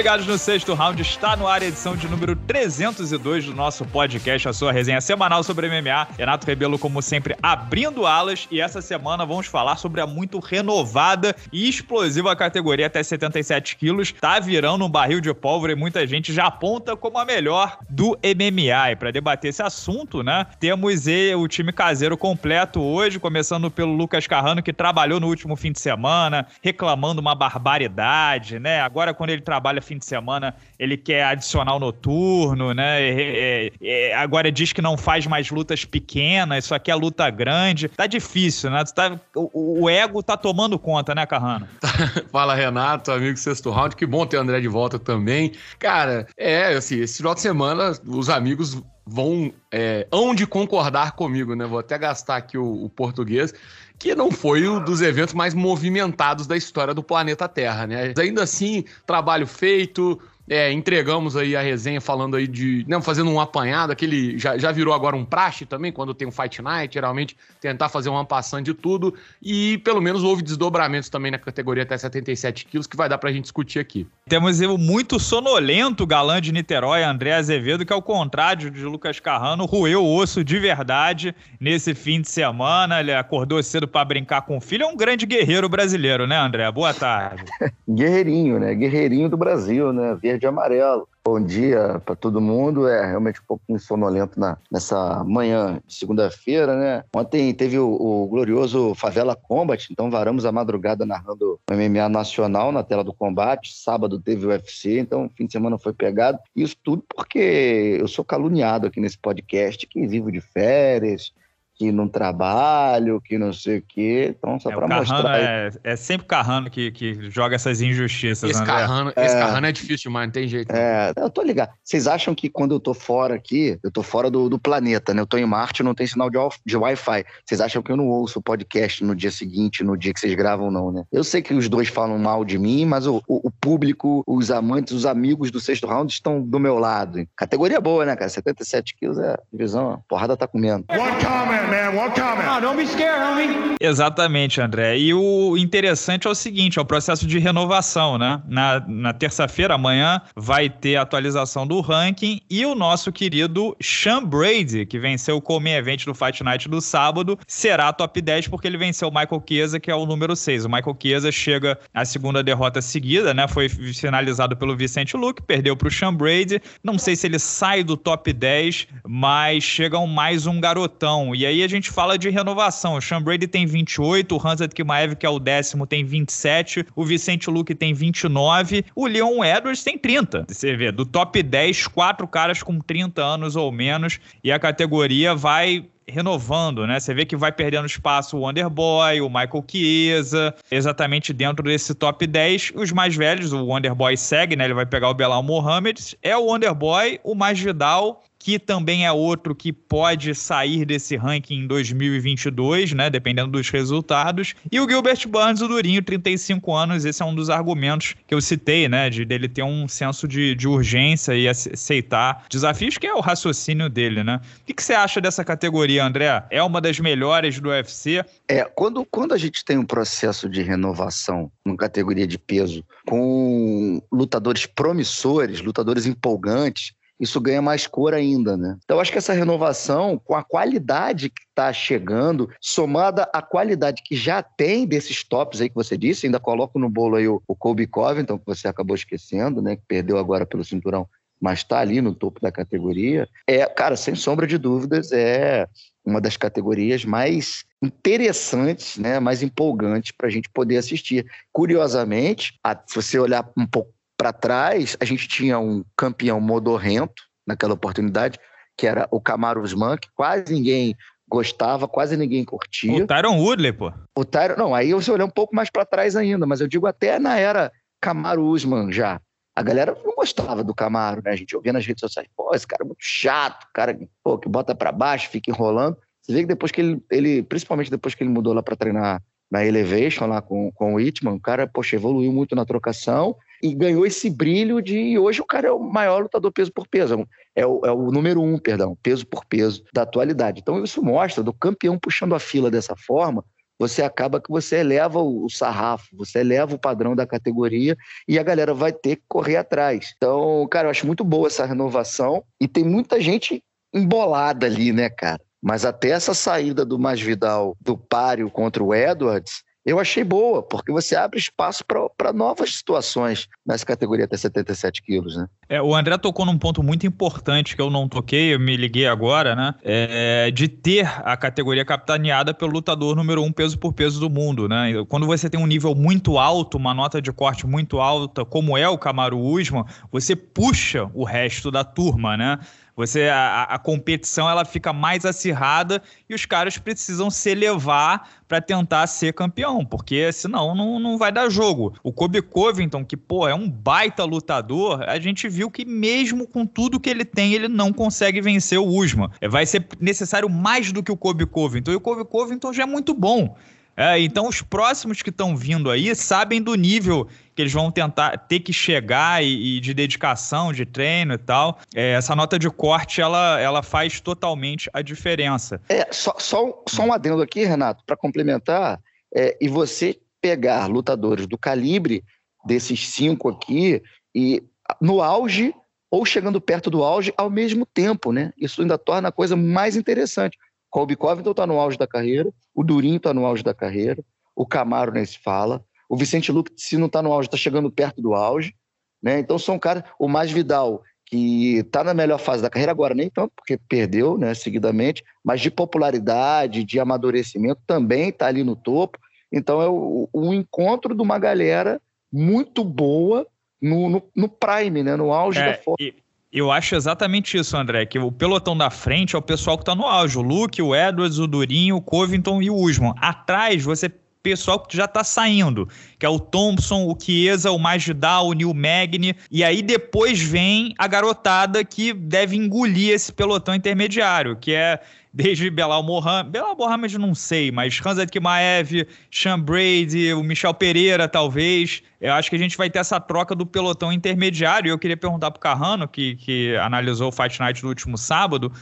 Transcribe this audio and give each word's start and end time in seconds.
ligados 0.00 0.26
no 0.26 0.38
sexto 0.38 0.72
round, 0.72 1.02
está 1.02 1.36
no 1.36 1.46
ar 1.46 1.60
a 1.60 1.66
edição 1.66 1.94
de 1.94 2.08
número 2.08 2.34
302 2.34 3.44
do 3.44 3.54
nosso 3.54 3.84
podcast, 3.84 4.48
a 4.48 4.52
sua 4.54 4.72
resenha 4.72 4.98
semanal 4.98 5.44
sobre 5.44 5.68
MMA. 5.68 6.08
Renato 6.16 6.46
Rebelo, 6.46 6.78
como 6.78 7.02
sempre, 7.02 7.36
abrindo 7.42 8.06
alas 8.06 8.48
e 8.50 8.62
essa 8.62 8.80
semana 8.80 9.26
vamos 9.26 9.46
falar 9.46 9.76
sobre 9.76 10.00
a 10.00 10.06
muito 10.06 10.38
renovada 10.38 11.36
e 11.52 11.68
explosiva 11.68 12.34
categoria 12.34 12.86
até 12.86 13.02
77 13.02 13.76
quilos. 13.76 14.10
Tá 14.12 14.40
virando 14.40 14.86
um 14.86 14.88
barril 14.88 15.20
de 15.20 15.34
pólvora 15.34 15.72
e 15.72 15.76
muita 15.76 16.06
gente 16.06 16.32
já 16.32 16.46
aponta 16.46 16.96
como 16.96 17.18
a 17.18 17.26
melhor 17.26 17.76
do 17.90 18.18
MMA. 18.24 18.92
E 18.92 18.96
para 18.96 19.10
debater 19.10 19.50
esse 19.50 19.62
assunto, 19.62 20.22
né, 20.22 20.46
temos 20.58 21.04
o 21.36 21.46
time 21.46 21.74
caseiro 21.74 22.16
completo 22.16 22.80
hoje, 22.80 23.18
começando 23.18 23.70
pelo 23.70 23.92
Lucas 23.92 24.26
Carrano, 24.26 24.62
que 24.62 24.72
trabalhou 24.72 25.20
no 25.20 25.26
último 25.26 25.56
fim 25.56 25.72
de 25.72 25.80
semana, 25.80 26.46
reclamando 26.62 27.20
uma 27.20 27.34
barbaridade, 27.34 28.58
né? 28.58 28.80
Agora, 28.80 29.12
quando 29.12 29.28
ele 29.28 29.42
trabalha 29.42 29.82
fim 29.90 29.98
de 29.98 30.06
semana, 30.06 30.54
ele 30.78 30.96
quer 30.96 31.24
adicional 31.24 31.80
noturno, 31.80 32.72
né? 32.72 33.02
É, 33.02 33.72
é, 33.82 34.14
agora 34.14 34.52
diz 34.52 34.72
que 34.72 34.80
não 34.80 34.96
faz 34.96 35.26
mais 35.26 35.50
lutas 35.50 35.84
pequenas, 35.84 36.64
só 36.64 36.78
quer 36.78 36.94
luta 36.94 37.28
grande. 37.28 37.88
Tá 37.88 38.06
difícil, 38.06 38.70
né? 38.70 38.84
Tá, 38.94 39.18
o, 39.34 39.82
o, 39.82 39.90
ego 39.90 40.22
tá 40.22 40.36
tomando 40.36 40.78
conta, 40.78 41.12
né, 41.12 41.26
Carrano? 41.26 41.66
Fala, 42.30 42.54
Renato, 42.54 43.10
amigo 43.10 43.36
sexto 43.36 43.70
round. 43.70 43.96
Que 43.96 44.06
bom 44.06 44.24
ter 44.24 44.36
o 44.36 44.40
André 44.40 44.60
de 44.60 44.68
volta 44.68 44.96
também. 44.98 45.52
Cara, 45.78 46.28
é, 46.36 46.74
assim, 46.74 47.00
esse 47.00 47.16
final 47.16 47.34
de 47.34 47.40
semana, 47.40 47.92
os 48.06 48.28
amigos 48.28 48.80
vão 49.04 49.52
é, 49.72 50.06
hão 50.12 50.32
de 50.34 50.46
concordar 50.46 51.12
comigo, 51.12 51.56
né? 51.56 51.66
Vou 51.66 51.80
até 51.80 51.98
gastar 51.98 52.36
aqui 52.36 52.56
o, 52.56 52.84
o 52.84 52.88
português 52.88 53.52
que 54.00 54.14
não 54.14 54.30
foi 54.30 54.66
um 54.66 54.82
dos 54.82 55.02
eventos 55.02 55.34
mais 55.34 55.52
movimentados 55.52 56.46
da 56.46 56.56
história 56.56 56.94
do 56.94 57.02
planeta 57.02 57.46
Terra, 57.46 57.86
né? 57.86 58.14
Ainda 58.18 58.42
assim, 58.42 58.82
trabalho 59.06 59.46
feito, 59.46 60.18
é, 60.50 60.72
entregamos 60.72 61.36
aí 61.36 61.54
a 61.54 61.62
resenha 61.62 62.00
falando 62.00 62.34
aí 62.34 62.48
de. 62.48 62.84
Não, 62.88 63.00
fazendo 63.00 63.30
um 63.30 63.38
apanhado, 63.38 63.92
aquele. 63.92 64.36
Já, 64.36 64.58
já 64.58 64.72
virou 64.72 64.92
agora 64.92 65.14
um 65.14 65.24
praxe 65.24 65.64
também, 65.64 65.92
quando 65.92 66.12
tem 66.12 66.26
um 66.26 66.32
Fight 66.32 66.60
Night, 66.60 66.92
geralmente 66.92 67.36
tentar 67.60 67.88
fazer 67.88 68.08
uma 68.08 68.24
passando 68.24 68.64
de 68.64 68.74
tudo. 68.74 69.14
E 69.40 69.78
pelo 69.78 70.00
menos 70.00 70.24
houve 70.24 70.42
desdobramentos 70.42 71.08
também 71.08 71.30
na 71.30 71.38
categoria 71.38 71.84
até 71.84 71.96
77 71.96 72.64
quilos, 72.64 72.88
que 72.88 72.96
vai 72.96 73.08
dar 73.08 73.16
pra 73.16 73.30
gente 73.30 73.42
discutir 73.42 73.78
aqui. 73.78 74.08
Temos 74.28 74.60
o 74.60 74.76
muito 74.76 75.20
sonolento 75.20 76.04
galã 76.04 76.40
de 76.40 76.50
Niterói, 76.50 77.04
André 77.04 77.32
Azevedo, 77.34 77.86
que 77.86 77.92
ao 77.92 78.02
contrário 78.02 78.72
de 78.72 78.82
Lucas 78.82 79.20
Carrano, 79.20 79.66
roeu 79.66 80.04
o 80.04 80.16
osso 80.16 80.42
de 80.42 80.58
verdade 80.58 81.32
nesse 81.60 81.94
fim 81.94 82.20
de 82.20 82.28
semana. 82.28 82.98
Ele 82.98 83.14
acordou 83.14 83.62
cedo 83.62 83.86
para 83.86 84.04
brincar 84.04 84.42
com 84.42 84.56
o 84.56 84.60
filho. 84.60 84.82
É 84.82 84.86
um 84.88 84.96
grande 84.96 85.26
guerreiro 85.26 85.68
brasileiro, 85.68 86.26
né, 86.26 86.36
André? 86.36 86.68
Boa 86.72 86.92
tarde. 86.92 87.44
Guerreirinho, 87.88 88.58
né? 88.58 88.74
Guerreirinho 88.74 89.28
do 89.28 89.36
Brasil, 89.36 89.92
né? 89.92 90.16
Verde 90.20 90.39
verde 90.40 90.46
e 90.46 90.48
amarelo. 90.48 91.08
Bom 91.22 91.40
dia 91.40 92.00
para 92.04 92.16
todo 92.16 92.40
mundo. 92.40 92.88
É 92.88 93.06
realmente 93.06 93.40
um 93.40 93.44
pouco 93.46 93.78
sonolento 93.78 94.40
na, 94.40 94.56
nessa 94.70 95.22
manhã 95.22 95.80
de 95.86 95.94
segunda-feira, 95.94 96.74
né? 96.76 97.04
Ontem 97.14 97.52
teve 97.52 97.78
o, 97.78 97.88
o, 97.88 98.26
glorioso 98.26 98.94
Favela 98.94 99.36
Combat, 99.36 99.86
então 99.90 100.10
varamos 100.10 100.46
a 100.46 100.52
madrugada 100.52 101.04
narrando 101.04 101.60
o 101.70 101.74
MMA 101.74 102.08
nacional 102.08 102.72
na 102.72 102.82
tela 102.82 103.04
do 103.04 103.12
combate. 103.12 103.76
Sábado 103.76 104.18
teve 104.18 104.46
o 104.46 104.48
UFC, 104.48 104.98
então 104.98 105.30
fim 105.36 105.46
de 105.46 105.52
semana 105.52 105.78
foi 105.78 105.92
pegado. 105.92 106.38
Isso 106.56 106.76
tudo 106.82 107.04
porque 107.14 107.98
eu 108.00 108.08
sou 108.08 108.24
caluniado 108.24 108.86
aqui 108.86 108.98
nesse 108.98 109.18
podcast, 109.18 109.86
que 109.86 110.06
vivo 110.06 110.32
de 110.32 110.40
férias, 110.40 111.32
que 111.80 111.90
não 111.90 112.06
trabalho, 112.06 113.22
que 113.22 113.38
não 113.38 113.54
sei 113.54 113.78
o 113.78 113.82
quê. 113.88 114.36
Então, 114.38 114.60
só 114.60 114.70
é, 114.70 114.74
para 114.74 114.86
mostrar. 114.86 115.40
É, 115.40 115.70
é 115.82 115.96
sempre 115.96 116.26
Carrano 116.26 116.68
que, 116.68 116.92
que 116.92 117.30
joga 117.30 117.54
essas 117.54 117.80
injustiças. 117.80 118.50
Esse, 118.50 118.62
Carrano, 118.62 119.10
é, 119.16 119.24
esse 119.24 119.34
Carrano 119.34 119.66
é 119.66 119.72
difícil 119.72 120.10
demais, 120.10 120.26
não 120.26 120.32
tem 120.32 120.46
jeito. 120.46 120.70
É, 120.70 121.10
eu 121.16 121.30
tô 121.30 121.40
ligado. 121.40 121.70
Vocês 121.82 122.06
acham 122.06 122.34
que 122.34 122.50
quando 122.50 122.74
eu 122.74 122.80
tô 122.80 122.92
fora 122.92 123.34
aqui, 123.34 123.78
eu 123.82 123.90
tô 123.90 124.02
fora 124.02 124.30
do, 124.30 124.50
do 124.50 124.58
planeta, 124.58 125.14
né? 125.14 125.22
Eu 125.22 125.26
tô 125.26 125.38
em 125.38 125.46
Marte, 125.46 125.82
não 125.82 125.94
tem 125.94 126.06
sinal 126.06 126.28
de, 126.28 126.36
de 126.66 126.76
Wi-Fi. 126.76 127.24
Vocês 127.46 127.62
acham 127.62 127.80
que 127.80 127.90
eu 127.90 127.96
não 127.96 128.08
ouço 128.08 128.40
o 128.40 128.42
podcast 128.42 129.02
no 129.02 129.16
dia 129.16 129.30
seguinte, 129.30 129.82
no 129.82 129.96
dia 129.96 130.12
que 130.12 130.20
vocês 130.20 130.34
gravam, 130.34 130.70
não, 130.70 130.92
né? 130.92 131.04
Eu 131.10 131.24
sei 131.24 131.40
que 131.40 131.54
os 131.54 131.66
dois 131.66 131.88
falam 131.88 132.18
mal 132.18 132.44
de 132.44 132.58
mim, 132.58 132.84
mas 132.84 133.06
o, 133.06 133.22
o, 133.26 133.48
o 133.48 133.50
público, 133.50 134.22
os 134.26 134.50
amantes, 134.50 134.92
os 134.92 135.06
amigos 135.06 135.50
do 135.50 135.58
sexto 135.58 135.86
round 135.86 136.12
estão 136.12 136.42
do 136.42 136.60
meu 136.60 136.78
lado. 136.78 137.26
Categoria 137.34 137.80
boa, 137.80 138.04
né, 138.04 138.14
cara? 138.16 138.28
77 138.28 138.96
quilos 138.96 139.18
é 139.18 139.34
divisão, 139.50 139.92
a 139.92 139.98
porrada 140.06 140.36
tá 140.36 140.46
comendo. 140.46 140.84
One 140.90 141.24
comment, 141.24 141.69
man. 141.70 141.96
One 141.96 142.10
comment. 142.12 142.48
Oh, 142.48 142.60
don't 142.60 142.76
be 142.76 142.86
scared, 142.86 143.22
homie. 143.22 143.76
Exatamente, 143.80 144.60
André. 144.60 144.98
E 144.98 145.14
o 145.14 145.56
interessante 145.56 146.26
é 146.26 146.30
o 146.30 146.34
seguinte, 146.34 146.78
é 146.78 146.82
o 146.82 146.84
processo 146.84 147.26
de 147.26 147.38
renovação, 147.38 148.18
né? 148.18 148.42
Na, 148.46 148.80
na 148.86 149.12
terça-feira, 149.12 149.74
amanhã, 149.74 150.20
vai 150.36 150.68
ter 150.68 150.96
atualização 150.96 151.66
do 151.66 151.80
ranking 151.80 152.40
e 152.50 152.66
o 152.66 152.74
nosso 152.74 153.12
querido 153.12 153.76
Sean 153.80 154.24
Brady, 154.24 154.84
que 154.84 154.98
venceu 154.98 155.36
o 155.36 155.40
Come 155.40 155.70
Event 155.70 156.04
do 156.04 156.14
Fight 156.14 156.42
Night 156.42 156.68
do 156.68 156.80
sábado, 156.80 157.38
será 157.46 157.92
top 157.92 158.20
10 158.20 158.48
porque 158.48 158.66
ele 158.66 158.76
venceu 158.76 159.08
o 159.08 159.10
Michael 159.10 159.42
Chiesa, 159.48 159.80
que 159.80 159.90
é 159.90 159.94
o 159.94 160.04
número 160.04 160.34
6. 160.34 160.64
O 160.64 160.68
Michael 160.68 160.96
Chiesa 161.00 161.32
chega 161.32 161.78
à 161.94 162.04
segunda 162.04 162.42
derrota 162.42 162.82
seguida, 162.82 163.32
né? 163.32 163.46
Foi 163.48 163.68
finalizado 163.68 164.56
pelo 164.56 164.76
Vicente 164.76 165.16
Luke, 165.16 165.42
perdeu 165.42 165.76
para 165.76 165.88
o 165.88 165.90
Sean 165.90 166.14
Brady. 166.14 166.60
Não 166.82 166.98
sei 166.98 167.16
se 167.16 167.26
ele 167.26 167.38
sai 167.38 167.84
do 167.84 167.96
top 167.96 168.32
10, 168.32 168.88
mas 169.06 169.62
chega 169.62 169.98
um, 169.98 170.06
mais 170.06 170.46
um 170.46 170.60
garotão. 170.60 171.34
E 171.34 171.46
aí 171.46 171.59
a 171.62 171.68
gente 171.68 171.90
fala 171.90 172.18
de 172.18 172.28
renovação. 172.30 172.94
O 172.94 173.00
Sean 173.00 173.22
Brady 173.22 173.46
tem 173.46 173.66
28, 173.66 174.34
o 174.34 174.46
Hansa 174.46 174.68
Kimaev, 174.68 175.14
que 175.16 175.26
é 175.26 175.30
o 175.30 175.38
décimo, 175.38 175.86
tem 175.86 176.04
27, 176.04 176.86
o 176.94 177.04
Vicente 177.04 177.50
Luque 177.50 177.74
tem 177.74 177.92
29, 177.92 178.84
o 178.94 179.06
Leon 179.06 179.44
Edwards 179.44 179.82
tem 179.82 179.98
30. 179.98 180.46
Você 180.48 180.76
vê, 180.76 180.92
do 180.92 181.04
top 181.04 181.42
10, 181.42 181.88
quatro 181.88 182.26
caras 182.26 182.62
com 182.62 182.78
30 182.78 183.22
anos 183.22 183.56
ou 183.56 183.70
menos, 183.70 184.18
e 184.42 184.52
a 184.52 184.58
categoria 184.58 185.34
vai 185.34 185.84
renovando, 186.10 186.86
né? 186.86 187.00
Você 187.00 187.14
vê 187.14 187.24
que 187.24 187.36
vai 187.36 187.52
perdendo 187.52 187.86
espaço 187.86 188.36
o 188.36 188.40
Wonderboy, 188.40 189.20
o 189.20 189.28
Michael 189.28 189.64
Chiesa, 189.66 190.54
exatamente 190.70 191.32
dentro 191.32 191.64
desse 191.64 191.94
top 191.94 192.26
10. 192.26 192.72
Os 192.74 192.92
mais 192.92 193.14
velhos, 193.14 193.52
o 193.52 193.64
Wonderboy 193.64 194.16
segue, 194.16 194.56
né? 194.56 194.64
Ele 194.64 194.74
vai 194.74 194.86
pegar 194.86 195.08
o 195.08 195.14
Belal 195.14 195.42
Mohamed. 195.42 196.18
É 196.22 196.36
o 196.36 196.46
Wonderboy, 196.46 197.20
o 197.22 197.34
mais 197.34 197.58
Vidal 197.58 198.22
que 198.40 198.58
também 198.58 199.04
é 199.04 199.12
outro 199.12 199.54
que 199.54 199.70
pode 199.70 200.34
sair 200.34 200.86
desse 200.86 201.14
ranking 201.14 201.60
em 201.60 201.66
2022, 201.66 202.94
né, 202.94 203.10
dependendo 203.10 203.52
dos 203.52 203.68
resultados. 203.68 204.54
E 204.72 204.80
o 204.80 204.88
Gilbert 204.88 205.28
Burns, 205.28 205.60
o 205.60 205.68
Durinho, 205.68 206.02
35 206.02 206.74
anos, 206.74 207.04
esse 207.04 207.22
é 207.22 207.24
um 207.24 207.34
dos 207.34 207.50
argumentos 207.50 208.16
que 208.26 208.34
eu 208.34 208.40
citei, 208.40 208.88
né, 208.88 209.10
de 209.10 209.26
dele 209.26 209.46
ter 209.46 209.62
um 209.62 209.86
senso 209.86 210.26
de, 210.26 210.54
de 210.54 210.66
urgência 210.66 211.34
e 211.36 211.46
aceitar 211.46 212.46
desafios, 212.50 212.96
que 212.96 213.06
é 213.06 213.12
o 213.14 213.20
raciocínio 213.20 213.90
dele, 213.90 214.24
né. 214.24 214.40
O 214.62 214.64
que, 214.64 214.72
que 214.72 214.82
você 214.82 214.94
acha 214.94 215.20
dessa 215.20 215.44
categoria, 215.44 216.04
André? 216.04 216.42
É 216.50 216.62
uma 216.62 216.80
das 216.80 216.98
melhores 216.98 217.60
do 217.60 217.68
UFC? 217.68 218.24
É, 218.48 218.64
quando, 218.64 219.04
quando 219.04 219.34
a 219.34 219.38
gente 219.38 219.62
tem 219.62 219.76
um 219.76 219.84
processo 219.84 220.48
de 220.48 220.62
renovação 220.62 221.52
numa 221.62 221.76
categoria 221.76 222.26
de 222.26 222.38
peso 222.38 222.82
com 223.06 224.00
lutadores 224.10 224.64
promissores, 224.64 225.60
lutadores 225.60 226.06
empolgantes, 226.06 226.92
isso 227.20 227.40
ganha 227.40 227.60
mais 227.60 227.86
cor 227.86 228.14
ainda, 228.14 228.56
né? 228.56 228.78
Então, 228.82 228.98
acho 228.98 229.12
que 229.12 229.18
essa 229.18 229.34
renovação, 229.34 230.18
com 230.18 230.34
a 230.34 230.42
qualidade 230.42 231.28
que 231.28 231.42
está 231.42 231.72
chegando, 231.72 232.48
somada 232.60 233.28
à 233.32 233.42
qualidade 233.42 234.02
que 234.02 234.16
já 234.16 234.42
tem 234.42 234.86
desses 234.86 235.22
tops 235.22 235.60
aí 235.60 235.68
que 235.68 235.74
você 235.74 235.98
disse, 235.98 236.26
ainda 236.26 236.40
coloco 236.40 236.78
no 236.78 236.88
bolo 236.88 237.16
aí 237.16 237.28
o, 237.28 237.42
o 237.46 237.54
Colby 237.54 237.86
Covington, 237.86 238.38
que 238.38 238.46
você 238.46 238.66
acabou 238.66 238.96
esquecendo, 238.96 239.60
né? 239.60 239.76
Que 239.76 239.82
perdeu 239.86 240.16
agora 240.16 240.46
pelo 240.46 240.64
cinturão, 240.64 241.06
mas 241.38 241.58
está 241.58 241.80
ali 241.80 242.00
no 242.00 242.14
topo 242.14 242.40
da 242.40 242.50
categoria. 242.50 243.28
É, 243.46 243.66
cara, 243.66 243.96
sem 243.96 244.14
sombra 244.14 244.46
de 244.46 244.56
dúvidas, 244.56 245.12
é 245.12 245.68
uma 246.04 246.20
das 246.20 246.36
categorias 246.36 247.04
mais 247.04 247.64
interessantes, 247.82 248.96
né, 248.96 249.20
mais 249.20 249.42
empolgantes 249.42 250.12
para 250.12 250.26
a 250.26 250.30
gente 250.30 250.48
poder 250.50 250.78
assistir. 250.78 251.26
Curiosamente, 251.52 252.58
a, 252.64 252.74
se 252.74 252.94
você 252.94 253.18
olhar 253.18 253.48
um 253.56 253.66
pouco 253.66 253.92
para 254.20 254.34
trás, 254.34 254.98
a 255.00 255.04
gente 255.06 255.26
tinha 255.26 255.58
um 255.58 255.82
campeão 255.96 256.38
modorrento 256.38 257.22
naquela 257.46 257.72
oportunidade, 257.72 258.38
que 258.76 258.86
era 258.86 259.08
o 259.10 259.18
Camaro 259.18 259.62
Usman, 259.62 259.96
que 259.96 260.10
quase 260.14 260.52
ninguém 260.52 260.94
gostava, 261.26 261.88
quase 261.88 262.18
ninguém 262.18 262.44
curtia. 262.44 263.02
O 263.02 263.06
Tyron 263.06 263.38
Woodley, 263.38 263.72
pô. 263.72 263.90
O 264.14 264.22
Tyron, 264.22 264.56
não, 264.58 264.74
aí 264.74 264.92
você 264.92 265.10
olha 265.10 265.24
um 265.24 265.30
pouco 265.30 265.56
mais 265.56 265.70
para 265.70 265.86
trás 265.86 266.16
ainda, 266.16 266.44
mas 266.46 266.60
eu 266.60 266.68
digo 266.68 266.86
até 266.86 267.18
na 267.18 267.38
era 267.38 267.72
Camaro 267.98 268.44
Usman 268.44 268.92
já. 268.92 269.18
A 269.56 269.62
galera 269.62 269.96
não 270.04 270.14
gostava 270.14 270.62
do 270.62 270.74
Camaro, 270.74 271.22
né? 271.24 271.30
A 271.30 271.36
gente 271.36 271.56
ouvia 271.56 271.72
nas 271.72 271.86
redes 271.86 272.00
sociais, 272.00 272.28
pô, 272.36 272.54
esse 272.54 272.66
cara 272.66 272.84
é 272.84 272.86
muito 272.86 273.00
chato, 273.02 273.66
cara 273.72 273.98
pô, 274.22 274.36
que 274.36 274.50
bota 274.50 274.74
para 274.74 274.92
baixo, 274.92 275.30
fica 275.30 275.50
enrolando. 275.50 275.96
Você 276.20 276.34
vê 276.34 276.40
que 276.40 276.46
depois 276.46 276.70
que 276.70 276.82
ele, 276.82 277.02
ele 277.10 277.42
principalmente 277.42 277.90
depois 277.90 278.14
que 278.14 278.22
ele 278.22 278.30
mudou 278.30 278.52
lá 278.52 278.62
para 278.62 278.76
treinar 278.76 279.22
na 279.50 279.64
Elevation 279.64 280.26
lá 280.26 280.42
com, 280.42 280.70
com 280.72 280.92
o 280.92 280.96
Whitman, 280.96 281.36
o 281.36 281.40
cara, 281.40 281.66
poxa, 281.66 281.96
evoluiu 281.96 282.30
muito 282.30 282.54
na 282.54 282.66
trocação 282.66 283.34
e 283.62 283.74
ganhou 283.74 284.06
esse 284.06 284.30
brilho 284.30 284.80
de 284.80 285.18
hoje 285.18 285.40
o 285.40 285.46
cara 285.46 285.68
é 285.68 285.72
o 285.72 285.80
maior 285.80 286.22
lutador 286.22 286.52
peso 286.52 286.72
por 286.72 286.86
peso, 286.88 287.26
é 287.54 287.66
o, 287.66 287.80
é 287.84 287.92
o 287.92 288.10
número 288.10 288.40
um, 288.42 288.58
perdão, 288.58 288.96
peso 289.02 289.26
por 289.26 289.44
peso 289.44 289.84
da 289.92 290.02
atualidade. 290.02 290.60
Então 290.60 290.82
isso 290.82 291.02
mostra 291.02 291.42
do 291.42 291.52
campeão 291.52 291.98
puxando 291.98 292.34
a 292.34 292.38
fila 292.38 292.70
dessa 292.70 292.94
forma, 292.96 293.44
você 293.80 294.02
acaba 294.02 294.40
que 294.40 294.50
você 294.50 294.76
eleva 294.76 295.20
o, 295.20 295.46
o 295.46 295.50
sarrafo, 295.50 296.14
você 296.14 296.40
eleva 296.40 296.74
o 296.74 296.78
padrão 296.78 297.16
da 297.16 297.26
categoria 297.26 297.96
e 298.28 298.38
a 298.38 298.42
galera 298.42 298.74
vai 298.74 298.92
ter 298.92 299.16
que 299.16 299.22
correr 299.26 299.56
atrás. 299.56 300.12
Então, 300.16 300.68
cara, 300.70 300.86
eu 300.86 300.90
acho 300.90 301.06
muito 301.06 301.24
boa 301.24 301.46
essa 301.46 301.64
renovação 301.64 302.44
e 302.60 302.68
tem 302.68 302.84
muita 302.84 303.18
gente 303.18 303.64
embolada 303.92 304.66
ali, 304.66 304.92
né, 304.92 305.08
cara? 305.08 305.40
Mas 305.62 305.86
até 305.86 306.10
essa 306.10 306.34
saída 306.34 306.84
do 306.84 306.98
Masvidal 306.98 307.74
do 307.80 307.96
páreo 307.96 308.50
contra 308.50 308.84
o 308.84 308.94
Edwards, 308.94 309.62
eu 309.84 309.98
achei 309.98 310.22
boa, 310.22 310.62
porque 310.62 310.92
você 310.92 311.16
abre 311.16 311.38
espaço 311.38 311.84
para 312.16 312.32
novas 312.32 312.76
situações 312.76 313.48
nessa 313.66 313.86
categoria 313.86 314.26
até 314.26 314.36
77 314.36 315.02
quilos, 315.02 315.36
né? 315.36 315.46
É, 315.68 315.80
o 315.80 315.94
André 315.94 316.18
tocou 316.18 316.44
num 316.44 316.58
ponto 316.58 316.82
muito 316.82 317.06
importante 317.06 317.74
que 317.74 317.80
eu 317.80 317.88
não 317.88 318.08
toquei, 318.08 318.54
eu 318.54 318.60
me 318.60 318.76
liguei 318.76 319.06
agora, 319.06 319.54
né? 319.54 319.74
É, 319.82 320.50
de 320.50 320.68
ter 320.68 321.06
a 321.24 321.36
categoria 321.36 321.84
capitaneada 321.84 322.52
pelo 322.52 322.72
lutador 322.72 323.16
número 323.16 323.42
um 323.42 323.52
peso 323.52 323.78
por 323.78 323.92
peso 323.92 324.20
do 324.20 324.28
mundo, 324.28 324.68
né? 324.68 324.92
Quando 325.08 325.26
você 325.26 325.48
tem 325.48 325.58
um 325.58 325.66
nível 325.66 325.94
muito 325.94 326.38
alto, 326.38 326.76
uma 326.76 326.92
nota 326.92 327.22
de 327.22 327.32
corte 327.32 327.66
muito 327.66 328.00
alta, 328.00 328.44
como 328.44 328.76
é 328.76 328.88
o 328.88 328.98
Kamaru 328.98 329.38
Usman, 329.38 329.84
você 330.10 330.36
puxa 330.36 331.10
o 331.14 331.24
resto 331.24 331.70
da 331.70 331.84
turma, 331.84 332.36
né? 332.36 332.58
Você 333.00 333.28
a, 333.28 333.62
a, 333.62 333.78
competição 333.78 334.48
ela 334.48 334.62
fica 334.64 334.92
mais 334.92 335.24
acirrada 335.24 336.02
e 336.28 336.34
os 336.34 336.44
caras 336.44 336.76
precisam 336.76 337.30
se 337.30 337.48
elevar 337.50 338.28
para 338.46 338.60
tentar 338.60 339.06
ser 339.06 339.32
campeão, 339.32 339.86
porque 339.86 340.30
senão 340.32 340.74
não, 340.74 340.98
não 341.00 341.16
vai 341.16 341.32
dar 341.32 341.48
jogo. 341.48 341.94
O 342.02 342.12
Kobe 342.12 342.42
Covington, 342.42 343.02
que 343.02 343.16
pô, 343.16 343.48
é 343.48 343.54
um 343.54 343.70
baita 343.70 344.24
lutador, 344.24 345.02
a 345.08 345.18
gente 345.18 345.48
viu 345.48 345.70
que 345.70 345.84
mesmo 345.84 346.46
com 346.46 346.66
tudo 346.66 347.00
que 347.00 347.08
ele 347.08 347.24
tem, 347.24 347.54
ele 347.54 347.68
não 347.68 347.90
consegue 347.90 348.40
vencer 348.40 348.78
o 348.78 348.86
Usman. 348.86 349.30
Vai 349.48 349.64
ser 349.64 349.86
necessário 349.98 350.50
mais 350.50 350.92
do 350.92 351.02
que 351.02 351.10
o 351.10 351.16
Kobe 351.16 351.46
Covington, 351.46 351.92
e 351.92 351.94
o 351.96 352.00
Kobe 352.00 352.24
Covington 352.24 352.72
já 352.72 352.82
é 352.82 352.86
muito 352.86 353.14
bom. 353.14 353.56
É, 354.00 354.18
então 354.18 354.48
os 354.48 354.62
próximos 354.62 355.20
que 355.20 355.28
estão 355.28 355.54
vindo 355.54 355.90
aí 355.90 356.14
sabem 356.16 356.62
do 356.62 356.74
nível 356.74 357.28
que 357.54 357.60
eles 357.60 357.72
vão 357.74 357.90
tentar 357.90 358.34
ter 358.38 358.60
que 358.60 358.72
chegar 358.72 359.44
e, 359.44 359.76
e 359.76 359.80
de 359.80 359.92
dedicação, 359.92 360.72
de 360.72 360.86
treino 360.86 361.34
e 361.34 361.38
tal. 361.38 361.78
É, 361.94 362.12
essa 362.12 362.34
nota 362.34 362.58
de 362.58 362.70
corte 362.70 363.20
ela, 363.20 363.60
ela 363.60 363.82
faz 363.82 364.18
totalmente 364.18 364.88
a 364.94 365.02
diferença. 365.02 365.82
É 365.86 366.10
só, 366.10 366.34
só, 366.38 366.82
só 366.88 367.02
um 367.02 367.12
adendo 367.12 367.42
aqui, 367.42 367.66
Renato, 367.66 368.02
para 368.06 368.16
complementar. 368.16 368.98
É, 369.36 369.54
e 369.60 369.68
você 369.68 370.18
pegar 370.40 370.86
lutadores 370.86 371.46
do 371.46 371.58
calibre 371.58 372.24
desses 372.64 373.06
cinco 373.06 373.50
aqui 373.50 374.02
e 374.34 374.62
no 374.98 375.20
auge 375.20 375.74
ou 376.10 376.24
chegando 376.24 376.58
perto 376.58 376.88
do 376.88 377.04
auge 377.04 377.34
ao 377.36 377.50
mesmo 377.50 377.84
tempo, 377.84 378.32
né? 378.32 378.50
Isso 378.56 378.80
ainda 378.80 378.96
torna 378.96 379.28
a 379.28 379.32
coisa 379.32 379.54
mais 379.54 379.94
interessante. 379.94 380.56
Colby 380.90 381.16
Covington 381.16 381.52
está 381.52 381.66
no 381.66 381.78
auge 381.78 381.96
da 381.96 382.06
carreira, 382.06 382.52
o 382.74 382.82
Durinho 382.82 383.16
está 383.16 383.32
no 383.32 383.46
auge 383.46 383.62
da 383.62 383.72
carreira, 383.72 384.22
o 384.54 384.66
Camaro 384.66 385.12
nem 385.12 385.24
se 385.24 385.38
fala, 385.38 385.84
o 386.08 386.16
Vicente 386.16 386.50
Luque, 386.50 386.72
se 386.76 386.96
não 386.96 387.06
está 387.06 387.22
no 387.22 387.32
auge, 387.32 387.46
está 387.46 387.56
chegando 387.56 387.90
perto 387.90 388.20
do 388.20 388.34
auge. 388.34 388.74
Né? 389.22 389.38
Então 389.38 389.58
são 389.58 389.78
caras, 389.78 390.02
o 390.18 390.26
Mais 390.26 390.50
Vidal, 390.50 391.02
que 391.24 391.76
está 391.76 392.02
na 392.02 392.12
melhor 392.12 392.38
fase 392.38 392.62
da 392.62 392.68
carreira 392.68 392.90
agora, 392.90 393.14
nem 393.14 393.30
tanto 393.30 393.52
porque 393.54 393.78
perdeu 393.88 394.36
né, 394.36 394.52
seguidamente, 394.52 395.22
mas 395.44 395.60
de 395.60 395.70
popularidade, 395.70 396.82
de 396.82 396.98
amadurecimento, 396.98 397.80
também 397.86 398.30
está 398.30 398.48
ali 398.48 398.64
no 398.64 398.74
topo. 398.74 399.18
Então 399.52 399.80
é 399.80 399.88
o, 399.88 400.28
o, 400.32 400.52
encontro 400.52 401.14
de 401.14 401.22
uma 401.22 401.38
galera 401.38 402.00
muito 402.32 402.84
boa 402.84 403.46
no, 403.80 404.08
no, 404.08 404.22
no 404.34 404.48
prime, 404.48 405.04
né, 405.04 405.14
no 405.14 405.32
auge 405.32 405.60
é, 405.60 405.66
da 405.66 405.78
forma. 405.78 405.96
E 406.00 406.14
eu 406.52 406.72
acho 406.72 406.96
exatamente 406.96 407.56
isso, 407.56 407.76
André, 407.76 408.04
que 408.06 408.18
o 408.18 408.32
pelotão 408.32 408.76
da 408.76 408.90
frente 408.90 409.36
é 409.36 409.38
o 409.38 409.42
pessoal 409.42 409.76
que 409.76 409.82
está 409.82 409.94
no 409.94 410.04
auge. 410.04 410.36
O 410.36 410.42
Luke, 410.42 410.82
o 410.82 410.94
Edwards, 410.96 411.38
o 411.38 411.46
Durinho, 411.46 411.96
o 411.96 412.02
Covington 412.02 412.60
e 412.60 412.68
o 412.68 412.74
Usman. 412.74 413.14
Atrás, 413.20 413.84
você 413.84 414.10
pessoal 414.42 414.80
que 414.80 414.96
já 414.96 415.04
está 415.04 415.22
saindo, 415.22 415.88
que 416.18 416.24
é 416.24 416.28
o 416.28 416.38
Thompson, 416.38 417.04
o 417.04 417.16
Chiesa, 417.18 417.70
o 417.70 417.78
Magidal, 417.78 418.48
o 418.48 418.52
Neil 418.52 418.72
Magny, 418.72 419.36
e 419.50 419.62
aí 419.62 419.82
depois 419.82 420.40
vem 420.40 420.94
a 420.98 421.06
garotada 421.06 421.84
que 421.84 422.12
deve 422.12 422.56
engolir 422.56 423.10
esse 423.10 423.32
pelotão 423.32 423.74
intermediário, 423.74 424.56
que 424.56 424.72
é 424.72 425.00
desde 425.32 425.70
Belal 425.70 426.02
Mohamed, 426.02 426.50
Belal 426.50 426.76
Mohamed 426.76 427.18
não 427.18 427.34
sei, 427.34 427.70
mas 427.70 428.00
Hanzat 428.04 428.30
Kimaev, 428.30 429.06
Sean 429.30 429.60
Brady, 429.60 430.32
o 430.32 430.42
Michel 430.42 430.74
Pereira 430.74 431.28
talvez. 431.28 432.02
Eu 432.20 432.32
acho 432.32 432.50
que 432.50 432.56
a 432.56 432.58
gente 432.58 432.76
vai 432.76 432.90
ter 432.90 432.98
essa 432.98 433.20
troca 433.20 433.54
do 433.54 433.64
pelotão 433.64 434.12
intermediário. 434.12 434.90
Eu 434.90 434.98
queria 434.98 435.16
perguntar 435.16 435.50
pro 435.50 435.60
Carrano, 435.60 436.08
que, 436.08 436.34
que 436.36 436.76
analisou 436.76 437.28
o 437.28 437.32
Fight 437.32 437.60
Night 437.60 437.80
do 437.80 437.88
último 437.88 438.18
sábado, 438.18 438.72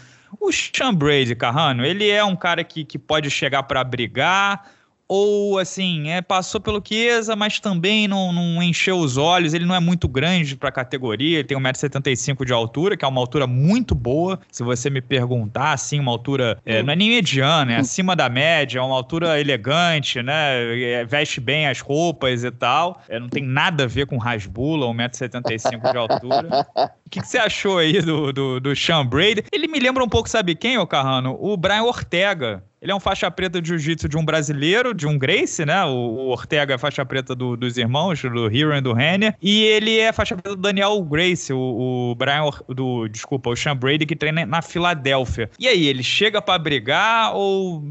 o 0.40 0.50
Sean 0.52 0.94
Brady, 0.94 1.34
Carrano, 1.34 1.84
ele 1.84 2.08
é 2.08 2.24
um 2.24 2.36
cara 2.36 2.64
que, 2.64 2.84
que 2.84 2.98
pode 2.98 3.30
chegar 3.30 3.62
para 3.64 3.82
brigar 3.84 4.77
ou 5.08 5.58
assim, 5.58 6.10
é, 6.10 6.20
passou 6.20 6.60
pelo 6.60 6.82
Chiesa, 6.86 7.34
mas 7.34 7.58
também 7.58 8.06
não, 8.06 8.30
não 8.30 8.62
encheu 8.62 8.98
os 8.98 9.16
olhos. 9.16 9.54
Ele 9.54 9.64
não 9.64 9.74
é 9.74 9.80
muito 9.80 10.06
grande 10.06 10.54
para 10.54 10.68
a 10.68 10.72
categoria, 10.72 11.38
ele 11.38 11.48
tem 11.48 11.56
1,75m 11.56 12.44
de 12.44 12.52
altura, 12.52 12.96
que 12.96 13.04
é 13.04 13.08
uma 13.08 13.20
altura 13.20 13.46
muito 13.46 13.94
boa. 13.94 14.38
Se 14.52 14.62
você 14.62 14.90
me 14.90 15.00
perguntar, 15.00 15.72
assim, 15.72 15.98
uma 15.98 16.12
altura 16.12 16.58
é, 16.66 16.82
não 16.82 16.92
é 16.92 16.96
nem 16.96 17.08
mediana, 17.08 17.72
é 17.72 17.76
acima 17.76 18.14
da 18.14 18.28
média, 18.28 18.80
é 18.80 18.82
uma 18.82 18.94
altura 18.94 19.40
elegante, 19.40 20.22
né? 20.22 20.78
É, 20.78 21.04
veste 21.06 21.40
bem 21.40 21.66
as 21.66 21.80
roupas 21.80 22.44
e 22.44 22.50
tal. 22.50 23.00
É, 23.08 23.18
não 23.18 23.28
tem 23.28 23.42
nada 23.42 23.84
a 23.84 23.86
ver 23.86 24.06
com 24.06 24.18
Rasbula, 24.18 24.86
1,75m 24.86 25.90
de 25.90 25.96
altura. 25.96 26.66
O 27.08 27.10
que, 27.10 27.22
que, 27.22 27.26
você 27.26 27.38
achou 27.38 27.78
aí 27.78 28.02
do, 28.02 28.30
do, 28.34 28.60
do 28.60 28.76
Sean 28.76 29.06
Brady? 29.06 29.42
Ele 29.50 29.66
me 29.66 29.80
lembra 29.80 30.04
um 30.04 30.08
pouco, 30.08 30.28
sabe 30.28 30.54
quem, 30.54 30.76
ô 30.76 30.86
Carrano? 30.86 31.38
O 31.40 31.56
Brian 31.56 31.84
Ortega. 31.84 32.62
Ele 32.80 32.92
é 32.92 32.94
um 32.94 33.00
faixa 33.00 33.30
preta 33.30 33.60
de 33.60 33.68
jiu-jitsu 33.68 34.08
de 34.08 34.16
um 34.16 34.24
brasileiro, 34.24 34.94
de 34.94 35.06
um 35.06 35.18
Grace, 35.18 35.64
né? 35.64 35.84
O, 35.84 36.28
Ortega 36.28 36.74
é 36.74 36.78
faixa 36.78 37.04
preta 37.04 37.34
do, 37.34 37.56
dos 37.56 37.76
irmãos, 37.76 38.22
do 38.22 38.46
Hero 38.46 38.74
e 38.74 38.80
do 38.80 38.92
Renner. 38.92 39.34
E 39.42 39.64
ele 39.64 39.98
é 39.98 40.12
faixa 40.12 40.36
preta 40.36 40.54
do 40.54 40.62
Daniel 40.62 41.02
Grace, 41.02 41.52
o, 41.52 41.58
o 41.58 42.14
Brian, 42.14 42.50
do, 42.68 43.08
desculpa, 43.08 43.50
o 43.50 43.56
Sean 43.56 43.76
Brady, 43.76 44.06
que 44.06 44.14
treina 44.14 44.46
na 44.46 44.62
Filadélfia. 44.62 45.50
E 45.58 45.66
aí, 45.66 45.86
ele 45.86 46.02
chega 46.02 46.40
para 46.40 46.58
brigar 46.58 47.34
ou 47.34 47.84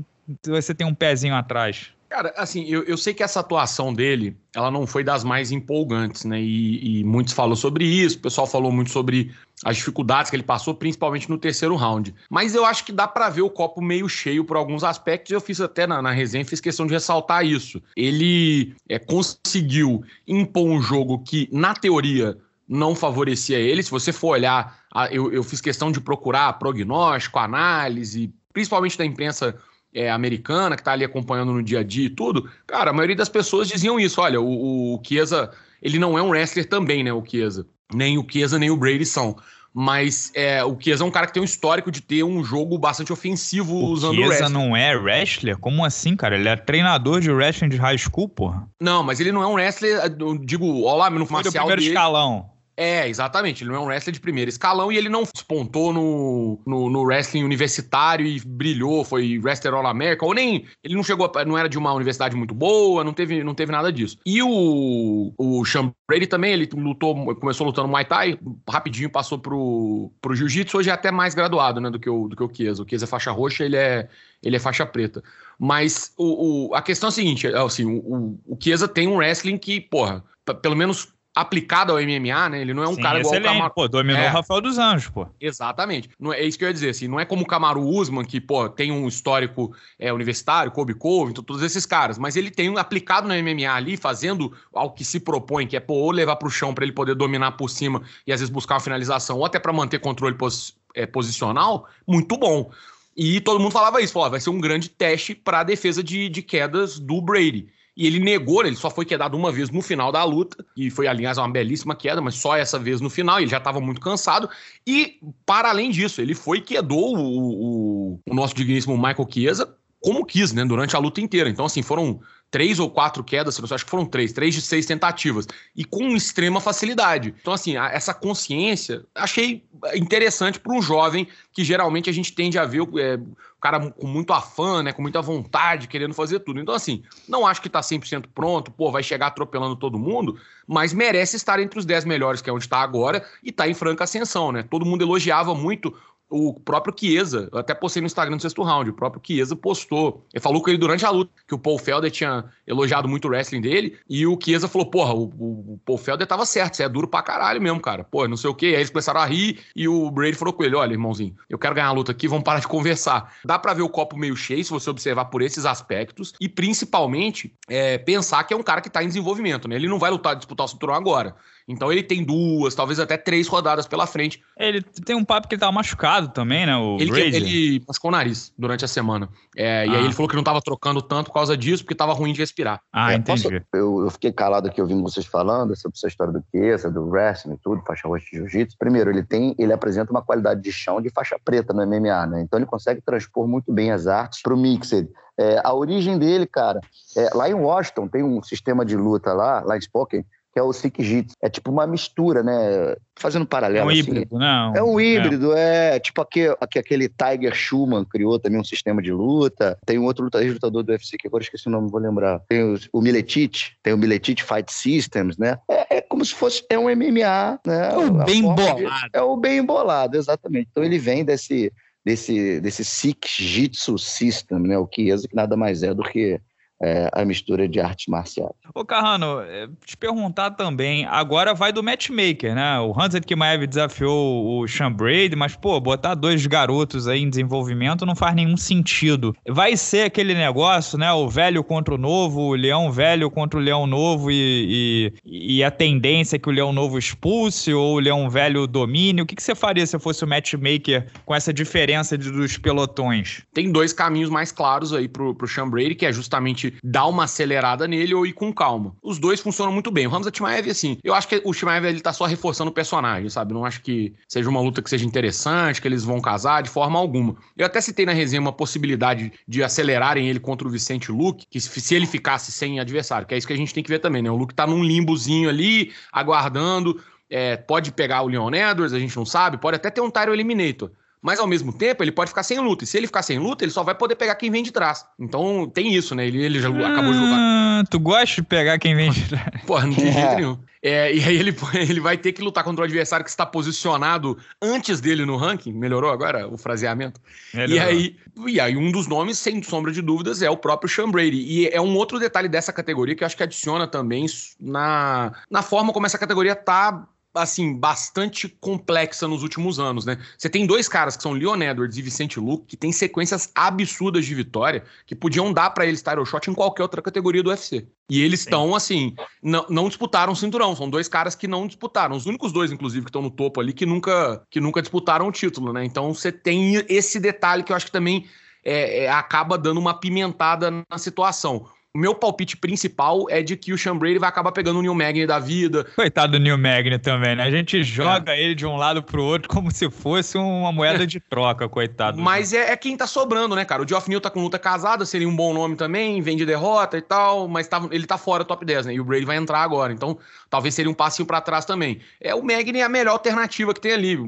você 0.45 0.73
tem 0.73 0.85
um 0.85 0.93
pezinho 0.93 1.35
atrás? 1.35 1.91
Cara, 2.09 2.33
assim, 2.37 2.65
eu, 2.67 2.83
eu 2.83 2.97
sei 2.97 3.13
que 3.13 3.21
essa 3.21 3.41
atuação 3.41 3.93
dele, 3.93 4.37
ela 4.55 4.71
não 4.71 4.87
foi 4.87 5.03
das 5.03 5.25
mais 5.25 5.51
empolgantes, 5.51 6.23
né? 6.23 6.39
E, 6.39 7.01
e 7.01 7.03
muitos 7.03 7.33
falam 7.33 7.55
sobre 7.55 7.83
isso, 7.83 8.17
o 8.17 8.21
pessoal 8.21 8.47
falou 8.47 8.71
muito 8.71 8.91
sobre 8.91 9.33
as 9.63 9.77
dificuldades 9.77 10.29
que 10.29 10.35
ele 10.35 10.43
passou, 10.43 10.75
principalmente 10.75 11.29
no 11.29 11.37
terceiro 11.37 11.75
round. 11.75 12.13
Mas 12.29 12.53
eu 12.53 12.63
acho 12.63 12.85
que 12.85 12.91
dá 12.91 13.07
para 13.07 13.29
ver 13.29 13.41
o 13.41 13.49
copo 13.49 13.81
meio 13.81 14.07
cheio 14.07 14.43
por 14.43 14.55
alguns 14.55 14.83
aspectos. 14.83 15.31
Eu 15.31 15.41
fiz 15.41 15.59
até 15.59 15.87
na, 15.87 16.01
na 16.01 16.11
resenha, 16.11 16.45
fiz 16.45 16.61
questão 16.61 16.85
de 16.85 16.93
ressaltar 16.93 17.45
isso. 17.45 17.81
Ele 17.95 18.75
é, 18.87 18.99
conseguiu 18.99 20.03
impor 20.27 20.67
um 20.67 20.81
jogo 20.81 21.19
que, 21.19 21.49
na 21.51 21.73
teoria, 21.73 22.37
não 22.67 22.93
favorecia 22.93 23.57
ele. 23.57 23.81
Se 23.81 23.89
você 23.89 24.13
for 24.13 24.29
olhar, 24.29 24.79
eu, 25.09 25.31
eu 25.31 25.43
fiz 25.43 25.59
questão 25.59 25.91
de 25.91 25.99
procurar 25.99 26.53
prognóstico, 26.53 27.39
análise, 27.39 28.31
principalmente 28.53 28.97
da 28.97 29.05
imprensa 29.05 29.57
é, 29.93 30.11
americana, 30.11 30.75
que 30.75 30.81
está 30.81 30.91
ali 30.91 31.03
acompanhando 31.03 31.53
no 31.53 31.63
dia 31.63 31.79
a 31.79 31.83
dia 31.83 32.05
e 32.05 32.09
tudo, 32.09 32.49
cara, 32.67 32.91
a 32.91 32.93
maioria 32.93 33.15
das 33.15 33.29
pessoas 33.29 33.67
diziam 33.67 33.99
isso. 33.99 34.21
Olha, 34.21 34.39
o, 34.39 34.95
o 34.95 35.01
Chiesa, 35.03 35.51
ele 35.81 35.97
não 35.97 36.17
é 36.17 36.21
um 36.21 36.29
wrestler 36.29 36.67
também, 36.67 37.03
né, 37.03 37.11
o 37.11 37.23
Chiesa. 37.25 37.65
Nem 37.93 38.17
o 38.17 38.25
Chiesa, 38.29 38.59
nem 38.59 38.69
o 38.69 38.77
Brady 38.77 39.05
são. 39.05 39.37
Mas 39.79 40.31
é, 40.33 40.65
o 40.65 40.75
Chiesa 40.79 41.03
é 41.03 41.05
um 41.07 41.11
cara 41.11 41.27
que 41.27 41.33
tem 41.33 41.39
um 41.39 41.45
histórico 41.45 41.91
de 41.91 42.01
ter 42.01 42.23
um 42.23 42.43
jogo 42.43 42.79
bastante 42.79 43.13
ofensivo 43.13 43.75
o 43.75 43.91
usando 43.91 44.15
Chiesa 44.15 44.25
o 44.25 44.29
wrestling. 44.31 44.53
não 44.53 44.75
é 44.75 44.95
wrestler? 44.95 45.55
Como 45.59 45.85
assim, 45.85 46.15
cara? 46.15 46.35
Ele 46.35 46.49
é 46.49 46.55
treinador 46.55 47.21
de 47.21 47.29
wrestling 47.29 47.69
de 47.69 47.77
high 47.77 47.95
school, 47.95 48.27
porra? 48.27 48.67
Não, 48.81 49.03
mas 49.03 49.19
ele 49.19 49.31
não 49.31 49.43
é 49.43 49.45
um 49.45 49.53
wrestler, 49.53 50.01
digo, 50.43 50.65
olá, 50.81 51.11
no 51.11 51.19
marcial 51.29 51.43
Foi 51.43 51.51
primeiro 51.51 51.81
dele. 51.81 51.93
escalão. 51.93 52.49
É, 52.79 53.09
exatamente. 53.09 53.63
Ele 53.63 53.71
não 53.71 53.77
é 53.77 53.79
um 53.79 53.85
wrestler 53.85 54.13
de 54.13 54.19
primeiro 54.19 54.49
escalão 54.49 54.91
e 54.91 54.97
ele 54.97 55.09
não 55.09 55.23
despontou 55.23 55.91
no, 55.91 56.59
no, 56.63 56.91
no, 56.91 57.01
wrestling 57.01 57.43
universitário 57.43 58.23
e 58.23 58.39
brilhou, 58.39 59.03
foi 59.03 59.39
wrestler 59.39 59.73
All 59.73 59.87
America, 59.87 60.23
ou 60.23 60.31
nem. 60.31 60.67
Ele 60.83 60.93
não 60.93 61.01
chegou, 61.01 61.31
não 61.47 61.57
era 61.57 61.67
de 61.67 61.75
uma 61.75 61.91
universidade 61.91 62.35
muito 62.35 62.53
boa, 62.53 63.03
não 63.03 63.13
teve, 63.13 63.43
não 63.43 63.55
teve 63.55 63.71
nada 63.71 63.91
disso. 63.91 64.19
E 64.23 64.43
o, 64.43 65.33
o 65.35 65.65
Sean 65.65 65.91
Brady 66.07 66.27
também, 66.27 66.53
ele 66.53 66.69
lutou, 66.71 67.35
começou 67.37 67.65
lutando 67.65 67.87
Muay 67.87 68.05
Thai, 68.05 68.39
rapidinho 68.69 69.09
passou 69.09 69.39
pro, 69.39 70.11
pro 70.21 70.35
Jiu-Jitsu, 70.35 70.77
hoje 70.77 70.91
é 70.91 70.93
até 70.93 71.09
mais 71.09 71.33
graduado, 71.33 71.81
né, 71.81 71.89
do 71.89 71.99
que 71.99 72.09
o, 72.09 72.27
do 72.27 72.35
que 72.35 72.43
o 72.43 72.53
Chiesa. 72.53 72.83
O 72.83 72.87
Chiesa 72.87 73.05
é 73.05 73.07
faixa 73.07 73.31
roxa, 73.31 73.65
ele 73.65 73.75
é, 73.75 74.07
ele 74.43 74.55
é 74.55 74.59
faixa 74.59 74.85
preta. 74.85 75.23
Mas 75.57 76.13
o, 76.15 76.67
o, 76.69 76.75
a 76.75 76.81
questão 76.83 77.07
é 77.07 77.09
a 77.09 77.11
seguinte: 77.11 77.47
é, 77.47 77.57
assim, 77.57 77.85
o, 77.85 78.39
o 78.45 78.57
Chiesa 78.61 78.87
tem 78.87 79.07
um 79.07 79.15
wrestling 79.15 79.57
que, 79.57 79.81
porra, 79.81 80.23
pelo 80.61 80.75
menos 80.75 81.16
aplicado 81.37 81.91
ao 81.91 81.99
MMA, 81.99 82.49
né? 82.49 82.61
Ele 82.61 82.73
não 82.73 82.83
é 82.83 82.87
um 82.87 82.95
Sim, 82.95 83.01
cara 83.01 83.19
igual 83.19 83.35
o 83.35 83.41
Camaro. 83.41 83.73
Pô, 83.73 83.87
dominou 83.87 84.19
é. 84.19 84.27
o 84.27 84.33
Rafael 84.33 84.59
dos 84.59 84.79
Anjos, 84.79 85.09
pô. 85.09 85.27
Exatamente. 85.39 86.09
Não 86.19 86.33
é, 86.33 86.39
é, 86.39 86.45
isso 86.45 86.57
que 86.57 86.63
eu 86.63 86.67
ia 86.67 86.73
dizer, 86.73 86.89
assim, 86.89 87.07
não 87.07 87.19
é 87.19 87.25
como 87.25 87.43
o 87.43 87.45
Camaro 87.45 87.79
Usman, 87.79 88.25
que, 88.25 88.41
pô, 88.41 88.67
tem 88.67 88.91
um 88.91 89.07
histórico 89.07 89.71
é, 89.99 90.11
universitário, 90.11 90.71
Kobe 90.71 90.95
Covington, 90.95 91.43
todos 91.43 91.61
esses 91.61 91.85
caras, 91.85 92.17
mas 92.17 92.35
ele 92.35 92.49
tem 92.49 92.69
um 92.71 92.77
aplicado 92.77 93.27
no 93.27 93.35
MMA 93.35 93.71
ali, 93.71 93.95
fazendo 93.95 94.51
ao 94.73 94.91
que 94.91 95.05
se 95.05 95.19
propõe, 95.19 95.67
que 95.67 95.77
é, 95.77 95.79
pô, 95.79 95.93
ou 95.93 96.11
levar 96.11 96.37
pro 96.37 96.49
chão 96.49 96.73
para 96.73 96.83
ele 96.83 96.93
poder 96.93 97.13
dominar 97.13 97.51
por 97.51 97.69
cima 97.69 98.01
e 98.25 98.33
às 98.33 98.39
vezes 98.39 98.51
buscar 98.51 98.75
uma 98.75 98.81
finalização, 98.81 99.37
ou 99.37 99.45
até 99.45 99.59
para 99.59 99.71
manter 99.71 99.99
controle 99.99 100.35
pos, 100.35 100.75
é, 100.95 101.05
posicional, 101.05 101.87
muito 102.07 102.35
bom. 102.35 102.71
E 103.15 103.41
todo 103.41 103.59
mundo 103.59 103.71
falava 103.71 104.01
isso, 104.01 104.13
falava, 104.13 104.31
vai 104.31 104.39
ser 104.39 104.49
um 104.49 104.59
grande 104.59 104.89
teste 104.89 105.35
para 105.35 105.59
a 105.59 105.63
defesa 105.63 106.03
de, 106.03 106.29
de 106.29 106.41
quedas 106.41 106.97
do 106.99 107.21
Brady. 107.21 107.67
E 107.97 108.05
ele 108.05 108.19
negou, 108.19 108.63
ele 108.63 108.75
só 108.75 108.91
foi 108.91 109.03
quedado 109.03 109.35
uma 109.35 109.51
vez 109.51 109.71
no 109.71 109.81
final 109.81 110.11
da 110.11 110.23
luta, 110.23 110.63
e 110.77 110.91
foi, 110.91 111.07
aliás, 111.07 111.39
uma 111.39 111.49
belíssima 111.49 111.95
queda, 111.95 112.21
mas 112.21 112.35
só 112.35 112.55
essa 112.55 112.77
vez 112.77 113.01
no 113.01 113.09
final, 113.09 113.39
ele 113.39 113.49
já 113.49 113.57
estava 113.57 113.81
muito 113.81 113.99
cansado. 113.99 114.47
E, 114.85 115.19
para 115.43 115.69
além 115.69 115.89
disso, 115.89 116.21
ele 116.21 116.35
foi 116.35 116.59
e 116.59 116.61
quedou 116.61 117.17
o, 117.17 118.13
o, 118.13 118.19
o 118.29 118.33
nosso 118.35 118.53
digníssimo 118.53 118.95
Michael 118.95 119.27
Chiesa 119.27 119.75
como 119.99 120.25
quis, 120.25 120.53
né, 120.53 120.63
durante 120.63 120.95
a 120.95 120.99
luta 120.99 121.19
inteira. 121.19 121.49
Então, 121.49 121.65
assim, 121.65 121.81
foram 121.81 122.21
três 122.49 122.79
ou 122.79 122.89
quatro 122.89 123.23
quedas, 123.23 123.59
acho 123.71 123.83
que 123.83 123.91
foram 123.91 124.05
três, 124.05 124.31
três 124.31 124.53
de 124.53 124.61
seis 124.61 124.85
tentativas, 124.85 125.47
e 125.75 125.83
com 125.83 126.15
extrema 126.15 126.61
facilidade. 126.61 127.35
Então, 127.41 127.53
assim, 127.53 127.77
essa 127.77 128.13
consciência 128.13 129.05
achei 129.13 129.63
interessante 129.93 130.59
para 130.59 130.73
um 130.73 130.81
jovem 130.81 131.27
que 131.51 131.63
geralmente 131.63 132.09
a 132.09 132.13
gente 132.13 132.33
tende 132.33 132.57
a 132.57 132.65
ver 132.65 132.81
é, 132.81 133.15
o 133.15 133.59
cara 133.59 133.91
com 133.91 134.07
muito 134.07 134.31
afã, 134.31 134.81
né, 134.81 134.93
com 134.93 135.01
muita 135.01 135.21
vontade, 135.21 135.87
querendo 135.87 136.13
fazer 136.13 136.39
tudo. 136.39 136.59
Então, 136.59 136.73
assim, 136.73 137.03
não 137.27 137.45
acho 137.45 137.61
que 137.61 137.67
está 137.67 137.81
100% 137.81 138.25
pronto, 138.33 138.71
pô, 138.71 138.91
vai 138.91 139.03
chegar 139.03 139.27
atropelando 139.27 139.75
todo 139.75 139.99
mundo, 139.99 140.39
mas 140.65 140.93
merece 140.93 141.35
estar 141.35 141.59
entre 141.59 141.77
os 141.77 141.85
10 141.85 142.05
melhores, 142.05 142.41
que 142.41 142.49
é 142.49 142.53
onde 142.53 142.65
está 142.65 142.79
agora, 142.79 143.25
e 143.43 143.49
está 143.49 143.67
em 143.67 143.73
franca 143.73 144.05
ascensão, 144.05 144.51
né? 144.51 144.63
Todo 144.63 144.85
mundo 144.85 145.03
elogiava 145.03 145.53
muito 145.53 145.93
o 146.29 146.53
próprio 146.53 146.93
Chiesa, 146.97 147.47
eu 147.51 147.59
até 147.59 147.73
postei 147.73 148.01
no 148.01 148.05
Instagram 148.05 148.35
do 148.35 148.41
sexto 148.41 148.61
round, 148.61 148.89
o 148.89 148.93
próprio 148.93 149.21
Chiesa 149.25 149.55
postou, 149.55 150.25
ele 150.33 150.41
falou 150.41 150.61
com 150.61 150.69
ele 150.69 150.77
durante 150.77 151.05
a 151.05 151.09
luta, 151.09 151.31
que 151.47 151.55
o 151.55 151.59
Paul 151.59 151.77
Felder 151.77 152.11
tinha 152.11 152.45
elogiado 152.65 153.07
muito 153.07 153.25
o 153.25 153.31
wrestling 153.31 153.61
dele, 153.61 153.97
e 154.09 154.27
o 154.27 154.37
Chiesa 154.41 154.67
falou, 154.67 154.89
porra, 154.89 155.13
o, 155.13 155.23
o 155.23 155.79
Paul 155.85 155.97
Felder 155.97 156.27
tava 156.27 156.45
certo, 156.45 156.75
você 156.75 156.83
é 156.83 156.89
duro 156.89 157.07
pra 157.07 157.21
caralho 157.21 157.61
mesmo, 157.61 157.79
cara, 157.79 158.03
pô, 158.03 158.27
não 158.27 158.35
sei 158.35 158.49
o 158.49 158.53
quê, 158.53 158.67
aí 158.67 158.75
eles 158.75 158.89
começaram 158.89 159.21
a 159.21 159.25
rir, 159.25 159.59
e 159.75 159.87
o 159.87 160.11
Brady 160.11 160.35
falou 160.35 160.53
com 160.53 160.63
ele, 160.63 160.75
olha, 160.75 160.91
irmãozinho, 160.91 161.35
eu 161.49 161.57
quero 161.57 161.75
ganhar 161.75 161.87
a 161.87 161.91
luta 161.91 162.11
aqui, 162.11 162.27
vamos 162.27 162.43
parar 162.43 162.59
de 162.59 162.67
conversar. 162.67 163.33
Dá 163.45 163.57
pra 163.57 163.73
ver 163.73 163.83
o 163.83 163.89
copo 163.89 164.17
meio 164.17 164.35
cheio, 164.35 164.63
se 164.63 164.71
você 164.71 164.89
observar 164.89 165.25
por 165.25 165.41
esses 165.41 165.65
aspectos, 165.65 166.33
e 166.41 166.49
principalmente, 166.49 167.53
é, 167.69 167.97
pensar 167.97 168.43
que 168.43 168.53
é 168.53 168.57
um 168.57 168.63
cara 168.63 168.81
que 168.81 168.89
tá 168.89 169.03
em 169.03 169.07
desenvolvimento, 169.07 169.67
né, 169.67 169.75
ele 169.75 169.87
não 169.87 169.99
vai 169.99 170.11
lutar, 170.11 170.35
disputar 170.35 170.65
o 170.65 170.69
cinturão 170.69 170.93
agora, 170.93 171.35
então 171.67 171.91
ele 171.91 172.01
tem 172.01 172.23
duas, 172.23 172.73
talvez 172.73 172.97
até 172.97 173.17
três 173.17 173.47
rodadas 173.47 173.85
pela 173.85 174.07
frente. 174.07 174.41
Ele 174.57 174.81
tem 174.81 175.15
um 175.15 175.25
papo 175.25 175.49
que 175.49 175.55
ele 175.55 175.59
tava 175.59 175.73
machucado 175.73 176.29
também, 176.29 176.65
né? 176.65 176.77
O 176.77 176.97
ele, 176.97 177.19
ele 177.19 177.83
machucou 177.85 178.09
o 178.09 178.11
nariz 178.11 178.53
durante 178.57 178.85
a 178.85 178.87
semana. 178.87 179.27
É, 179.55 179.81
ah. 179.81 179.85
E 179.85 179.89
aí 179.89 179.95
ah. 179.97 180.03
ele 180.05 180.13
falou 180.13 180.29
que 180.29 180.35
não 180.35 180.43
tava 180.43 180.61
trocando 180.61 181.01
tanto 181.01 181.27
por 181.27 181.33
causa 181.33 181.57
disso, 181.57 181.83
porque 181.83 181.93
tava 181.93 182.13
ruim 182.13 182.31
de 182.31 182.39
respirar. 182.39 182.79
Ah, 182.91 183.11
é, 183.11 183.17
entendi. 183.17 183.43
Posso, 183.43 183.65
eu, 183.73 184.05
eu, 184.05 184.09
fiquei 184.09 184.31
calado 184.31 184.69
aqui 184.69 184.81
ouvindo 184.81 185.01
vocês 185.01 185.25
falando 185.25 185.75
sobre 185.75 185.97
essa 185.97 186.07
história 186.07 186.31
do 186.31 186.41
Kesa, 186.53 186.89
do 186.89 187.05
wrestling 187.09 187.55
e 187.55 187.59
tudo, 187.61 187.83
faixa 187.85 188.07
roxa 188.07 188.25
de 188.31 188.37
jiu-jitsu. 188.37 188.77
Primeiro, 188.79 189.09
ele 189.09 189.23
tem, 189.23 189.53
ele 189.59 189.73
apresenta 189.73 190.09
uma 190.11 190.21
qualidade 190.21 190.61
de 190.61 190.71
chão 190.71 191.01
de 191.01 191.09
faixa 191.09 191.37
preta 191.43 191.73
no 191.73 191.85
MMA, 191.85 192.27
né? 192.27 192.41
Então 192.41 192.57
ele 192.57 192.65
consegue 192.65 193.01
transpor 193.01 193.45
muito 193.45 193.73
bem 193.73 193.91
as 193.91 194.07
artes 194.07 194.41
pro 194.41 194.55
mixed. 194.55 195.09
É, 195.39 195.61
a 195.63 195.71
origem 195.71 196.17
dele, 196.17 196.47
cara, 196.47 196.79
é, 197.15 197.29
lá 197.35 197.47
em 197.47 197.53
Washington 197.53 198.07
tem 198.07 198.23
um 198.23 198.41
sistema 198.41 198.83
de 198.83 198.97
luta 198.97 199.33
lá, 199.33 199.61
lá 199.61 199.77
em 199.77 199.81
Spokane, 199.81 200.25
que 200.57 200.59
é 200.59 200.63
o 200.63 200.73
Sikh 200.73 201.03
Jitsu. 201.03 201.35
É 201.39 201.47
tipo 201.49 201.69
uma 201.69 201.85
mistura, 201.85 202.41
né? 202.41 202.95
Fazendo 203.15 203.43
um 203.43 203.45
paralelo. 203.45 203.83
É 203.83 203.85
um 203.85 203.89
assim. 203.89 203.99
híbrido, 203.99 204.39
não. 204.39 204.75
É 204.75 204.83
um 204.83 204.99
híbrido, 204.99 205.53
é, 205.53 205.95
é 205.95 205.99
tipo 205.99 206.19
aquele, 206.19 206.55
aquele 206.59 207.09
Tiger 207.09 207.53
Schumann 207.53 208.03
criou 208.03 208.39
também 208.39 208.59
um 208.59 208.63
sistema 208.63 208.99
de 208.99 209.11
luta. 209.11 209.77
Tem 209.85 209.99
um 209.99 210.05
outro 210.05 210.23
lutador, 210.23 210.47
lutador 210.47 210.83
do 210.83 210.91
UFC 210.91 211.15
que 211.15 211.27
agora 211.27 211.43
esqueci 211.43 211.67
o 211.67 211.71
nome, 211.71 211.91
vou 211.91 212.01
lembrar. 212.01 212.39
Tem 212.49 212.63
o, 212.63 212.75
o 212.91 213.01
Miletic, 213.01 213.73
tem 213.83 213.93
o 213.93 213.97
Miletic 213.97 214.41
Fight 214.41 214.73
Systems, 214.73 215.37
né? 215.37 215.59
É, 215.69 215.97
é, 215.97 216.01
como 216.01 216.25
se 216.25 216.33
fosse 216.33 216.65
é 216.71 216.79
um 216.79 216.85
MMA, 216.85 217.59
né? 217.63 217.93
É 217.93 217.97
o 217.97 218.11
bem 218.25 218.41
bolado. 218.41 218.77
De, 218.77 219.09
é 219.13 219.21
o 219.21 219.37
bem 219.37 219.63
bolado, 219.63 220.17
exatamente. 220.17 220.69
Então 220.71 220.83
ele 220.83 220.97
vem 220.97 221.23
desse 221.23 221.71
desse 222.03 222.59
desse 222.61 222.83
Sikh 222.83 223.27
Jitsu 223.27 223.99
System, 223.99 224.59
né? 224.61 224.77
O 224.79 224.87
que 224.87 225.05
que 225.05 225.35
nada 225.35 225.55
mais 225.55 225.83
é 225.83 225.93
do 225.93 226.01
que 226.01 226.41
é, 226.81 227.09
a 227.13 227.25
mistura 227.25 227.67
de 227.67 227.79
artes 227.79 228.07
marciais. 228.07 228.51
Ô 228.73 228.85
Carrano, 228.85 229.41
é, 229.41 229.67
te 229.85 229.97
perguntar 229.97 230.51
também, 230.51 231.05
agora 231.05 231.53
vai 231.53 231.71
do 231.71 231.83
matchmaker, 231.83 232.53
né? 232.53 232.79
O 232.79 232.93
Hanset 232.99 233.25
Kimaev 233.25 233.65
desafiou 233.65 234.61
o 234.61 234.67
Sean 234.67 234.91
Brady, 234.91 235.35
mas, 235.35 235.55
pô, 235.55 235.79
botar 235.79 236.15
dois 236.15 236.45
garotos 236.45 237.07
aí 237.07 237.21
em 237.21 237.29
desenvolvimento 237.29 238.05
não 238.05 238.15
faz 238.15 238.35
nenhum 238.35 238.57
sentido. 238.57 239.35
Vai 239.47 239.75
ser 239.75 240.03
aquele 240.03 240.33
negócio, 240.33 240.97
né? 240.97 241.11
O 241.11 241.27
velho 241.27 241.63
contra 241.63 241.95
o 241.95 241.97
novo, 241.97 242.41
o 242.41 242.55
leão 242.55 242.91
velho 242.91 243.29
contra 243.31 243.59
o 243.59 243.61
leão 243.61 243.87
novo 243.87 244.29
e, 244.31 245.13
e, 245.25 245.57
e 245.57 245.63
a 245.63 245.71
tendência 245.71 246.35
é 246.35 246.39
que 246.39 246.49
o 246.49 246.51
leão 246.51 246.71
novo 246.71 246.97
expulse 246.97 247.73
ou 247.73 247.95
o 247.95 247.99
leão 247.99 248.29
velho 248.29 248.67
domine. 248.67 249.21
O 249.21 249.25
que, 249.25 249.35
que 249.35 249.43
você 249.43 249.55
faria 249.55 249.85
se 249.85 249.97
fosse 249.97 250.23
o 250.23 250.27
matchmaker 250.27 251.07
com 251.25 251.33
essa 251.33 251.51
diferença 251.51 252.17
de, 252.17 252.31
dos 252.31 252.57
pelotões? 252.57 253.41
Tem 253.53 253.71
dois 253.71 253.93
caminhos 253.93 254.29
mais 254.29 254.51
claros 254.51 254.93
aí 254.93 255.07
pro, 255.07 255.33
pro 255.33 255.47
Sean 255.47 255.69
Brady, 255.69 255.95
que 255.95 256.05
é 256.05 256.11
justamente 256.11 256.66
dar 256.83 257.05
uma 257.05 257.25
acelerada 257.25 257.87
nele 257.87 258.13
ou 258.13 258.25
ir 258.25 258.33
com 258.33 258.53
calma. 258.53 258.95
Os 259.01 259.19
dois 259.19 259.39
funcionam 259.39 259.71
muito 259.71 259.91
bem. 259.91 260.07
O 260.07 260.15
Hamza 260.15 260.31
Timaev, 260.31 260.69
assim, 260.69 260.97
eu 261.03 261.13
acho 261.13 261.27
que 261.27 261.41
o 261.43 261.53
Timaev 261.53 261.85
ele 261.85 262.01
tá 262.01 262.13
só 262.13 262.25
reforçando 262.25 262.71
o 262.71 262.73
personagem, 262.73 263.29
sabe? 263.29 263.53
Não 263.53 263.65
acho 263.65 263.81
que 263.81 264.13
seja 264.27 264.49
uma 264.49 264.61
luta 264.61 264.81
que 264.81 264.89
seja 264.89 265.05
interessante, 265.05 265.81
que 265.81 265.87
eles 265.87 266.03
vão 266.03 266.21
casar 266.21 266.63
de 266.63 266.69
forma 266.69 266.97
alguma. 266.97 267.35
Eu 267.57 267.65
até 267.65 267.81
citei 267.81 268.05
na 268.05 268.13
resenha 268.13 268.41
uma 268.41 268.53
possibilidade 268.53 269.31
de 269.47 269.63
acelerarem 269.63 270.27
ele 270.29 270.39
contra 270.39 270.67
o 270.67 270.71
Vicente 270.71 271.11
Luke, 271.11 271.45
que 271.49 271.59
se 271.59 271.95
ele 271.95 272.05
ficasse 272.05 272.51
sem 272.51 272.79
adversário, 272.79 273.27
que 273.27 273.33
é 273.33 273.37
isso 273.37 273.47
que 273.47 273.53
a 273.53 273.57
gente 273.57 273.73
tem 273.73 273.83
que 273.83 273.89
ver 273.89 273.99
também, 273.99 274.21
né? 274.21 274.29
O 274.29 274.35
Luke 274.35 274.53
tá 274.53 274.65
num 274.65 274.83
limbozinho 274.83 275.49
ali, 275.49 275.91
aguardando. 276.11 277.01
É, 277.29 277.57
pode 277.57 277.91
pegar 277.91 278.21
o 278.21 278.27
Leon 278.27 278.53
Edwards, 278.53 278.93
a 278.93 278.99
gente 278.99 279.15
não 279.17 279.25
sabe, 279.25 279.57
pode 279.57 279.75
até 279.75 279.91
ter 279.91 279.99
um 279.99 280.09
Tyro 280.09 280.33
Eliminator. 280.33 280.91
Mas 281.21 281.39
ao 281.39 281.47
mesmo 281.47 281.73
tempo, 281.73 282.03
ele 282.03 282.11
pode 282.11 282.29
ficar 282.29 282.43
sem 282.43 282.59
luta. 282.59 282.83
E 282.83 282.87
se 282.87 282.97
ele 282.97 283.07
ficar 283.07 283.23
sem 283.23 283.39
luta, 283.39 283.63
ele 283.63 283.71
só 283.71 283.83
vai 283.83 283.95
poder 283.95 284.15
pegar 284.15 284.35
quem 284.35 284.51
vem 284.51 284.63
de 284.63 284.71
trás. 284.71 285.05
Então 285.19 285.69
tem 285.69 285.93
isso, 285.93 286.13
né? 286.13 286.27
Ele, 286.27 286.43
ele 286.43 286.59
já 286.59 286.69
ah, 286.69 286.91
acabou 286.91 287.11
de 287.11 287.19
lutar. 287.19 287.87
Tu 287.89 287.99
gosta 287.99 288.35
de 288.35 288.43
pegar 288.43 288.77
quem 288.77 288.95
vem 288.95 289.11
de 289.11 289.27
trás? 289.27 289.49
Pô, 289.65 289.79
não 289.81 289.93
tem 289.93 290.11
jeito 290.11 290.35
nenhum. 290.35 290.59
É, 290.81 291.13
e 291.13 291.23
aí 291.23 291.35
ele, 291.35 291.55
ele 291.73 291.99
vai 291.99 292.17
ter 292.17 292.31
que 292.31 292.41
lutar 292.41 292.63
contra 292.63 292.81
o 292.81 292.85
adversário 292.85 293.23
que 293.23 293.29
está 293.29 293.45
posicionado 293.45 294.37
antes 294.61 295.01
dele 295.01 295.25
no 295.25 295.37
ranking. 295.37 295.73
Melhorou 295.73 296.11
agora 296.11 296.47
o 296.47 296.57
fraseamento? 296.57 297.19
E 297.53 297.79
aí, 297.79 298.15
e 298.45 298.59
aí 298.59 298.77
um 298.77 298.91
dos 298.91 299.07
nomes, 299.07 299.39
sem 299.39 299.61
sombra 299.63 299.91
de 299.91 300.01
dúvidas, 300.01 300.41
é 300.41 300.49
o 300.49 300.57
próprio 300.57 300.89
Sean 300.89 301.09
Brady. 301.09 301.37
E 301.37 301.67
é 301.67 301.81
um 301.81 301.95
outro 301.95 302.19
detalhe 302.19 302.47
dessa 302.47 302.71
categoria 302.71 303.15
que 303.15 303.23
eu 303.23 303.25
acho 303.25 303.35
que 303.35 303.43
adiciona 303.43 303.87
também 303.87 304.27
na, 304.59 305.33
na 305.49 305.61
forma 305.63 305.91
como 305.91 306.05
essa 306.05 306.17
categoria 306.17 306.55
tá 306.55 307.07
assim, 307.37 307.73
bastante 307.73 308.47
complexa 308.47 309.27
nos 309.27 309.43
últimos 309.43 309.79
anos, 309.79 310.05
né? 310.05 310.17
Você 310.37 310.49
tem 310.49 310.65
dois 310.65 310.87
caras 310.87 311.15
que 311.15 311.23
são 311.23 311.33
Leon 311.33 311.61
Edwards 311.61 311.97
e 311.97 312.01
Vicente 312.01 312.39
Luke, 312.39 312.65
que 312.65 312.77
tem 312.77 312.91
sequências 312.91 313.51
absurdas 313.53 314.25
de 314.25 314.35
vitória, 314.35 314.83
que 315.05 315.15
podiam 315.15 315.53
dar 315.53 315.69
para 315.69 315.85
eles 315.85 316.01
title 316.01 316.25
shot 316.25 316.49
em 316.49 316.53
qualquer 316.53 316.83
outra 316.83 317.01
categoria 317.01 317.43
do 317.43 317.49
UFC. 317.49 317.87
E 318.09 318.21
eles 318.21 318.41
estão, 318.41 318.73
assim, 318.75 319.15
não, 319.41 319.65
não 319.69 319.87
disputaram 319.87 320.33
o 320.33 320.35
cinturão. 320.35 320.75
São 320.75 320.89
dois 320.89 321.07
caras 321.07 321.35
que 321.35 321.47
não 321.47 321.67
disputaram. 321.67 322.15
Os 322.15 322.25
únicos 322.25 322.51
dois, 322.51 322.71
inclusive, 322.71 323.05
que 323.05 323.09
estão 323.09 323.21
no 323.21 323.31
topo 323.31 323.59
ali, 323.59 323.73
que 323.73 323.85
nunca, 323.85 324.41
que 324.49 324.59
nunca 324.59 324.81
disputaram 324.81 325.27
o 325.27 325.31
título, 325.31 325.73
né? 325.73 325.83
Então 325.85 326.13
você 326.13 326.31
tem 326.31 326.83
esse 326.89 327.19
detalhe 327.19 327.63
que 327.63 327.71
eu 327.71 327.75
acho 327.75 327.85
que 327.85 327.91
também 327.91 328.25
é, 328.63 329.05
é, 329.05 329.09
acaba 329.09 329.57
dando 329.57 329.79
uma 329.79 329.93
pimentada 329.93 330.69
na 330.89 330.97
situação. 330.97 331.69
O 331.97 331.99
meu 331.99 332.13
palpite 332.13 332.55
principal 332.55 333.25
é 333.27 333.41
de 333.41 333.57
que 333.57 333.73
o 333.73 333.77
Sean 333.77 333.97
Brady 333.97 334.19
vai 334.19 334.29
acabar 334.29 334.51
pegando 334.51 334.77
o 334.77 334.81
Neil 334.83 334.93
Magny 334.93 335.25
da 335.25 335.39
vida. 335.39 335.83
Coitado 335.95 336.33
do 336.33 336.39
Neil 336.39 336.55
Magny 336.55 336.99
também, 336.99 337.35
né? 337.35 337.41
A 337.41 337.49
gente 337.49 337.81
joga 337.81 338.35
é. 338.35 338.39
ele 338.43 338.53
de 338.53 338.67
um 338.67 338.75
lado 338.75 339.01
pro 339.01 339.23
outro 339.23 339.49
como 339.49 339.71
se 339.71 339.89
fosse 339.89 340.37
uma 340.37 340.71
moeda 340.71 341.05
é. 341.05 341.07
de 341.07 341.19
troca, 341.19 341.67
coitado. 341.67 342.21
Mas 342.21 342.53
é, 342.53 342.71
é, 342.71 342.77
quem 342.77 342.95
tá 342.95 343.07
sobrando, 343.07 343.55
né, 343.55 343.65
cara? 343.65 343.81
O 343.81 343.87
Geoff 343.87 344.07
Neal 344.07 344.21
tá 344.21 344.29
com 344.29 344.43
luta 344.43 344.59
casada, 344.59 345.07
seria 345.07 345.27
um 345.27 345.35
bom 345.35 345.55
nome 345.55 345.75
também, 345.75 346.21
vem 346.21 346.37
de 346.37 346.45
derrota 346.45 346.99
e 346.99 347.01
tal, 347.01 347.47
mas 347.47 347.67
tá, 347.67 347.81
ele 347.89 348.05
tá 348.05 348.15
fora 348.15 348.43
do 348.43 348.47
top 348.47 348.63
10, 348.63 348.85
né? 348.85 348.93
E 348.93 348.99
o 348.99 349.03
Brady 349.03 349.25
vai 349.25 349.37
entrar 349.37 349.63
agora. 349.63 349.91
Então, 349.91 350.19
talvez 350.51 350.75
seria 350.75 350.91
um 350.91 350.93
passinho 350.93 351.25
para 351.25 351.41
trás 351.41 351.65
também. 351.65 351.99
É 352.21 352.35
o 352.35 352.43
Magny 352.43 352.77
é 352.77 352.83
a 352.83 352.89
melhor 352.89 353.13
alternativa 353.13 353.73
que 353.73 353.81
tem 353.81 353.93
ali. 353.93 354.19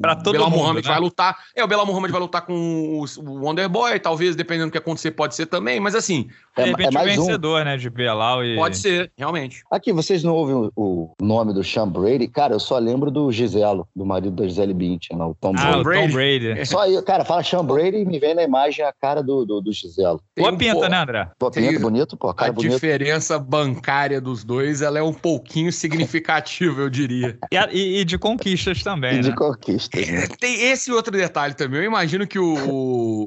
Para 0.00 0.14
todo 0.14 0.34
Bela 0.34 0.48
mundo, 0.48 0.60
Muhammad 0.60 0.84
né? 0.84 0.92
vai 0.92 1.00
lutar. 1.00 1.36
É, 1.52 1.64
o 1.64 1.66
Bela 1.66 1.84
Muhammad 1.84 2.12
vai 2.12 2.20
lutar 2.20 2.42
com 2.42 2.54
o 2.54 3.44
Wonderboy, 3.44 3.98
talvez, 3.98 4.36
dependendo 4.36 4.68
do 4.68 4.72
que 4.72 4.78
acontecer, 4.78 5.10
pode 5.10 5.34
ser 5.34 5.46
também, 5.46 5.80
mas 5.80 5.96
assim. 5.96 6.28
De 6.64 6.70
repente 6.70 6.96
é, 6.96 7.00
é 7.00 7.02
o 7.02 7.04
vencedor, 7.04 7.62
um. 7.62 7.64
né? 7.64 7.76
De 7.76 7.90
Belal 7.90 8.44
e. 8.44 8.56
Pode 8.56 8.76
ser, 8.76 9.12
realmente. 9.16 9.62
Aqui, 9.70 9.92
vocês 9.92 10.22
não 10.22 10.34
ouvem 10.34 10.70
o, 10.76 11.10
nome 11.20 11.52
do 11.52 11.62
Sean 11.62 11.88
Brady? 11.88 12.28
Cara, 12.28 12.54
eu 12.54 12.60
só 12.60 12.78
lembro 12.78 13.10
do 13.10 13.30
Giselo, 13.30 13.86
do 13.94 14.04
marido 14.04 14.30
da 14.32 14.46
Gisele 14.46 14.74
Bündchen, 14.74 15.20
o 15.20 15.34
Tom 15.40 15.54
ah, 15.56 15.82
Brady. 15.82 16.08
Tom 16.08 16.12
Brady. 16.14 16.66
Só 16.66 16.80
aí, 16.80 17.00
cara, 17.02 17.24
fala 17.24 17.42
Sean 17.42 17.64
Brady 17.64 17.98
e 17.98 18.04
me 18.04 18.18
vem 18.18 18.34
na 18.34 18.42
imagem 18.42 18.84
a 18.84 18.92
cara 18.92 19.22
do, 19.22 19.44
do, 19.44 19.60
do 19.60 19.72
Giselo. 19.72 20.20
Boa 20.36 20.56
pinta, 20.56 20.74
pô, 20.74 20.88
né, 20.88 20.98
André? 20.98 21.30
Boa 21.38 21.52
pinta, 21.52 21.80
bonito, 21.80 22.16
pô. 22.16 22.34
Cara 22.34 22.50
a 22.50 22.54
bonito. 22.54 22.72
diferença 22.72 23.38
bancária 23.38 24.20
dos 24.20 24.44
dois, 24.44 24.82
ela 24.82 24.98
é 24.98 25.02
um 25.02 25.12
pouquinho 25.12 25.72
significativa, 25.72 26.80
eu 26.80 26.90
diria. 26.90 27.38
E, 27.52 27.56
e, 27.76 28.00
e, 28.00 28.04
de 28.04 28.18
conquistas 28.18 28.82
também, 28.82 29.14
e 29.14 29.16
né? 29.16 29.22
de 29.22 29.34
conquistas. 29.34 30.08
É, 30.08 30.26
tem 30.26 30.70
esse 30.70 30.92
outro 30.92 31.12
detalhe 31.12 31.54
também. 31.54 31.80
Eu 31.80 31.86
imagino 31.86 32.26
que 32.26 32.38
o, 32.38 32.54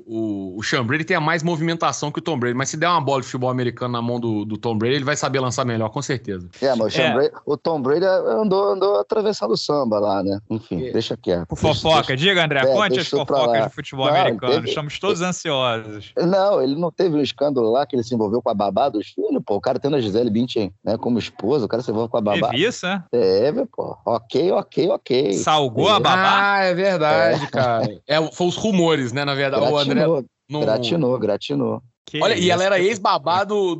o, 0.06 0.58
o 0.58 0.64
Sean 0.64 0.86
Brady 0.86 1.04
tenha 1.04 1.20
mais 1.20 1.44
movimentação 1.44 2.12
que 2.12 2.20
o 2.20 2.22
Tom 2.22 2.38
Brady, 2.38 2.56
mas 2.56 2.70
se 2.70 2.78
der 2.78 2.88
uma 2.88 3.02
bola 3.02 3.21
de 3.22 3.28
futebol 3.28 3.50
americano 3.50 3.94
na 3.94 4.02
mão 4.02 4.20
do, 4.20 4.46
do 4.46 4.58
Tom 4.58 4.78
Brady, 4.78 4.96
ele 4.96 5.06
vai 5.06 5.16
saber 5.16 5.40
lançar 5.40 5.66
melhor, 5.66 5.90
com 5.90 6.02
certeza. 6.02 6.50
É, 6.62 6.76
mas 6.76 6.96
o, 6.96 7.02
é. 7.02 7.14
Brady, 7.14 7.32
o 7.46 7.58
Tom 7.58 7.82
Brady 7.82 8.06
andou, 8.06 8.72
andou 8.72 9.00
atravessando 9.00 9.52
o 9.52 9.58
samba 9.58 10.00
lá, 10.00 10.24
né? 10.24 10.40
Enfim, 10.50 10.88
é. 10.88 10.92
deixa 10.92 11.16
quieto. 11.16 11.48
Por 11.48 11.58
fofoca, 11.58 12.08
deixa, 12.08 12.18
diga, 12.18 12.44
André, 12.44 12.62
é, 12.62 12.74
conte 12.74 13.00
as 13.00 13.08
fofocas 13.08 13.64
de 13.64 13.70
futebol 13.74 14.08
não, 14.08 14.16
americano. 14.16 14.54
Teve... 14.54 14.70
Estamos 14.70 15.00
todos 15.00 15.22
ansiosos. 15.22 16.14
Não, 16.18 16.62
ele 16.62 16.76
não 16.76 16.92
teve 16.92 17.16
um 17.16 17.22
escândalo 17.22 17.72
lá 17.72 17.86
que 17.86 17.96
ele 17.96 18.04
se 18.04 18.14
envolveu 18.14 18.42
com 18.42 18.50
a 18.50 18.54
babá 18.54 18.90
dos 18.90 19.08
filhos, 19.08 19.42
pô. 19.46 19.56
O 19.56 19.62
cara 19.62 19.80
tendo 19.80 19.96
a 19.96 20.02
Gisele 20.02 20.30
Bündchen 20.30 20.74
né, 20.84 20.98
como 20.98 21.20
esposa, 21.20 21.66
o 21.66 21.68
cara 21.68 21.82
se 21.84 21.92
envolveu 21.92 22.10
com 22.10 22.18
a 22.18 22.22
babá. 22.22 22.50
Teve 22.50 22.66
isso, 22.66 22.86
é? 22.86 23.04
Teve, 23.12 23.66
pô. 23.66 23.98
Ok, 24.06 24.52
ok, 24.52 24.90
ok. 24.90 25.34
Salgou 25.34 25.90
a 25.90 26.00
babá? 26.00 26.56
Ah, 26.56 26.64
é 26.64 26.74
verdade, 26.74 27.44
é. 27.44 27.48
cara. 27.48 28.02
É, 28.08 28.32
foi 28.32 28.48
os 28.48 28.56
rumores, 28.56 29.12
né, 29.12 29.26
na 29.26 29.36
verdade. 29.36 29.62
Gratinou, 29.62 29.78
o 29.78 30.18
André... 30.18 30.28
Não... 30.50 30.62
gratinou, 30.62 31.20
gratinou. 31.20 31.84
Que 32.12 32.22
Olha, 32.22 32.34
isso? 32.34 32.44
e 32.44 32.52
ela 32.52 32.62
era 32.62 32.78
ex-babá 32.78 33.46
do, 33.46 33.74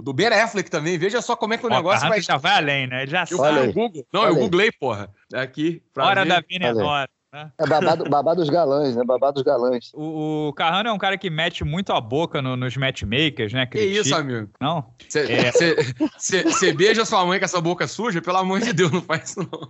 do 0.00 0.12
Ben 0.12 0.28
Affleck 0.28 0.70
também. 0.70 0.96
Veja 0.96 1.20
só 1.20 1.34
como 1.34 1.52
é 1.52 1.58
que 1.58 1.66
o 1.66 1.68
negócio 1.68 2.08
vai. 2.08 2.20
Já 2.20 2.36
vai 2.36 2.58
além, 2.58 2.86
né? 2.86 3.04
Já 3.08 3.24
eu, 3.28 3.38
sabe. 3.38 3.72
Google. 3.72 4.06
Não, 4.12 4.20
Olha 4.20 4.28
eu 4.28 4.36
googlei, 4.36 4.70
porra. 4.70 5.12
Aqui. 5.34 5.82
Hora 5.98 6.22
ver. 6.22 6.28
da 6.28 6.40
venenosa. 6.48 7.08
Né? 7.32 7.50
É 7.58 7.66
babado, 7.66 8.04
babado 8.08 8.40
dos 8.40 8.50
galãs, 8.50 8.96
né? 8.96 9.04
Babado 9.04 9.34
dos 9.34 9.42
galãs. 9.42 9.90
O, 9.94 10.48
o 10.48 10.52
Carrano 10.54 10.88
é 10.88 10.92
um 10.92 10.98
cara 10.98 11.18
que 11.18 11.28
mete 11.28 11.64
muito 11.64 11.92
a 11.92 12.00
boca 12.00 12.40
no, 12.40 12.56
nos 12.56 12.76
matchmakers, 12.76 13.52
né? 13.52 13.66
Critica. 13.66 13.92
Que 13.92 14.00
isso, 14.00 14.14
amigo? 14.14 14.48
Não? 14.60 14.86
Você 15.08 16.68
é. 16.68 16.72
beija 16.72 17.04
sua 17.04 17.26
mãe 17.26 17.38
com 17.38 17.44
essa 17.44 17.60
boca 17.60 17.86
suja? 17.86 18.22
Pelo 18.22 18.38
amor 18.38 18.60
de 18.60 18.72
Deus, 18.72 18.90
não 18.90 19.02
faz 19.02 19.30
isso 19.30 19.40
não 19.40 19.68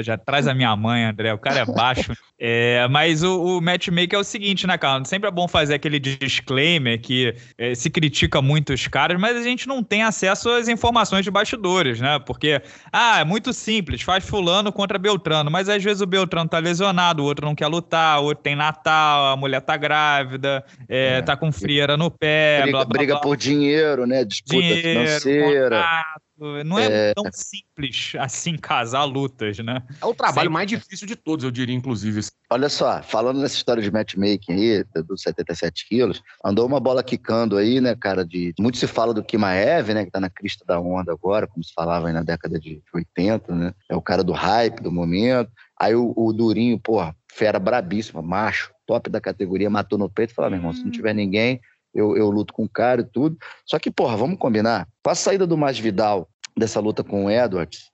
já 0.00 0.16
traz 0.16 0.46
a 0.46 0.54
minha 0.54 0.74
mãe, 0.74 1.04
André. 1.04 1.34
O 1.34 1.38
cara 1.38 1.60
é 1.60 1.66
baixo. 1.66 2.12
É, 2.44 2.88
mas 2.88 3.22
o, 3.22 3.40
o 3.40 3.60
matchmaker 3.60 4.18
é 4.18 4.20
o 4.20 4.24
seguinte, 4.24 4.66
né, 4.66 4.76
cara? 4.76 5.04
Sempre 5.04 5.28
é 5.28 5.30
bom 5.30 5.46
fazer 5.46 5.74
aquele 5.74 6.00
disclaimer 6.00 7.00
que 7.00 7.36
é, 7.56 7.72
se 7.72 7.88
critica 7.88 8.42
muito 8.42 8.72
os 8.72 8.88
caras, 8.88 9.20
mas 9.20 9.36
a 9.36 9.42
gente 9.44 9.68
não 9.68 9.80
tem 9.80 10.02
acesso 10.02 10.50
às 10.50 10.66
informações 10.66 11.24
de 11.24 11.30
bastidores, 11.30 12.00
né? 12.00 12.18
Porque, 12.18 12.60
ah, 12.92 13.20
é 13.20 13.24
muito 13.24 13.52
simples, 13.52 14.02
faz 14.02 14.24
fulano 14.24 14.72
contra 14.72 14.98
Beltrano, 14.98 15.52
mas 15.52 15.68
às 15.68 15.84
vezes 15.84 16.00
o 16.00 16.06
Beltrano 16.06 16.50
tá 16.50 16.58
lesionado, 16.58 17.01
o 17.10 17.24
outro 17.24 17.46
não 17.46 17.54
quer 17.54 17.66
lutar, 17.66 18.20
o 18.20 18.24
outro 18.24 18.42
tem 18.42 18.54
Natal, 18.54 19.32
a 19.32 19.36
mulher 19.36 19.60
tá 19.60 19.76
grávida, 19.76 20.64
é, 20.88 21.18
é. 21.18 21.22
tá 21.22 21.36
com 21.36 21.50
frieira 21.50 21.96
no 21.96 22.10
pé. 22.10 22.62
Briga, 22.62 22.78
blá, 22.78 22.84
blá, 22.84 22.98
briga 22.98 23.14
blá. 23.14 23.22
por 23.22 23.36
dinheiro, 23.36 24.06
né? 24.06 24.24
Disputa 24.24 24.56
dinheiro, 24.56 24.82
financeira. 24.82 25.76
Contrato. 25.76 26.22
Não 26.64 26.78
é, 26.78 27.10
é, 27.10 27.14
tão 27.14 27.24
simples 27.32 28.14
assim 28.18 28.56
casar 28.56 29.04
lutas, 29.04 29.58
né? 29.58 29.82
É 30.00 30.06
o 30.06 30.14
trabalho 30.14 30.46
Sempre. 30.46 30.52
mais 30.52 30.66
difícil 30.66 31.06
de 31.06 31.14
todos, 31.14 31.44
eu 31.44 31.50
diria, 31.50 31.74
inclusive. 31.74 32.20
Olha 32.50 32.68
só, 32.68 33.00
falando 33.02 33.40
nessa 33.40 33.54
história 33.54 33.82
de 33.82 33.90
matchmaking 33.90 34.52
aí, 34.52 34.84
dos 35.04 35.22
77 35.22 35.86
quilos, 35.88 36.20
andou 36.44 36.66
uma 36.66 36.80
bola 36.80 37.02
quicando 37.02 37.56
aí, 37.56 37.80
né, 37.80 37.94
cara, 37.94 38.24
de... 38.24 38.52
Muito 38.58 38.76
se 38.76 38.88
fala 38.88 39.14
do 39.14 39.22
Kimaev, 39.22 39.94
né, 39.94 40.04
que 40.04 40.10
tá 40.10 40.18
na 40.18 40.28
crista 40.28 40.64
da 40.64 40.80
onda 40.80 41.12
agora, 41.12 41.46
como 41.46 41.62
se 41.62 41.72
falava 41.72 42.08
aí 42.08 42.12
na 42.12 42.22
década 42.22 42.58
de 42.58 42.82
80, 42.92 43.54
né? 43.54 43.74
É 43.88 43.94
o 43.94 44.02
cara 44.02 44.24
do 44.24 44.32
hype 44.32 44.82
do 44.82 44.90
momento. 44.90 45.50
Aí 45.82 45.96
o, 45.96 46.12
o 46.16 46.32
Durinho, 46.32 46.78
porra, 46.78 47.12
fera 47.28 47.58
brabíssima, 47.58 48.22
macho, 48.22 48.72
top 48.86 49.10
da 49.10 49.20
categoria, 49.20 49.68
matou 49.68 49.98
no 49.98 50.08
peito 50.08 50.30
e 50.30 50.34
falou, 50.34 50.46
ah, 50.46 50.50
meu 50.50 50.60
irmão, 50.60 50.72
se 50.72 50.84
não 50.84 50.92
tiver 50.92 51.12
ninguém, 51.12 51.60
eu, 51.92 52.16
eu 52.16 52.30
luto 52.30 52.54
com 52.54 52.62
o 52.62 52.68
cara 52.68 53.00
e 53.00 53.04
tudo. 53.04 53.36
Só 53.66 53.80
que, 53.80 53.90
porra, 53.90 54.16
vamos 54.16 54.38
combinar. 54.38 54.86
Com 55.02 55.10
a 55.10 55.14
saída 55.16 55.44
do 55.44 55.58
Masvidal 55.58 56.28
dessa 56.56 56.78
luta 56.78 57.02
com 57.02 57.24
o 57.24 57.30
Edwards, 57.30 57.90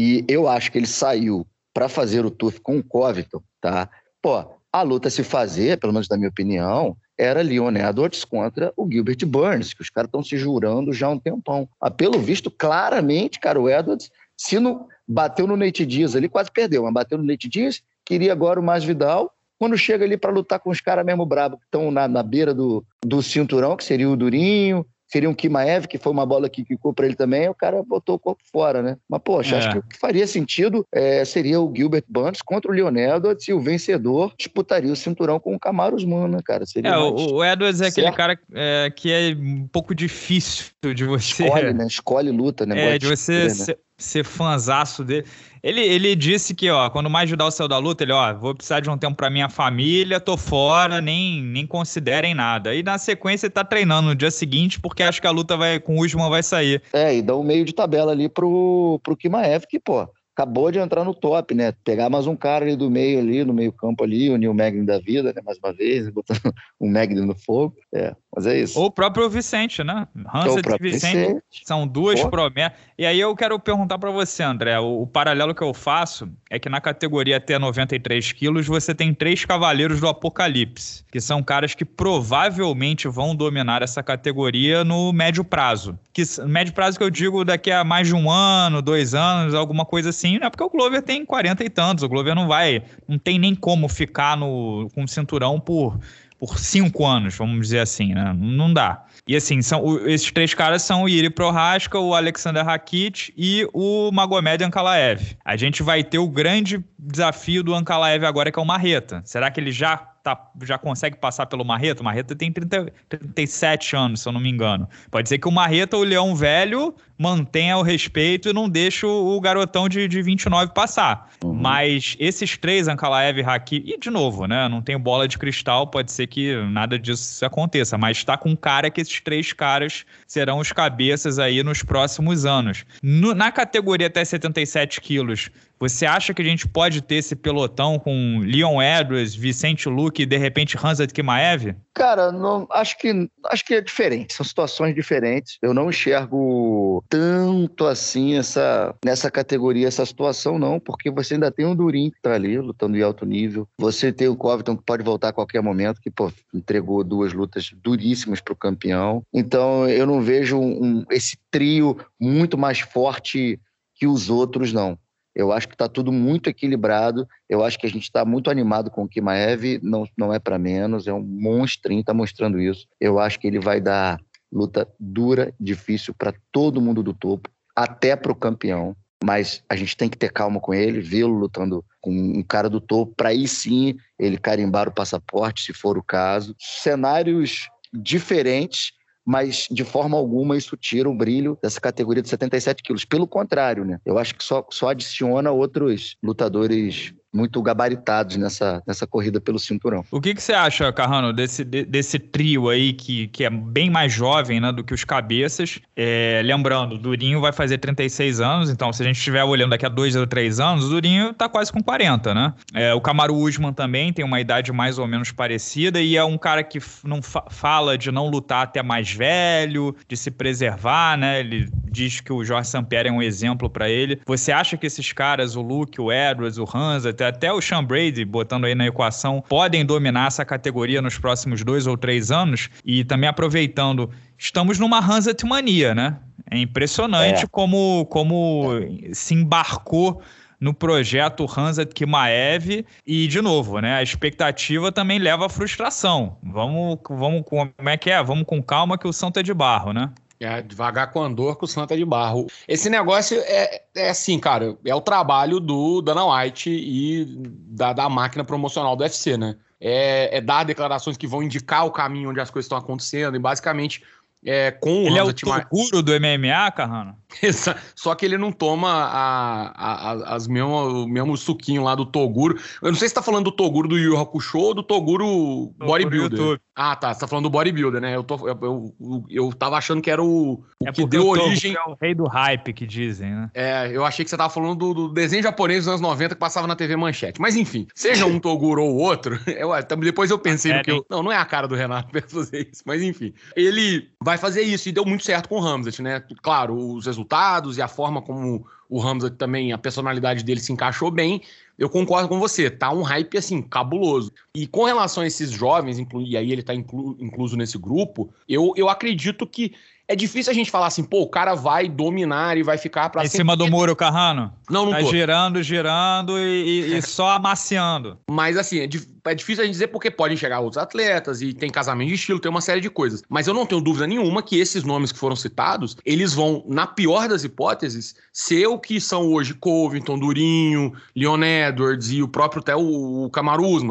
e 0.00 0.24
eu 0.26 0.48
acho 0.48 0.72
que 0.72 0.78
ele 0.78 0.86
saiu 0.86 1.46
para 1.74 1.90
fazer 1.90 2.24
o 2.24 2.30
TUF 2.30 2.58
com 2.60 2.78
o 2.78 2.82
Covington, 2.82 3.42
tá? 3.60 3.90
Pô, 4.22 4.42
a 4.72 4.80
luta 4.80 5.10
se 5.10 5.22
fazer, 5.22 5.78
pelo 5.78 5.92
menos 5.92 6.08
na 6.08 6.16
minha 6.16 6.30
opinião, 6.30 6.96
era 7.18 7.42
Leon 7.42 7.76
Edwards 7.76 8.24
contra 8.24 8.72
o 8.78 8.90
Gilbert 8.90 9.26
Burns, 9.26 9.74
que 9.74 9.82
os 9.82 9.90
caras 9.90 10.08
estão 10.08 10.22
se 10.22 10.38
jurando 10.38 10.90
já 10.90 11.08
há 11.08 11.10
um 11.10 11.18
tempão. 11.18 11.68
Ah, 11.78 11.90
pelo 11.90 12.18
visto, 12.18 12.50
claramente, 12.50 13.38
cara, 13.38 13.60
o 13.60 13.68
Edwards, 13.68 14.10
se 14.38 14.58
não 14.58 14.88
bateu 15.06 15.46
no 15.46 15.56
Nate 15.56 15.86
Diaz 15.86 16.16
ali, 16.16 16.28
quase 16.28 16.50
perdeu, 16.50 16.82
mas 16.82 16.92
bateu 16.92 17.18
no 17.18 17.24
Nate 17.24 17.48
Diaz, 17.48 17.82
queria 18.04 18.32
agora 18.32 18.58
o 18.58 18.62
Masvidal, 18.62 19.32
quando 19.58 19.76
chega 19.76 20.04
ali 20.04 20.16
para 20.16 20.30
lutar 20.30 20.60
com 20.60 20.70
os 20.70 20.80
caras 20.80 21.04
mesmo 21.04 21.24
bravos 21.24 21.58
que 21.58 21.64
estão 21.64 21.90
na, 21.90 22.06
na 22.06 22.22
beira 22.22 22.52
do, 22.52 22.84
do 23.04 23.22
cinturão, 23.22 23.76
que 23.76 23.84
seria 23.84 24.08
o 24.08 24.16
Durinho, 24.16 24.86
seria 25.06 25.28
um 25.30 25.34
Kimaev, 25.34 25.86
que 25.86 25.98
foi 25.98 26.12
uma 26.12 26.26
bola 26.26 26.48
que 26.48 26.64
ficou 26.64 26.92
para 26.92 27.06
ele 27.06 27.14
também, 27.14 27.48
o 27.48 27.54
cara 27.54 27.82
botou 27.82 28.16
o 28.16 28.18
corpo 28.18 28.42
fora, 28.50 28.82
né? 28.82 28.96
Mas, 29.08 29.20
poxa, 29.24 29.56
é. 29.56 29.58
acho 29.58 29.70
que 29.70 29.78
o 29.78 29.82
que 29.82 29.98
faria 29.98 30.26
sentido 30.26 30.86
é, 30.92 31.24
seria 31.24 31.60
o 31.60 31.72
Gilbert 31.74 32.04
Burns 32.08 32.42
contra 32.42 32.70
o 32.70 32.74
Leonel 32.74 33.16
Edwards 33.16 33.46
e 33.48 33.52
o 33.52 33.60
vencedor 33.60 34.32
disputaria 34.36 34.92
o 34.92 34.96
cinturão 34.96 35.38
com 35.38 35.54
o 35.54 35.60
Camaro 35.60 35.96
Usman, 35.96 36.28
né, 36.28 36.38
cara? 36.44 36.66
Seria 36.66 36.90
é, 36.90 36.98
o 36.98 37.44
Edwards 37.44 37.80
é 37.80 37.86
aquele 37.86 38.12
cara 38.12 38.38
é, 38.52 38.92
que 38.94 39.12
é 39.12 39.34
um 39.34 39.66
pouco 39.68 39.94
difícil 39.94 40.66
de 40.94 41.04
você... 41.04 41.44
Escolhe, 41.44 41.72
né? 41.74 41.86
Escolhe 41.86 42.30
luta, 42.30 42.66
né? 42.66 42.94
É, 42.94 42.98
de 42.98 43.06
você... 43.06 43.46
Escolher, 43.46 43.76
né? 43.76 43.86
ser 43.98 44.24
fãzaço 44.24 45.02
dele. 45.02 45.26
Ele, 45.66 45.80
ele 45.80 46.14
disse 46.14 46.54
que, 46.54 46.70
ó, 46.70 46.88
quando 46.88 47.10
mais 47.10 47.28
ajudar 47.28 47.44
o 47.44 47.50
céu 47.50 47.66
da 47.66 47.76
luta, 47.76 48.04
ele, 48.04 48.12
ó, 48.12 48.32
vou 48.32 48.54
precisar 48.54 48.78
de 48.78 48.88
um 48.88 48.96
tempo 48.96 49.16
pra 49.16 49.28
minha 49.28 49.48
família, 49.48 50.20
tô 50.20 50.36
fora, 50.36 51.00
nem, 51.00 51.42
nem 51.42 51.66
considerem 51.66 52.36
nada. 52.36 52.72
E 52.72 52.84
na 52.84 52.98
sequência 52.98 53.46
ele 53.46 53.52
tá 53.52 53.64
treinando 53.64 54.06
no 54.06 54.14
dia 54.14 54.30
seguinte, 54.30 54.78
porque 54.78 55.02
acho 55.02 55.20
que 55.20 55.26
a 55.26 55.32
luta 55.32 55.56
vai, 55.56 55.80
com 55.80 55.96
o 55.96 56.04
Usman 56.04 56.30
vai 56.30 56.44
sair. 56.44 56.80
É, 56.92 57.16
e 57.16 57.20
dá 57.20 57.34
um 57.34 57.42
meio 57.42 57.64
de 57.64 57.72
tabela 57.72 58.12
ali 58.12 58.28
pro, 58.28 59.00
pro 59.02 59.16
Kimaev, 59.16 59.64
que, 59.68 59.80
pô, 59.80 60.08
acabou 60.36 60.70
de 60.70 60.78
entrar 60.78 61.02
no 61.02 61.12
top, 61.12 61.52
né? 61.52 61.72
Pegar 61.82 62.10
mais 62.10 62.28
um 62.28 62.36
cara 62.36 62.64
ali 62.64 62.76
do 62.76 62.88
meio 62.88 63.18
ali, 63.18 63.42
no 63.42 63.52
meio 63.52 63.72
campo 63.72 64.04
ali, 64.04 64.30
o 64.30 64.36
Neil 64.36 64.54
Magnin 64.54 64.84
da 64.84 65.00
vida, 65.00 65.32
né? 65.32 65.42
Mais 65.44 65.58
uma 65.58 65.72
vez, 65.72 66.08
botando 66.14 66.54
o 66.78 66.86
Magnin 66.86 67.26
no 67.26 67.34
fogo. 67.34 67.74
É, 67.92 68.14
mas 68.36 68.46
é 68.46 68.60
isso. 68.60 68.78
Ou 68.78 68.86
o 68.86 68.90
próprio 68.90 69.30
Vicente, 69.30 69.82
né? 69.82 70.06
Hansa 70.34 70.60
e 70.60 70.82
Vicente, 70.82 71.16
Vicente, 71.16 71.42
são 71.64 71.88
duas 71.88 72.22
promessas. 72.24 72.78
E 72.98 73.06
aí 73.06 73.18
eu 73.18 73.34
quero 73.34 73.58
perguntar 73.58 73.98
para 73.98 74.10
você, 74.10 74.42
André, 74.42 74.78
o, 74.78 75.02
o, 75.02 75.06
paralelo 75.06 75.54
que 75.54 75.62
eu 75.62 75.72
faço 75.72 76.28
é 76.50 76.58
que 76.58 76.68
na 76.68 76.80
categoria 76.80 77.38
até 77.38 77.58
93 77.58 78.32
quilos 78.32 78.66
você 78.66 78.94
tem 78.94 79.14
três 79.14 79.44
cavaleiros 79.44 80.00
do 80.00 80.08
Apocalipse, 80.08 81.02
que 81.10 81.20
são 81.20 81.42
caras 81.42 81.74
que 81.74 81.84
provavelmente 81.84 83.08
vão 83.08 83.34
dominar 83.34 83.80
essa 83.80 84.02
categoria 84.02 84.84
no 84.84 85.14
médio 85.14 85.42
prazo. 85.42 85.98
Que 86.12 86.22
médio 86.46 86.74
prazo 86.74 86.98
que 86.98 87.04
eu 87.04 87.10
digo 87.10 87.44
daqui 87.44 87.70
a 87.70 87.84
mais 87.84 88.06
de 88.06 88.14
um 88.14 88.30
ano, 88.30 88.82
dois 88.82 89.14
anos, 89.14 89.54
alguma 89.54 89.86
coisa 89.86 90.10
assim 90.10 90.26
assim, 90.26 90.38
né? 90.38 90.50
Porque 90.50 90.64
o 90.64 90.70
Glover 90.70 91.02
tem 91.02 91.24
40 91.24 91.64
e 91.64 91.70
tantos. 91.70 92.02
O 92.02 92.08
Glover 92.08 92.34
não 92.34 92.48
vai. 92.48 92.82
Não 93.06 93.18
tem 93.18 93.38
nem 93.38 93.54
como 93.54 93.88
ficar 93.88 94.36
no, 94.36 94.88
com 94.94 95.04
o 95.04 95.08
cinturão 95.08 95.60
por, 95.60 95.98
por 96.38 96.58
cinco 96.58 97.06
anos, 97.06 97.36
vamos 97.36 97.60
dizer 97.60 97.80
assim, 97.80 98.14
né? 98.14 98.34
Não 98.36 98.72
dá. 98.72 99.04
E 99.26 99.34
assim, 99.34 99.60
são, 99.62 99.82
o, 99.82 100.08
esses 100.08 100.30
três 100.30 100.54
caras 100.54 100.82
são 100.82 101.02
o 101.02 101.08
Iri 101.08 101.30
Prohaska, 101.30 101.98
o 101.98 102.14
Alexander 102.14 102.64
Rakit 102.64 103.32
e 103.36 103.66
o 103.72 104.10
Magomed 104.12 104.62
Ankalaev. 104.62 105.36
A 105.44 105.56
gente 105.56 105.82
vai 105.82 106.04
ter 106.04 106.18
o 106.18 106.28
grande 106.28 106.84
desafio 106.98 107.62
do 107.62 107.74
Ankalaev 107.74 108.24
agora, 108.24 108.52
que 108.52 108.58
é 108.58 108.62
o 108.62 108.66
Marreta. 108.66 109.22
Será 109.24 109.50
que 109.50 109.58
ele 109.58 109.72
já 109.72 109.96
tá, 109.96 110.50
já 110.62 110.78
consegue 110.78 111.16
passar 111.16 111.46
pelo 111.46 111.64
Marreta? 111.64 112.02
O 112.02 112.04
Marreta 112.04 112.36
tem 112.36 112.52
30, 112.52 112.92
37 113.08 113.96
anos, 113.96 114.20
se 114.20 114.28
eu 114.28 114.32
não 114.32 114.40
me 114.40 114.50
engano. 114.50 114.88
Pode 115.10 115.28
ser 115.28 115.38
que 115.38 115.48
o 115.48 115.52
Marreta, 115.52 115.96
o 115.96 116.04
Leão 116.04 116.36
Velho, 116.36 116.94
mantenha 117.18 117.76
o 117.76 117.82
respeito 117.82 118.48
e 118.48 118.52
não 118.52 118.68
deixe 118.68 119.06
o, 119.06 119.40
garotão 119.40 119.88
de, 119.88 120.06
de 120.06 120.22
29 120.22 120.72
passar. 120.72 121.30
Uhum. 121.42 121.54
Mas 121.54 122.16
esses 122.18 122.56
três, 122.56 122.88
Ankalaev, 122.88 123.40
Haki, 123.40 123.82
e 123.86 123.98
de 123.98 124.10
novo, 124.10 124.46
né? 124.46 124.68
Não 124.68 124.82
tenho 124.82 124.98
bola 124.98 125.26
de 125.26 125.38
cristal, 125.38 125.86
pode 125.86 126.12
ser 126.12 126.26
que 126.26 126.56
nada 126.70 126.98
disso 126.98 127.44
aconteça, 127.44 127.96
mas 127.96 128.18
está 128.18 128.36
com 128.36 128.56
cara 128.56 128.90
que 128.90 129.00
esses 129.00 129.20
três 129.20 129.52
caras 129.52 130.04
serão 130.26 130.58
os 130.58 130.72
cabeças 130.72 131.38
aí 131.38 131.62
nos 131.62 131.82
próximos 131.82 132.44
anos. 132.44 132.84
No, 133.02 133.34
na 133.34 133.50
categoria 133.50 134.06
até 134.08 134.24
77 134.24 135.00
quilos, 135.00 135.50
você 135.78 136.06
acha 136.06 136.32
que 136.32 136.40
a 136.40 136.44
gente 136.44 136.66
pode 136.66 137.02
ter 137.02 137.16
esse 137.16 137.36
pelotão 137.36 137.98
com 137.98 138.40
Leon 138.42 138.80
Edwards, 138.80 139.34
Vicente 139.34 139.88
Luque 139.88 140.22
e 140.22 140.26
de 140.26 140.38
repente 140.38 140.76
Hansa 140.76 141.06
Kimaev? 141.06 141.74
Cara, 141.96 142.30
não, 142.30 142.66
acho, 142.72 142.98
que, 142.98 143.10
acho 143.46 143.64
que 143.64 143.72
é 143.72 143.80
diferente, 143.80 144.34
são 144.34 144.44
situações 144.44 144.94
diferentes. 144.94 145.56
Eu 145.62 145.72
não 145.72 145.88
enxergo 145.88 147.02
tanto 147.08 147.86
assim 147.86 148.34
essa, 148.34 148.94
nessa 149.02 149.30
categoria, 149.30 149.88
essa 149.88 150.04
situação, 150.04 150.58
não, 150.58 150.78
porque 150.78 151.10
você 151.10 151.32
ainda 151.32 151.50
tem 151.50 151.64
o 151.64 151.74
Durin 151.74 152.10
que 152.10 152.20
tá 152.20 152.34
ali 152.34 152.58
lutando 152.58 152.98
em 152.98 153.02
alto 153.02 153.24
nível. 153.24 153.66
Você 153.80 154.12
tem 154.12 154.28
o 154.28 154.36
Covington 154.36 154.76
que 154.76 154.84
pode 154.84 155.02
voltar 155.02 155.30
a 155.30 155.32
qualquer 155.32 155.62
momento, 155.62 155.98
que 155.98 156.10
pô, 156.10 156.30
entregou 156.52 157.02
duas 157.02 157.32
lutas 157.32 157.70
duríssimas 157.82 158.42
para 158.42 158.52
o 158.52 158.56
campeão. 158.56 159.22
Então 159.32 159.88
eu 159.88 160.06
não 160.06 160.20
vejo 160.20 160.58
um, 160.60 161.02
esse 161.10 161.38
trio 161.50 161.96
muito 162.20 162.58
mais 162.58 162.78
forte 162.80 163.58
que 163.94 164.06
os 164.06 164.28
outros, 164.28 164.70
não. 164.70 164.98
Eu 165.36 165.52
acho 165.52 165.68
que 165.68 165.74
está 165.74 165.86
tudo 165.86 166.10
muito 166.10 166.48
equilibrado. 166.48 167.28
Eu 167.46 167.62
acho 167.62 167.78
que 167.78 167.86
a 167.86 167.90
gente 167.90 168.04
está 168.04 168.24
muito 168.24 168.50
animado 168.50 168.90
com 168.90 169.04
o 169.04 169.08
Kimaev, 169.08 169.78
não, 169.82 170.08
não 170.16 170.32
é 170.32 170.38
para 170.38 170.58
menos, 170.58 171.06
é 171.06 171.12
um 171.12 171.20
monstrinho, 171.20 172.00
está 172.00 172.14
mostrando 172.14 172.58
isso. 172.58 172.88
Eu 172.98 173.18
acho 173.18 173.38
que 173.38 173.46
ele 173.46 173.60
vai 173.60 173.78
dar 173.78 174.18
luta 174.50 174.88
dura, 174.98 175.52
difícil 175.60 176.14
para 176.14 176.32
todo 176.50 176.80
mundo 176.80 177.02
do 177.02 177.12
topo, 177.12 177.50
até 177.76 178.16
para 178.16 178.32
o 178.32 178.36
campeão. 178.36 178.96
Mas 179.22 179.62
a 179.68 179.76
gente 179.76 179.94
tem 179.94 180.08
que 180.08 180.16
ter 180.16 180.32
calma 180.32 180.58
com 180.58 180.72
ele, 180.72 181.00
vê-lo 181.00 181.34
lutando 181.34 181.84
com 182.00 182.10
um 182.10 182.42
cara 182.42 182.70
do 182.70 182.80
topo, 182.80 183.14
para 183.14 183.28
aí 183.28 183.46
sim 183.46 183.94
ele 184.18 184.38
carimbar 184.38 184.88
o 184.88 184.92
passaporte, 184.92 185.64
se 185.64 185.74
for 185.74 185.98
o 185.98 186.02
caso. 186.02 186.56
Cenários 186.58 187.68
diferentes, 187.92 188.92
mas 189.26 189.66
de 189.68 189.82
forma 189.82 190.16
alguma 190.16 190.56
isso 190.56 190.76
tira 190.76 191.10
o 191.10 191.14
brilho 191.14 191.58
dessa 191.60 191.80
categoria 191.80 192.22
de 192.22 192.28
77 192.28 192.82
quilos. 192.82 193.04
Pelo 193.04 193.26
contrário, 193.26 193.84
né? 193.84 193.98
Eu 194.06 194.18
acho 194.18 194.36
que 194.36 194.44
só, 194.44 194.64
só 194.70 194.90
adiciona 194.90 195.50
outros 195.50 196.16
lutadores 196.22 197.12
muito 197.36 197.60
gabaritados 197.62 198.36
nessa, 198.36 198.82
nessa 198.86 199.06
corrida 199.06 199.40
pelo 199.40 199.58
cinturão. 199.58 200.04
O 200.10 200.20
que, 200.20 200.34
que 200.34 200.42
você 200.42 200.52
acha, 200.52 200.90
Carrano, 200.92 201.32
desse, 201.32 201.64
desse 201.64 202.18
trio 202.18 202.68
aí 202.68 202.92
que, 202.92 203.28
que 203.28 203.44
é 203.44 203.50
bem 203.50 203.90
mais 203.90 204.12
jovem 204.12 204.58
né, 204.60 204.72
do 204.72 204.82
que 204.82 204.94
os 204.94 205.04
cabeças? 205.04 205.78
É, 205.94 206.40
lembrando, 206.44 206.98
Durinho 206.98 207.40
vai 207.40 207.52
fazer 207.52 207.78
36 207.78 208.40
anos, 208.40 208.70
então 208.70 208.92
se 208.92 209.02
a 209.02 209.06
gente 209.06 209.16
estiver 209.16 209.44
olhando 209.44 209.70
daqui 209.70 209.86
a 209.86 209.88
dois 209.88 210.16
ou 210.16 210.26
três 210.26 210.58
anos, 210.58 210.86
o 210.86 210.88
Durinho 210.88 211.34
tá 211.34 211.48
quase 211.48 211.72
com 211.72 211.82
40, 211.82 212.34
né? 212.34 212.54
É, 212.72 212.94
o 212.94 213.00
Camaro 213.00 213.34
Usman 213.34 213.72
também 213.72 214.12
tem 214.12 214.24
uma 214.24 214.40
idade 214.40 214.72
mais 214.72 214.98
ou 214.98 215.06
menos 215.06 215.30
parecida 215.30 216.00
e 216.00 216.16
é 216.16 216.24
um 216.24 216.38
cara 216.38 216.62
que 216.62 216.78
não 217.04 217.20
fa 217.22 217.44
fala 217.48 217.96
de 217.96 218.10
não 218.10 218.28
lutar 218.28 218.64
até 218.64 218.82
mais 218.82 219.12
velho, 219.12 219.94
de 220.08 220.16
se 220.16 220.30
preservar, 220.30 221.16
né? 221.16 221.40
Ele 221.40 221.68
diz 221.90 222.20
que 222.20 222.32
o 222.32 222.44
Jorge 222.44 222.68
Sampierre 222.68 223.08
é 223.08 223.12
um 223.12 223.22
exemplo 223.22 223.68
para 223.68 223.88
ele. 223.88 224.20
Você 224.26 224.52
acha 224.52 224.76
que 224.76 224.86
esses 224.86 225.12
caras, 225.12 225.56
o 225.56 225.62
Luke, 225.62 226.00
o 226.00 226.12
Edwards, 226.12 226.58
o 226.58 226.64
Hans, 226.72 227.06
até 227.06 227.25
até 227.28 227.52
o 227.52 227.60
Sean 227.60 227.84
Brady, 227.84 228.24
botando 228.24 228.64
aí 228.64 228.74
na 228.74 228.86
equação, 228.86 229.42
podem 229.48 229.84
dominar 229.84 230.28
essa 230.28 230.44
categoria 230.44 231.02
nos 231.02 231.18
próximos 231.18 231.62
dois 231.62 231.86
ou 231.86 231.96
três 231.96 232.30
anos. 232.30 232.68
E 232.84 233.04
também 233.04 233.28
aproveitando, 233.28 234.10
estamos 234.38 234.78
numa 234.78 234.98
Hanset 234.98 235.44
mania, 235.44 235.94
né? 235.94 236.16
É 236.50 236.58
impressionante 236.58 237.44
é. 237.44 237.48
como, 237.48 238.06
como 238.06 238.70
se 239.12 239.34
embarcou 239.34 240.22
no 240.60 240.72
projeto 240.72 241.44
Hanset 241.44 241.92
Kimaev 241.92 242.84
e 243.06 243.26
de 243.26 243.42
novo, 243.42 243.78
né, 243.80 243.96
a 243.96 244.02
expectativa 244.02 244.90
também 244.90 245.18
leva 245.18 245.46
à 245.46 245.48
frustração. 245.48 246.38
Vamos, 246.42 246.98
vamos 247.08 247.42
como 247.44 247.88
é 247.88 247.96
que 247.96 248.10
é? 248.10 248.22
Vamos 248.22 248.44
com 248.46 248.62
calma 248.62 248.96
que 248.96 249.06
o 249.06 249.12
santo 249.12 249.38
é 249.38 249.42
de 249.42 249.52
barro, 249.52 249.92
né? 249.92 250.10
É, 250.38 250.60
devagar 250.60 251.10
com 251.12 251.22
andor, 251.22 251.56
com 251.56 251.66
Santa 251.66 251.96
de 251.96 252.04
barro. 252.04 252.46
Esse 252.68 252.90
negócio 252.90 253.38
é, 253.40 253.82
é 253.94 254.10
assim, 254.10 254.38
cara, 254.38 254.76
é 254.84 254.94
o 254.94 255.00
trabalho 255.00 255.58
do 255.58 256.02
Dana 256.02 256.24
White 256.26 256.70
e 256.70 257.24
da, 257.68 257.92
da 257.92 258.08
máquina 258.08 258.44
promocional 258.44 258.94
do 258.94 259.02
UFC, 259.02 259.36
né? 259.36 259.56
É, 259.80 260.38
é, 260.38 260.40
dar 260.40 260.64
declarações 260.64 261.16
que 261.16 261.26
vão 261.26 261.42
indicar 261.42 261.84
o 261.86 261.90
caminho 261.90 262.30
onde 262.30 262.40
as 262.40 262.50
coisas 262.50 262.64
estão 262.64 262.78
acontecendo 262.78 263.36
e 263.36 263.38
basicamente 263.38 264.02
é, 264.46 264.70
com 264.70 265.06
ele 265.06 265.18
é 265.18 265.24
o 265.24 265.32
Toguro 265.32 266.02
do 266.02 266.12
MMA, 266.12 266.70
Carrano? 266.70 267.16
Só 267.96 268.14
que 268.14 268.24
ele 268.24 268.38
não 268.38 268.52
toma 268.52 268.88
a, 268.88 269.72
a, 269.74 270.12
a, 270.12 270.34
as 270.36 270.46
mesmo, 270.46 271.02
o 271.02 271.08
mesmo 271.08 271.36
suquinho 271.36 271.82
lá 271.82 271.96
do 271.96 272.06
Toguro. 272.06 272.56
Eu 272.80 272.92
não 272.92 272.98
sei 272.98 273.08
se 273.08 273.12
você 273.12 273.16
tá 273.16 273.22
falando 273.22 273.46
do 273.46 273.52
Toguro 273.52 273.88
do 273.88 273.98
Yu 273.98 274.16
Hakusho 274.16 274.58
ou 274.58 274.74
do 274.74 274.82
Toguro, 274.84 275.74
Bodybuilder. 275.76 276.60
Ah, 276.74 276.94
tá. 276.94 277.12
Você 277.12 277.20
tá 277.20 277.26
falando 277.26 277.44
do 277.44 277.50
Bodybuilder, 277.50 278.00
né? 278.00 278.14
Eu, 278.14 278.22
tô, 278.22 278.48
eu, 278.48 278.94
eu, 279.00 279.24
eu 279.28 279.52
tava 279.52 279.76
achando 279.76 280.00
que 280.00 280.10
era 280.10 280.22
o, 280.22 280.52
o 280.52 280.88
é 280.88 280.92
que 280.92 281.04
deu 281.06 281.26
origem... 281.26 281.74
É 281.74 281.90
o 281.90 281.96
rei 282.00 282.14
do 282.14 282.26
hype, 282.26 282.72
que 282.72 282.86
dizem, 282.86 283.30
né? 283.30 283.50
É, 283.52 283.90
eu 283.92 284.04
achei 284.04 284.24
que 284.24 284.30
você 284.30 284.36
tava 284.36 284.50
falando 284.50 284.76
do, 284.76 284.94
do 284.94 285.08
desenho 285.12 285.42
japonês 285.42 285.80
dos 285.80 285.88
anos 285.88 286.00
90 286.00 286.34
que 286.34 286.40
passava 286.40 286.66
na 286.66 286.76
TV 286.76 286.94
Manchete. 286.96 287.40
Mas 287.40 287.56
enfim, 287.56 287.86
seja 287.94 288.26
um 288.26 288.38
Toguro 288.40 288.84
ou 288.84 288.94
outro, 288.96 289.38
eu, 289.48 289.70
depois 289.98 290.30
eu 290.30 290.38
pensei 290.38 290.70
é, 290.70 290.78
no 290.78 290.84
que 290.84 290.90
eu... 290.92 291.04
Não, 291.10 291.22
não 291.24 291.32
é 291.32 291.36
a 291.36 291.44
cara 291.44 291.66
do 291.66 291.74
Renato 291.74 292.08
fazer 292.28 292.68
isso, 292.72 292.82
mas 292.86 293.02
enfim. 293.02 293.32
Ele 293.56 294.08
vai 294.22 294.35
fazer 294.36 294.62
isso 294.62 294.88
e 294.88 294.92
deu 294.92 295.04
muito 295.04 295.24
certo 295.24 295.48
com 295.48 295.56
o 295.56 295.60
Ramsey, 295.60 296.02
né? 296.02 296.22
Claro, 296.42 296.76
os 296.76 297.06
resultados 297.06 297.76
e 297.78 297.82
a 297.82 297.88
forma 297.88 298.20
como 298.22 298.66
o 298.88 298.98
Ramsey 298.98 299.30
também, 299.30 299.72
a 299.72 299.78
personalidade 299.78 300.44
dele 300.44 300.60
se 300.60 300.72
encaixou 300.72 301.10
bem. 301.10 301.42
Eu 301.78 301.90
concordo 301.90 302.28
com 302.28 302.38
você, 302.38 302.70
tá 302.70 302.92
um 302.92 303.02
hype 303.02 303.36
assim, 303.36 303.60
cabuloso. 303.60 304.32
E 304.54 304.66
com 304.66 304.84
relação 304.84 305.22
a 305.22 305.26
esses 305.26 305.50
jovens, 305.50 305.98
e 305.98 306.36
aí 306.36 306.52
ele 306.52 306.62
tá 306.62 306.74
inclu, 306.74 307.16
incluso 307.20 307.56
nesse 307.56 307.76
grupo, 307.76 308.32
eu, 308.48 308.72
eu 308.76 308.88
acredito 308.88 309.46
que 309.46 309.74
é 310.08 310.14
difícil 310.14 310.52
a 310.52 310.54
gente 310.54 310.70
falar 310.70 310.86
assim, 310.86 311.02
pô, 311.02 311.22
o 311.22 311.28
cara 311.28 311.54
vai 311.54 311.88
dominar 311.88 312.56
e 312.56 312.62
vai 312.62 312.78
ficar 312.78 313.10
pra 313.10 313.24
Em 313.24 313.28
cima 313.28 313.56
do 313.56 313.68
muro, 313.68 313.96
Carrano? 313.96 314.52
Não, 314.70 314.86
não 314.86 314.92
tá 314.92 315.00
tô. 315.00 315.10
girando, 315.10 315.62
girando 315.62 316.38
e, 316.38 316.92
e, 316.92 316.96
e 316.96 317.02
só 317.02 317.30
amaciando. 317.30 318.18
Mas 318.30 318.56
assim, 318.56 318.80
é, 318.80 318.88
é, 319.24 319.34
difícil 319.34 319.62
a 319.62 319.66
gente 319.66 319.74
dizer 319.74 319.88
porque 319.88 320.10
podem 320.10 320.36
chegar 320.36 320.60
outros 320.60 320.80
atletas 320.80 321.42
e 321.42 321.52
tem 321.52 321.70
casamento 321.70 322.08
de 322.08 322.14
estilo, 322.14 322.38
tem 322.38 322.50
uma 322.50 322.60
série 322.60 322.80
de 322.80 322.88
coisas. 322.88 323.22
Mas 323.28 323.48
eu 323.48 323.54
não 323.54 323.66
tenho 323.66 323.80
dúvida 323.80 324.06
nenhuma 324.06 324.42
que 324.42 324.58
esses 324.58 324.84
nomes 324.84 325.10
que 325.10 325.18
foram 325.18 325.34
citados, 325.34 325.96
eles 326.04 326.32
vão, 326.32 326.64
na 326.68 326.86
pior 326.86 327.28
das 327.28 327.42
hipóteses, 327.42 328.14
ser 328.32 328.66
o 328.66 328.78
que 328.78 329.00
são 329.00 329.32
hoje 329.32 329.54
Covington, 329.54 330.18
Durinho, 330.18 330.92
Leon 331.14 331.42
Edwards 331.42 332.12
e 332.12 332.22
o 332.22 332.28
próprio 332.28 332.60
até 332.60 332.76
o, 332.76 333.24
o 333.24 333.30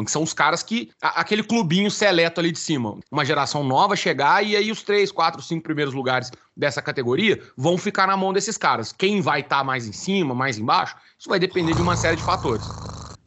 que 0.04 0.10
são 0.10 0.22
os 0.22 0.32
caras 0.32 0.62
que, 0.62 0.90
a, 1.00 1.20
aquele 1.20 1.42
clubinho 1.42 1.90
seleto 1.90 2.40
ali 2.40 2.52
de 2.52 2.58
cima. 2.58 2.98
Uma 3.10 3.24
geração 3.24 3.62
nova 3.64 3.96
chegar 3.96 4.44
e 4.44 4.56
aí 4.56 4.70
os 4.70 4.82
três, 4.82 5.12
quatro, 5.12 5.42
cinco 5.42 5.62
primeiros 5.62 5.94
lugares 5.94 6.05
lugares 6.06 6.30
dessa 6.56 6.80
categoria 6.80 7.42
vão 7.56 7.76
ficar 7.76 8.06
na 8.06 8.16
mão 8.16 8.32
desses 8.32 8.56
caras. 8.56 8.92
Quem 8.92 9.20
vai 9.20 9.40
estar 9.40 9.58
tá 9.58 9.64
mais 9.64 9.86
em 9.88 9.92
cima, 9.92 10.34
mais 10.34 10.56
embaixo, 10.58 10.96
isso 11.18 11.28
vai 11.28 11.38
depender 11.40 11.74
de 11.74 11.82
uma 11.82 11.96
série 11.96 12.16
de 12.16 12.22
fatores. 12.22 12.72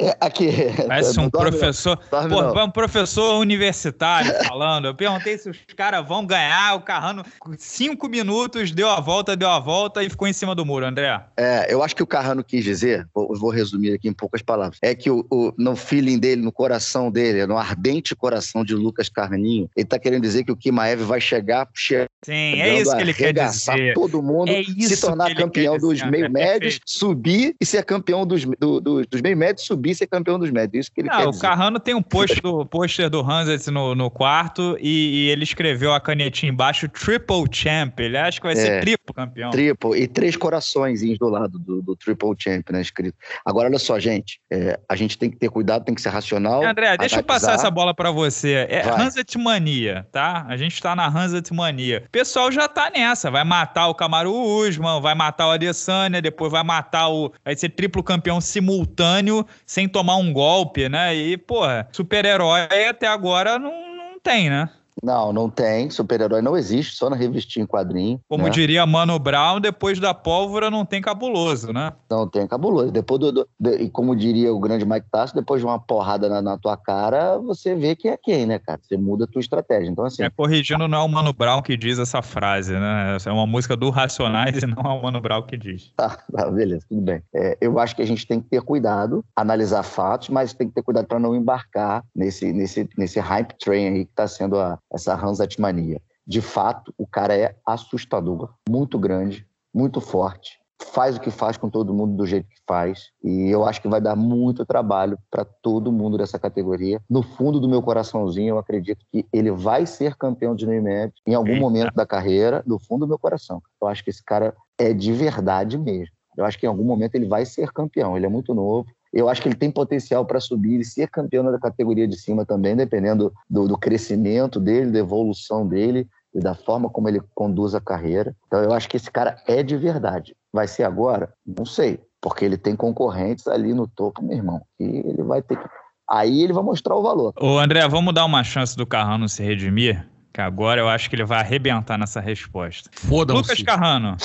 É, 0.02 0.16
aqui. 0.22 0.50
Parece 0.88 1.20
um 1.20 1.30
professor. 1.30 1.98
pô, 1.98 2.64
um 2.64 2.72
professor 2.72 3.38
universitário 3.40 4.34
falando. 4.46 4.86
Eu 4.86 4.96
perguntei 4.96 5.38
se 5.38 5.50
os 5.50 5.58
caras 5.76 6.08
vão 6.08 6.26
ganhar. 6.26 6.76
O 6.76 6.82
Carrano, 6.82 7.24
cinco 7.58 8.08
minutos, 8.08 8.72
deu 8.72 8.88
a 8.90 9.02
volta, 9.02 9.36
deu 9.36 9.50
a 9.50 9.60
volta 9.60 10.02
e 10.02 10.10
ficou 10.10 10.28
em 10.28 10.34
cima 10.34 10.56
do 10.56 10.66
muro, 10.66 10.86
André. 10.86 11.22
É, 11.36 11.74
eu 11.74 11.84
acho 11.84 11.96
que 11.96 12.04
o 12.04 12.08
Carrano 12.08 12.44
quis 12.44 12.64
dizer, 12.64 13.08
vou 13.14 13.50
resumir 13.50 13.94
aqui 13.94 14.08
em 14.08 14.14
poucas 14.14 14.42
palavras, 14.42 14.78
é 14.82 14.96
que 14.96 15.10
o, 15.10 15.26
o, 15.30 15.54
no 15.58 15.76
feeling 15.76 16.18
dele, 16.18 16.42
no 16.42 16.52
coração 16.52 17.12
dele, 17.12 17.46
no 17.46 17.58
ardente 17.58 18.16
coração 18.16 18.64
de 18.64 18.76
Lucas 18.76 19.10
Carraninho, 19.10 19.70
ele 19.76 19.86
tá 19.86 20.00
querendo 20.00 20.22
dizer 20.22 20.44
que 20.44 20.52
o 20.52 20.56
Kimaev 20.56 21.04
vai 21.04 21.20
chegar, 21.20 21.68
chegar 21.74 22.08
Sim, 22.24 22.34
é 22.34 22.80
isso 22.82 22.96
que 22.96 23.02
ele 23.02 23.14
quer 23.14 23.34
dizer. 23.34 23.94
todo 23.94 24.22
mundo, 24.22 24.50
é 24.52 24.64
se 24.64 25.02
tornar 25.02 25.36
campeão 25.36 25.78
dos 25.78 26.02
meio 26.04 26.32
médios, 26.32 26.80
subir 26.86 27.56
e 27.60 27.66
ser 27.66 27.84
campeão 27.84 28.26
dos, 28.26 28.46
do, 28.46 28.80
do, 28.80 29.06
dos 29.06 29.22
meio 29.22 29.38
médios, 29.38 29.66
subir 29.66 29.89
subir 29.90 29.92
e 29.92 29.96
ser 29.96 30.08
campeão 30.08 30.40
dos 30.40 30.52
médios. 30.52 30.86
Isso 30.86 30.92
que 30.94 31.02
ele 31.02 31.10
Não, 31.10 31.18
quer 31.18 31.28
o 31.28 31.32
dizer. 31.32 31.42
Carrano 31.42 31.80
tem 31.80 31.96
um 31.96 32.02
pôster 32.04 32.42
do, 32.42 32.66
pôster 32.66 33.10
do 33.10 33.22
Hansets 33.22 33.68
no, 33.68 33.96
no 33.96 34.10
quarto 34.10 34.78
e, 34.80 35.26
e, 35.26 35.30
ele 35.30 35.44
escreveu 35.44 35.94
a 35.94 36.00
canetinha 36.00 36.52
embaixo 36.52 36.88
Triple 36.88 37.46
Champ. 37.52 38.00
Ele 38.00 38.18
acha 38.18 38.40
que 38.40 38.46
vai 38.46 38.54
é, 38.54 38.56
ser 38.56 38.82
triplo 38.82 39.14
campeão. 39.14 39.52
Triple. 39.52 40.02
E 40.02 40.08
três 40.08 40.36
corações 40.36 41.02
do 41.18 41.30
lado 41.30 41.58
do, 41.58 41.82
do 41.82 41.96
Triple 41.96 42.36
Champ, 42.38 42.70
né? 42.72 42.82
Escrito. 42.82 43.18
Agora, 43.46 43.70
olha 43.70 43.80
só, 43.80 44.00
gente. 44.00 44.40
É, 44.52 44.80
a 44.88 44.96
gente 44.96 45.18
tem 45.18 45.30
que 45.30 45.38
ter 45.38 45.50
cuidado, 45.50 45.86
tem 45.86 45.96
que 45.96 46.02
ser 46.02 46.10
racional. 46.10 46.64
André, 46.64 46.98
deixa 46.98 47.20
eu 47.20 47.24
passar 47.24 47.54
essa 47.54 47.72
bola 47.72 47.94
para 47.94 48.12
você. 48.12 48.68
É 48.70 48.82
Hanset 48.82 49.38
Mania, 49.38 50.08
tá? 50.12 50.46
A 50.48 50.58
gente 50.58 50.82
tá 50.82 50.96
na 50.96 51.08
Hanset 51.08 51.54
Mania. 51.54 52.04
O 52.06 52.10
pessoal 52.10 52.52
já 52.52 52.68
tá 52.68 52.92
nessa. 52.94 53.32
Vai 53.32 53.44
matar 53.44 53.88
o 53.88 53.96
Camaro 53.96 54.34
Usman, 54.34 55.02
vai 55.02 55.16
matar 55.16 55.48
o 55.48 55.52
Adesanya, 55.52 56.22
depois 56.22 56.52
vai 56.52 56.64
matar 56.64 57.10
o. 57.10 57.32
Vai 57.44 57.56
ser 57.56 57.70
triplo 57.70 58.04
campeão 58.04 58.42
simultâneo, 58.42 59.46
sem 59.66 59.79
tomar 59.88 60.18
um 60.18 60.32
golpe, 60.34 60.90
né? 60.90 61.16
E, 61.16 61.38
porra, 61.38 61.88
super-herói 61.92 62.68
até 62.88 63.08
agora 63.08 63.58
não, 63.60 63.96
não 63.96 64.20
tem, 64.20 64.50
né? 64.50 64.70
Não, 65.04 65.32
não 65.34 65.50
tem. 65.50 65.90
Super-herói 65.90 66.42
não 66.42 66.58
existe, 66.58 66.96
só 66.96 67.10
na 67.10 67.16
revistinha 67.16 67.64
em 67.64 67.68
quadrinho. 67.68 68.20
Como 68.28 68.46
né? 68.46 68.50
diria 68.50 68.86
Mano 68.86 69.18
Brown, 69.20 69.60
depois 69.60 70.00
da 70.00 70.14
pólvora 70.14 70.70
não 70.70 70.86
tem 70.86 71.02
cabuloso, 71.02 71.72
né? 71.72 71.94
Não 72.10 72.28
tem 72.28 72.48
cabuloso. 72.48 72.92
Depois 72.92 73.20
do, 73.20 73.32
do 73.32 73.50
de, 73.60 73.76
e 73.76 73.90
como 73.90 74.16
diria 74.16 74.54
o 74.54 74.60
grande 74.60 74.86
Mike 74.86 75.08
Tyson, 75.12 75.36
depois 75.36 75.62
de 75.62 75.68
uma 75.68 75.80
porrada 75.80 76.30
na, 76.30 76.42
na, 76.42 76.58
tua 76.58 76.78
cara, 76.78 77.38
você 77.38 77.76
vê 77.76 77.96
que 77.96 78.08
é 78.08 78.18
quem, 78.18 78.46
né, 78.46 78.60
cara? 78.60 78.80
Você 78.82 78.98
muda 78.98 79.26
a 79.26 79.28
tua 79.28 79.40
estratégia. 79.40 79.90
Então, 79.90 80.06
assim. 80.06 80.24
É, 80.24 80.30
corrigindo, 80.30 80.88
não 80.88 81.00
é 81.00 81.02
o 81.04 81.08
Mano 81.08 81.34
Brown 81.34 81.62
que 81.62 81.78
diz 81.78 82.00
essa 82.00 82.22
frase, 82.22 82.74
né? 82.74 83.16
Essa 83.16 83.30
é 83.30 83.34
uma 83.34 83.48
música 83.48 83.76
do 83.76 83.90
Racionais 83.90 84.62
e 84.62 84.68
não 84.68 84.84
é 84.84 84.94
o 84.94 85.02
Mano 85.02 85.22
Brown 85.22 85.44
que 85.44 85.58
diz. 85.58 85.92
Tá, 86.00 86.18
tá 86.32 86.50
beleza, 86.50 86.86
tudo 86.88 87.02
bem. 87.02 87.22
É, 87.36 87.58
eu 87.60 87.78
acho 87.78 87.94
que 87.94 88.02
a 88.02 88.06
gente 88.06 88.26
tem 88.26 88.40
que 88.40 88.48
ter 88.48 88.62
cuidado, 88.62 89.24
analisar 89.36 89.84
fatos, 89.84 90.30
mas 90.30 90.54
tem 90.54 90.68
que 90.68 90.74
ter 90.74 90.82
cuidado 90.82 91.08
para 91.08 91.20
não 91.20 91.36
embarcar 91.36 92.04
nesse, 92.16 92.54
nesse, 92.54 92.88
nesse 92.98 93.20
hype 93.20 93.54
train 93.60 93.88
aí 93.88 94.06
que 94.06 94.12
está 94.12 94.26
sendo 94.26 94.58
a, 94.58 94.80
essa 94.92 95.16
Hanset 95.16 95.60
Mania. 95.60 96.02
De 96.26 96.42
fato, 96.42 96.94
o 96.98 97.08
cara 97.08 97.36
é 97.36 97.56
assustador, 97.66 98.54
muito 98.70 99.00
grande, 99.00 99.48
muito 99.74 100.00
forte, 100.00 100.60
faz 100.94 101.18
o 101.18 101.20
que 101.20 101.30
faz 101.30 101.58
com 101.58 101.70
todo 101.70 101.94
mundo 101.94 102.16
do 102.16 102.26
jeito 102.26 102.48
que 102.48 102.62
faz, 102.68 103.12
e 103.24 103.50
eu 103.50 103.66
acho 103.66 103.82
que 103.82 103.88
vai 103.88 104.00
dar 104.00 104.16
muito 104.16 104.66
trabalho 104.66 105.18
para 105.30 105.44
todo 105.44 105.92
mundo 105.92 106.18
dessa 106.18 106.40
categoria. 106.40 107.02
No 107.10 107.22
fundo 107.22 107.60
do 107.60 107.68
meu 107.68 107.82
coraçãozinho, 107.82 108.50
eu 108.50 108.58
acredito 108.58 109.06
que 109.12 109.26
ele 109.32 109.52
vai 109.52 109.86
ser 109.86 110.16
campeão 110.16 110.56
de 110.56 110.66
Neymed 110.66 111.14
em 111.28 111.34
algum 111.34 111.52
Eita. 111.52 111.62
momento 111.62 111.94
da 111.94 112.06
carreira, 112.06 112.64
no 112.66 112.80
fundo 112.80 113.06
do 113.06 113.10
meu 113.10 113.20
coração. 113.20 113.62
Eu 113.82 113.88
acho 113.88 114.04
que 114.04 114.10
esse 114.10 114.24
cara 114.24 114.56
é 114.78 114.94
de 114.94 115.12
verdade 115.12 115.78
mesmo. 115.78 116.16
Eu 116.38 116.46
acho 116.46 116.58
que 116.58 116.66
em 116.66 116.70
algum 116.70 116.86
momento 116.86 117.16
ele 117.16 117.28
vai 117.28 117.46
ser 117.46 117.72
campeão. 117.74 118.16
Ele 118.16 118.26
é 118.26 118.30
muito 118.30 118.54
novo, 118.54 118.88
eu 119.12 119.28
acho 119.28 119.42
que 119.42 119.48
ele 119.48 119.56
tem 119.56 119.72
potencial 119.72 120.26
para 120.26 120.40
subir 120.40 120.80
e 120.80 120.86
ser 120.86 121.10
campeão 121.10 121.44
da 121.44 121.60
categoria 121.60 122.08
de 122.08 122.18
cima 122.18 122.46
também, 122.46 122.76
dependendo 122.76 123.34
do, 123.50 123.68
do, 123.68 123.78
crescimento 123.78 124.60
dele, 124.60 124.92
da 124.92 125.00
evolução 125.00 125.68
dele 125.68 126.08
e 126.34 126.40
da 126.40 126.54
forma 126.54 126.90
como 126.90 127.10
ele 127.10 127.22
conduz 127.34 127.74
a 127.74 127.82
carreira. 127.82 128.36
Então, 128.48 128.62
eu 128.62 128.72
acho 128.72 128.88
que 128.88 128.98
esse 128.98 129.10
cara 129.10 129.38
é 129.48 129.64
de 129.64 129.76
verdade. 129.76 130.36
Vai 130.54 130.68
ser 130.68 130.84
agora? 130.84 131.34
Não 131.46 131.66
sei, 131.66 132.00
porque 132.22 132.46
ele 132.46 132.58
tem 132.58 132.76
concorrentes 132.76 133.48
ali 133.48 133.74
no 133.74 133.88
topo, 133.88 134.24
meu 134.24 134.38
irmão, 134.38 134.62
e 134.80 134.86
ele 134.86 135.24
vai 135.24 135.42
ter 135.42 135.58
que. 135.58 135.68
Aí 136.08 136.42
ele 136.42 136.54
vai 136.54 136.64
mostrar 136.64 136.96
o 136.96 137.04
valor. 137.04 137.34
Ô, 137.40 137.60
André, 137.60 137.88
vamos 137.88 138.14
dar 138.14 138.26
uma 138.26 138.44
chance 138.44 138.76
do 138.76 138.86
Carrano 138.86 139.30
se 139.30 139.44
redimir? 139.44 140.08
Que 140.32 140.42
agora 140.42 140.80
eu 140.80 140.88
acho 140.88 141.10
que 141.10 141.16
ele 141.16 141.24
vai 141.26 141.40
arrebentar 141.40 141.98
nessa 141.98 142.20
resposta. 142.20 142.90
Foda-se. 142.94 143.38
Lucas 143.38 143.62
Carrano. 143.64 144.16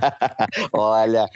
olha, 0.72 1.26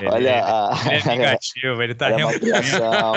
Ele 0.00 0.08
olha, 0.10 0.28
é- 0.30 0.40
a, 0.40 0.70
Ele 0.86 0.94
é 0.96 1.04
negativo, 1.04 1.82
ele 1.82 1.94
tá 1.94 2.06
olha 2.06 2.24
malcriação. 2.24 3.12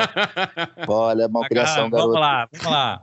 Olha 0.88 1.26
a 1.26 1.30
malcriação, 1.30 1.90
garoto. 1.90 2.08
Vamos 2.12 2.20
lá, 2.20 2.48
vamos 2.52 2.72
lá. 2.72 3.02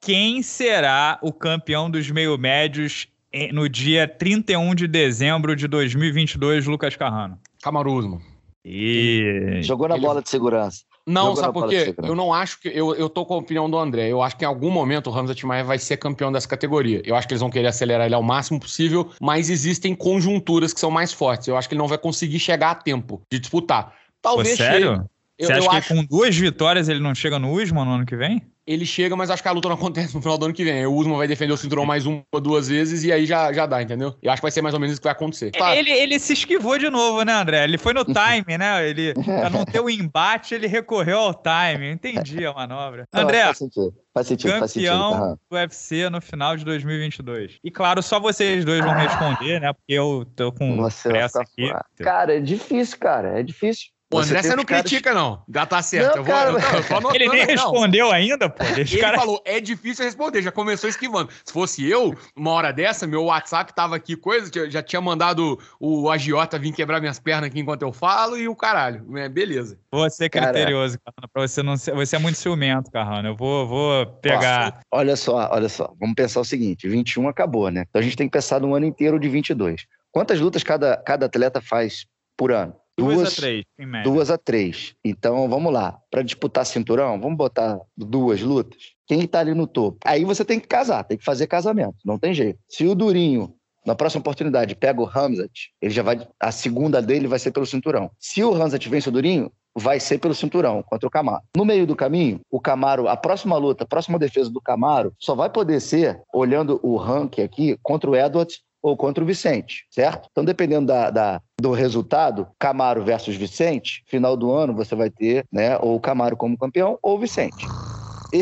Quem 0.00 0.42
será 0.42 1.18
o 1.20 1.32
campeão 1.32 1.90
dos 1.90 2.10
meio-médios 2.10 3.08
no 3.52 3.68
dia 3.68 4.08
31 4.08 4.74
de 4.74 4.86
dezembro 4.86 5.54
de 5.54 5.68
2022, 5.68 6.66
Lucas 6.66 6.96
Carrano? 6.96 7.38
Camaru 7.62 7.92
Usman. 7.92 8.20
E... 8.64 9.60
Jogou 9.62 9.88
na 9.88 9.96
Ele- 9.96 10.06
bola 10.06 10.22
de 10.22 10.28
segurança. 10.30 10.82
Não, 11.06 11.36
sabe 11.36 11.52
por 11.52 11.68
quê? 11.68 11.84
segurança. 11.84 12.12
Eu 12.12 12.16
não 12.16 12.32
acho 12.32 12.60
que. 12.60 12.68
Eu, 12.68 12.94
eu 12.96 13.08
tô 13.08 13.24
com 13.24 13.34
a 13.34 13.36
opinião 13.36 13.70
do 13.70 13.78
André. 13.78 14.08
Eu 14.08 14.20
acho 14.20 14.36
que 14.36 14.44
em 14.44 14.48
algum 14.48 14.70
momento 14.70 15.08
o 15.08 15.14
Hamza 15.16 15.34
Timaev 15.34 15.66
vai 15.66 15.78
ser 15.78 15.96
campeão 15.98 16.32
dessa 16.32 16.48
categoria. 16.48 17.00
Eu 17.04 17.14
acho 17.14 17.28
que 17.28 17.34
eles 17.34 17.40
vão 17.40 17.50
querer 17.50 17.68
acelerar 17.68 18.06
ele 18.06 18.14
ao 18.14 18.22
máximo 18.22 18.58
possível, 18.58 19.08
mas 19.20 19.48
existem 19.48 19.94
conjunturas 19.94 20.72
que 20.72 20.80
são 20.80 20.90
mais 20.90 21.12
fortes. 21.12 21.46
Eu 21.46 21.56
acho 21.56 21.68
que 21.68 21.74
ele 21.74 21.80
não 21.80 21.88
vai 21.88 21.98
conseguir 21.98 22.40
chegar 22.40 22.70
a 22.72 22.74
tempo 22.74 23.22
de 23.30 23.38
disputar. 23.38 23.90
Pô, 24.20 24.30
Talvez 24.30 24.56
chegue. 24.56 24.70
sério? 24.72 25.08
Eu, 25.38 25.46
Você 25.46 25.52
acha 25.52 25.64
eu 25.64 25.70
que 25.70 25.76
acho 25.76 25.94
com 25.94 26.04
duas 26.04 26.36
vitórias 26.36 26.88
ele 26.88 27.00
não 27.00 27.14
chega 27.14 27.38
no 27.38 27.52
Usman 27.52 27.84
no 27.84 27.92
ano 27.92 28.06
que 28.06 28.16
vem? 28.16 28.42
Ele 28.66 28.84
chega, 28.84 29.14
mas 29.14 29.30
acho 29.30 29.42
que 29.42 29.48
a 29.48 29.52
luta 29.52 29.68
não 29.68 29.76
acontece 29.76 30.14
no 30.14 30.20
final 30.20 30.36
do 30.36 30.46
ano 30.46 30.54
que 30.54 30.64
vem. 30.64 30.84
O 30.86 30.94
Usman 30.94 31.16
vai 31.16 31.28
defender 31.28 31.52
o 31.52 31.56
cinturão 31.56 31.86
mais 31.86 32.04
uma 32.04 32.22
ou 32.32 32.40
duas 32.40 32.68
vezes 32.68 33.04
e 33.04 33.12
aí 33.12 33.24
já, 33.24 33.52
já 33.52 33.64
dá, 33.64 33.80
entendeu? 33.80 34.14
Eu 34.20 34.32
acho 34.32 34.40
que 34.40 34.44
vai 34.44 34.50
ser 34.50 34.62
mais 34.62 34.74
ou 34.74 34.80
menos 34.80 34.92
isso 34.92 35.00
que 35.00 35.06
vai 35.06 35.12
acontecer. 35.12 35.52
Claro, 35.52 35.78
Ele, 35.78 35.90
ele 35.90 36.18
se 36.18 36.32
esquivou 36.32 36.76
de 36.76 36.90
novo, 36.90 37.22
né, 37.22 37.32
André? 37.32 37.62
Ele 37.64 37.78
foi 37.78 37.92
no 37.92 38.04
time, 38.04 38.58
né? 38.58 38.88
Ele, 38.88 39.14
pra 39.14 39.48
não 39.48 39.64
ter 39.64 39.80
o 39.80 39.88
embate, 39.88 40.54
ele 40.54 40.66
recorreu 40.66 41.18
ao 41.18 41.34
time. 41.34 41.86
Eu 41.86 41.92
Entendi 41.92 42.44
a 42.44 42.52
manobra. 42.52 43.06
Não, 43.12 43.22
André, 43.22 43.44
faz 43.44 43.58
sentido. 43.58 43.94
Faz 44.12 44.26
sentido, 44.26 44.58
faz 44.58 44.72
sentido. 44.72 44.90
campeão 44.90 45.14
aham. 45.14 45.38
do 45.50 45.56
UFC 45.56 46.08
no 46.08 46.20
final 46.20 46.56
de 46.56 46.64
2022. 46.64 47.58
E 47.62 47.70
claro, 47.70 48.02
só 48.02 48.18
vocês 48.18 48.64
dois 48.64 48.80
vão 48.82 48.94
responder, 48.94 49.60
né? 49.60 49.72
Porque 49.72 49.92
eu 49.92 50.26
tô 50.34 50.50
com 50.52 50.76
vai 50.76 50.90
pressa 51.02 51.42
aqui. 51.42 51.70
Cara, 51.98 52.36
é 52.36 52.40
difícil, 52.40 52.98
cara. 52.98 53.38
É 53.38 53.42
difícil. 53.42 53.88
O 54.12 54.18
André 54.18 54.42
você 54.42 54.54
não 54.54 54.64
caras- 54.64 54.82
critica, 54.84 55.12
não. 55.12 55.42
Já 55.52 55.66
tá 55.66 55.82
certo. 55.82 56.10
Não, 56.10 56.16
eu 56.18 56.24
vou, 56.24 56.34
cara, 56.34 56.50
eu, 56.50 56.60
tô- 56.60 56.76
eu 56.76 56.84
tô 56.84 56.94
anotando 56.96 57.14
Ele 57.16 57.28
nem 57.28 57.40
não. 57.40 57.46
respondeu 57.46 58.10
ainda, 58.12 58.48
pô. 58.48 58.62
Ele 58.64 58.98
cara... 58.98 59.18
falou, 59.18 59.42
é 59.44 59.60
difícil 59.60 60.04
responder, 60.04 60.42
já 60.42 60.52
começou 60.52 60.88
esquivando. 60.88 61.30
Se 61.44 61.52
fosse 61.52 61.84
eu, 61.88 62.14
uma 62.36 62.50
hora 62.52 62.72
dessa, 62.72 63.06
meu 63.06 63.24
WhatsApp 63.24 63.74
tava 63.74 63.96
aqui, 63.96 64.16
coisa, 64.16 64.50
que 64.50 64.58
eu 64.58 64.70
já 64.70 64.82
tinha 64.82 65.00
mandado 65.00 65.58
o 65.80 66.08
agiota 66.10 66.58
vir 66.58 66.72
quebrar 66.72 67.00
minhas 67.00 67.18
pernas 67.18 67.48
aqui 67.50 67.60
enquanto 67.60 67.82
eu 67.82 67.92
falo 67.92 68.36
e 68.36 68.46
o 68.48 68.54
caralho. 68.54 69.04
É, 69.18 69.28
beleza. 69.28 69.78
Você 69.90 70.26
é 70.26 70.28
criterioso, 70.28 70.98
Carrano, 71.04 71.28
pra 71.32 71.42
você 71.46 71.62
não 71.62 71.76
ser... 71.76 71.94
Você 71.94 72.14
é 72.16 72.18
muito 72.18 72.36
ciumento, 72.36 72.90
Carrano. 72.90 73.28
Eu 73.28 73.36
vou, 73.36 73.66
vou 73.66 74.06
pegar... 74.22 74.80
Olha 74.92 75.16
só, 75.16 75.48
olha 75.52 75.68
só. 75.68 75.92
Vamos 75.98 76.14
pensar 76.14 76.40
o 76.40 76.44
seguinte: 76.44 76.88
21 76.88 77.28
acabou, 77.28 77.70
né? 77.70 77.84
Então 77.88 78.00
a 78.00 78.02
gente 78.04 78.16
tem 78.16 78.28
que 78.28 78.32
pensar 78.32 78.60
no 78.60 78.74
ano 78.74 78.86
inteiro 78.86 79.18
de 79.18 79.28
22. 79.28 79.84
Quantas 80.12 80.38
lutas 80.40 80.62
cada, 80.62 80.96
cada 80.98 81.26
atleta 81.26 81.60
faz 81.60 82.06
por 82.36 82.52
ano? 82.52 82.74
Duas, 82.98 83.32
a 83.32 83.36
três, 83.36 83.64
em 83.78 83.86
média. 83.86 84.10
Duas 84.10 84.30
a 84.30 84.38
três. 84.38 84.94
Então, 85.04 85.48
vamos 85.48 85.72
lá. 85.72 85.98
Para 86.10 86.22
disputar 86.22 86.64
cinturão, 86.64 87.20
vamos 87.20 87.36
botar 87.36 87.78
duas 87.96 88.40
lutas. 88.40 88.94
Quem 89.06 89.26
tá 89.26 89.40
ali 89.40 89.54
no 89.54 89.66
topo? 89.66 89.98
Aí 90.04 90.24
você 90.24 90.44
tem 90.44 90.58
que 90.58 90.66
casar, 90.66 91.04
tem 91.04 91.18
que 91.18 91.24
fazer 91.24 91.46
casamento. 91.46 91.96
Não 92.04 92.18
tem 92.18 92.32
jeito. 92.32 92.58
Se 92.68 92.86
o 92.86 92.94
Durinho, 92.94 93.54
na 93.84 93.94
próxima 93.94 94.20
oportunidade, 94.20 94.74
pega 94.74 95.00
o 95.00 95.08
Hamzat, 95.08 95.70
ele 95.80 95.92
já 95.92 96.02
vai. 96.02 96.26
A 96.40 96.50
segunda 96.50 97.00
dele 97.02 97.28
vai 97.28 97.38
ser 97.38 97.52
pelo 97.52 97.66
cinturão. 97.66 98.10
Se 98.18 98.42
o 98.42 98.54
Hamzat 98.54 98.88
vence 98.88 99.08
o 99.08 99.12
Durinho, 99.12 99.52
vai 99.76 100.00
ser 100.00 100.18
pelo 100.18 100.34
cinturão 100.34 100.82
contra 100.82 101.06
o 101.06 101.10
Camaro. 101.10 101.42
No 101.54 101.64
meio 101.64 101.86
do 101.86 101.94
caminho, 101.94 102.40
o 102.50 102.58
Camaro, 102.58 103.08
a 103.08 103.16
próxima 103.16 103.58
luta, 103.58 103.84
a 103.84 103.86
próxima 103.86 104.18
defesa 104.18 104.50
do 104.50 104.60
Camaro, 104.60 105.12
só 105.18 105.34
vai 105.34 105.50
poder 105.50 105.80
ser, 105.80 106.22
olhando 106.32 106.80
o 106.82 106.96
ranking 106.96 107.42
aqui, 107.42 107.78
contra 107.82 108.10
o 108.10 108.16
Edwards 108.16 108.60
ou 108.86 108.96
contra 108.96 109.24
o 109.24 109.26
Vicente, 109.26 109.84
certo? 109.90 110.28
Então, 110.30 110.44
dependendo 110.44 110.86
da, 110.86 111.10
da- 111.10 111.42
do 111.60 111.72
resultado, 111.72 112.46
Camaro 112.56 113.02
versus 113.02 113.34
Vicente, 113.34 114.04
final 114.06 114.36
do 114.36 114.52
ano 114.52 114.76
você 114.76 114.94
vai 114.94 115.10
ter, 115.10 115.44
né, 115.52 115.76
ou 115.78 115.98
Camaro 115.98 116.36
como 116.36 116.56
campeão 116.56 116.96
ou 117.02 117.18
Vicente. 117.18 117.72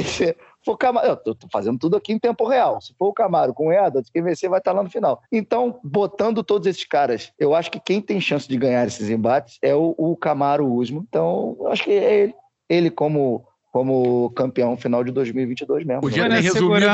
Se 0.04 0.36
for 0.62 0.76
Camaro, 0.76 1.06
eu 1.06 1.16
tô, 1.16 1.48
fazendo 1.50 1.78
tudo 1.78 1.96
aqui 1.96 2.12
em 2.12 2.18
tempo 2.18 2.46
real. 2.46 2.78
Se 2.80 2.94
for 2.98 3.08
o 3.08 3.12
Camaro 3.12 3.54
com 3.54 3.68
o 3.68 3.72
Edwards, 3.72 4.10
quem 4.10 4.22
vencer 4.22 4.50
vai 4.50 4.58
estar 4.58 4.72
lá 4.72 4.82
no 4.82 4.90
final. 4.90 5.22
Então, 5.32 5.80
botando 5.82 6.42
todos 6.42 6.66
esses 6.66 6.84
caras, 6.84 7.32
eu 7.38 7.54
acho 7.54 7.70
que 7.70 7.80
quem 7.80 8.00
tem 8.02 8.20
chance 8.20 8.46
de 8.46 8.56
ganhar 8.58 8.86
esses 8.86 9.08
embates 9.08 9.58
é 9.62 9.74
o, 9.74 9.94
o 9.96 10.14
Camaro 10.16 10.70
Usman. 10.70 11.04
Então, 11.08 11.56
eu 11.60 11.68
acho 11.68 11.84
que 11.84 11.92
é 11.92 12.14
ele, 12.14 12.34
ele 12.68 12.90
como 12.90 13.46
como 13.74 14.30
campeão 14.36 14.76
final 14.76 15.02
de 15.02 15.10
2022 15.10 15.84
mesmo. 15.84 16.00
Podia 16.02 16.22
Foi 16.22 16.30
ter 16.30 16.40
resumido- 16.42 16.86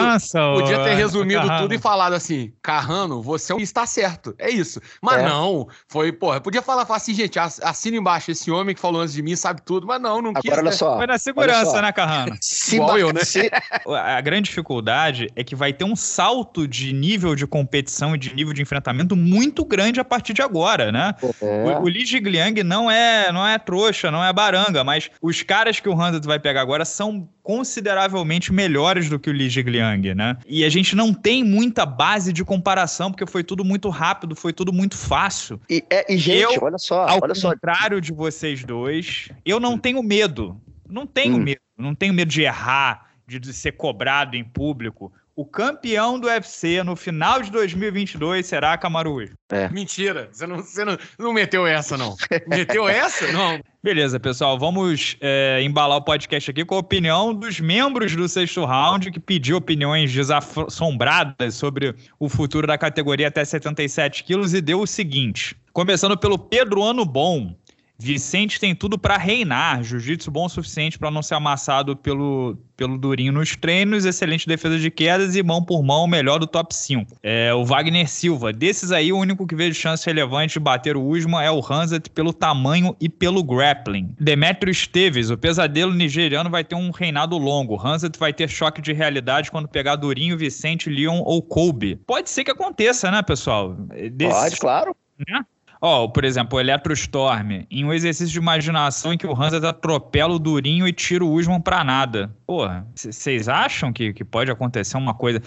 Podia 0.55 0.79
ter 0.83 0.95
resumido 0.95 1.43
Carrano. 1.43 1.63
tudo 1.63 1.75
e 1.75 1.79
falado 1.79 2.15
assim: 2.15 2.55
Carrano, 2.63 3.21
você 3.21 3.55
está 3.57 3.85
certo. 3.85 4.35
É 4.39 4.49
isso. 4.49 4.81
Mas 5.03 5.19
É. 5.23 5.29
não, 5.29 5.69
foi, 5.87 6.11
porra, 6.11 6.41
podia 6.41 6.63
falar, 6.63 6.87
falar 6.87 6.97
assim, 6.97 7.13
gente, 7.13 7.39
ass- 7.39 7.61
assina 7.63 7.99
embaixo, 7.99 8.31
esse 8.31 8.51
homem 8.51 8.75
que 8.75 8.81
falou 8.81 9.03
antes 9.03 9.13
de 9.13 9.23
mim 9.23 9.37
sabe 9.37 9.61
tudo, 9.63 9.87
mas 9.87 10.01
não, 10.01 10.23
não 10.23 10.33
quis. 10.33 10.47
Agora, 10.51 10.63
olha 10.63 10.71
né? 10.71 10.77
só. 10.77 10.97
Foi 10.97 11.07
na 11.07 11.19
segurança, 11.19 11.59
olha 11.59 11.71
só. 11.71 11.83
né, 11.83 11.93
Carrano? 11.93 12.35
Se 12.41 12.77
Igual 12.77 12.99
eu, 12.99 13.13
né? 13.13 13.25
se- 13.25 13.51
A 13.87 14.21
grande 14.23 14.49
dificuldade 14.49 15.27
é 15.37 15.45
que 15.45 15.55
vai 15.55 15.75
ter 15.75 15.85
um 15.85 15.95
salto 15.95 16.67
de 16.67 16.95
nível 16.95 17.35
de 17.35 17.47
competição 17.47 18.15
e 18.15 18.19
de 18.19 18.35
nível 18.35 18.55
de 18.55 18.63
enfrentamento 18.63 19.15
muito 19.15 19.67
grande 19.67 20.01
a 20.01 20.05
partir 20.05 20.33
de 20.33 20.41
agora, 20.41 20.91
né? 20.91 21.15
é. 21.43 21.79
O, 21.79 21.83
o 21.83 21.89
Li 21.89 22.07
Jigliang 22.07 22.63
não 22.63 22.91
é, 22.91 23.31
não 23.33 23.47
é 23.47 23.59
trouxa, 23.59 24.11
não 24.11 24.25
é 24.25 24.33
baranga, 24.33 24.83
mas 24.83 25.11
os 25.21 25.43
caras 25.43 25.79
que 25.79 25.87
o 25.91 25.93
Hanset 26.01 26.27
vai 26.27 26.39
pegar 26.39 26.65
agora 26.71 26.85
são 26.85 27.29
consideravelmente 27.43 28.53
melhores 28.53 29.09
do 29.11 29.19
que 29.19 29.29
o 29.29 29.33
Li 29.33 29.49
Jigliang, 29.49 30.15
né? 30.15 30.37
E 30.47 30.65
a 30.65 30.69
gente 30.69 30.95
não 30.95 31.13
tem 31.13 31.43
muita 31.43 31.85
base 31.85 32.33
de 32.33 32.45
comparação, 32.45 33.11
porque 33.11 33.27
foi 33.27 33.43
tudo 33.43 33.65
muito 33.65 33.89
rápido, 33.89 34.37
foi 34.37 34.53
tudo 34.53 34.73
muito 34.73 34.97
fácil. 34.97 35.61
E, 35.69 35.85
é, 35.91 36.13
e, 36.13 36.17
gente, 36.17 36.55
Eu, 36.55 36.63
olha 36.63 36.79
só, 36.79 37.09
Ao 37.09 37.19
olha 37.21 37.35
só. 37.35 37.51
contrário 37.51 38.01
de 38.01 38.13
vocês 38.13 38.63
dois, 38.63 39.29
eu 39.45 39.59
não 39.59 39.77
tenho 39.77 40.01
medo. 40.01 40.61
Não 40.89 41.07
tenho 41.07 41.37
Hum. 41.37 41.41
medo. 41.41 41.61
Não 41.77 41.95
tenho 41.95 42.15
medo 42.15 42.31
de 42.31 42.43
errar, 42.43 43.11
de 43.27 43.53
ser 43.53 43.73
cobrado 43.73 44.37
em 44.37 44.45
público. 44.45 45.13
O 45.41 45.45
campeão 45.47 46.21
do 46.21 46.27
UFC 46.27 46.83
no 46.83 46.95
final 46.95 47.41
de 47.41 47.51
2022 47.51 48.45
será 48.45 48.77
Kamaru 48.77 49.23
Usman. 49.23 49.71
Mentira, 49.73 50.29
você 50.31 50.47
não, 50.47 50.57
você 50.59 50.85
não, 50.85 50.99
não 51.19 51.33
meteu 51.33 51.67
essa, 51.67 51.97
não. 51.97 52.15
Meteu 52.47 52.87
essa? 52.87 53.33
Não. 53.33 53.59
Beleza, 53.83 54.21
pessoal, 54.21 54.59
vamos 54.59 55.17
é, 55.19 55.63
embalar 55.63 55.97
o 55.97 56.03
podcast 56.03 56.51
aqui 56.51 56.63
com 56.63 56.75
a 56.75 56.81
opinião 56.81 57.33
dos 57.33 57.59
membros 57.59 58.15
do 58.15 58.29
sexto 58.29 58.67
round, 58.67 59.11
que 59.11 59.19
pediu 59.19 59.57
opiniões 59.57 60.13
desassombradas 60.13 61.55
sobre 61.55 61.97
o 62.19 62.29
futuro 62.29 62.67
da 62.67 62.77
categoria 62.77 63.29
até 63.29 63.43
77 63.43 64.25
quilos 64.25 64.53
e 64.53 64.61
deu 64.61 64.81
o 64.81 64.87
seguinte. 64.87 65.57
Começando 65.73 66.19
pelo 66.19 66.39
Pedro 66.39 66.83
Ano 66.83 67.07
Bom. 67.07 67.55
Vicente 68.01 68.59
tem 68.59 68.75
tudo 68.75 68.99
pra 68.99 69.17
reinar, 69.17 69.83
jiu-jitsu 69.83 70.31
bom 70.31 70.47
o 70.47 70.49
suficiente 70.49 70.99
pra 70.99 71.11
não 71.11 71.23
ser 71.23 71.35
amassado 71.35 71.95
pelo, 71.97 72.57
pelo 72.77 72.97
Durinho 72.99 73.33
nos 73.33 73.55
treinos, 73.57 74.05
excelente 74.05 74.47
defesa 74.47 74.79
de 74.79 74.91
quedas 74.91 75.37
e 75.37 75.43
mão 75.43 75.63
por 75.63 75.83
mão, 75.83 76.05
o 76.05 76.09
melhor 76.09 76.39
do 76.39 76.47
top 76.47 76.75
5. 76.75 77.19
É, 77.23 77.53
o 77.53 77.65
Wagner 77.65 78.09
Silva, 78.09 78.53
desses 78.53 78.91
aí, 78.91 79.13
o 79.13 79.19
único 79.19 79.47
que 79.47 79.55
vejo 79.55 79.79
chance 79.79 80.05
relevante 80.07 80.55
de 80.55 80.61
bater 80.61 80.97
o 80.97 81.03
Usman 81.07 81.43
é 81.45 81.51
o 81.51 81.61
Hanset 81.61 82.09
pelo 82.11 82.33
tamanho 82.33 82.97
e 83.01 83.09
pelo 83.09 83.43
grappling. 83.45 84.15
Demetrio 84.19 84.71
Esteves, 84.71 85.31
o 85.31 85.37
pesadelo 85.39 85.93
nigeriano 85.95 86.49
vai 86.51 86.65
ter 86.65 86.75
um 86.75 86.91
reinado 86.91 87.37
longo. 87.37 87.79
Hanset 87.81 88.19
vai 88.19 88.33
ter 88.33 88.49
choque 88.49 88.81
de 88.81 88.93
realidade 88.93 89.51
quando 89.51 89.69
pegar 89.69 89.97
Durinho, 89.97 90.39
Vicente, 90.39 90.89
Leon 90.89 91.21
ou 91.25 91.43
Kobe. 91.43 91.97
Pode 92.07 92.31
ser 92.31 92.45
que 92.45 92.51
aconteça, 92.51 93.11
né, 93.11 93.23
pessoal? 93.23 93.75
Desses- 94.13 94.41
Pode, 94.41 94.57
claro. 94.57 94.97
né? 95.29 95.45
Ó, 95.81 96.09
por 96.09 96.25
exemplo, 96.25 96.59
o 96.59 96.61
Electrostorm, 96.61 97.65
em 97.71 97.85
um 97.85 97.93
exercício 97.93 98.33
de 98.33 98.39
imaginação 98.39 99.15
em 99.15 99.19
que 99.19 99.27
o 99.27 99.35
Hansa 99.35 99.67
atropela 99.67 100.35
o 100.35 100.39
Durinho 100.39 100.87
e 100.87 100.93
tira 100.93 101.25
o 101.25 101.33
Usman 101.33 101.61
pra 101.61 101.83
nada. 101.83 102.31
Porra, 102.47 102.87
vocês 102.95 103.49
acham 103.49 103.93
que, 103.93 104.13
que 104.13 104.25
pode 104.25 104.51
acontecer 104.51 104.97
uma 104.97 105.15
coisa... 105.15 105.41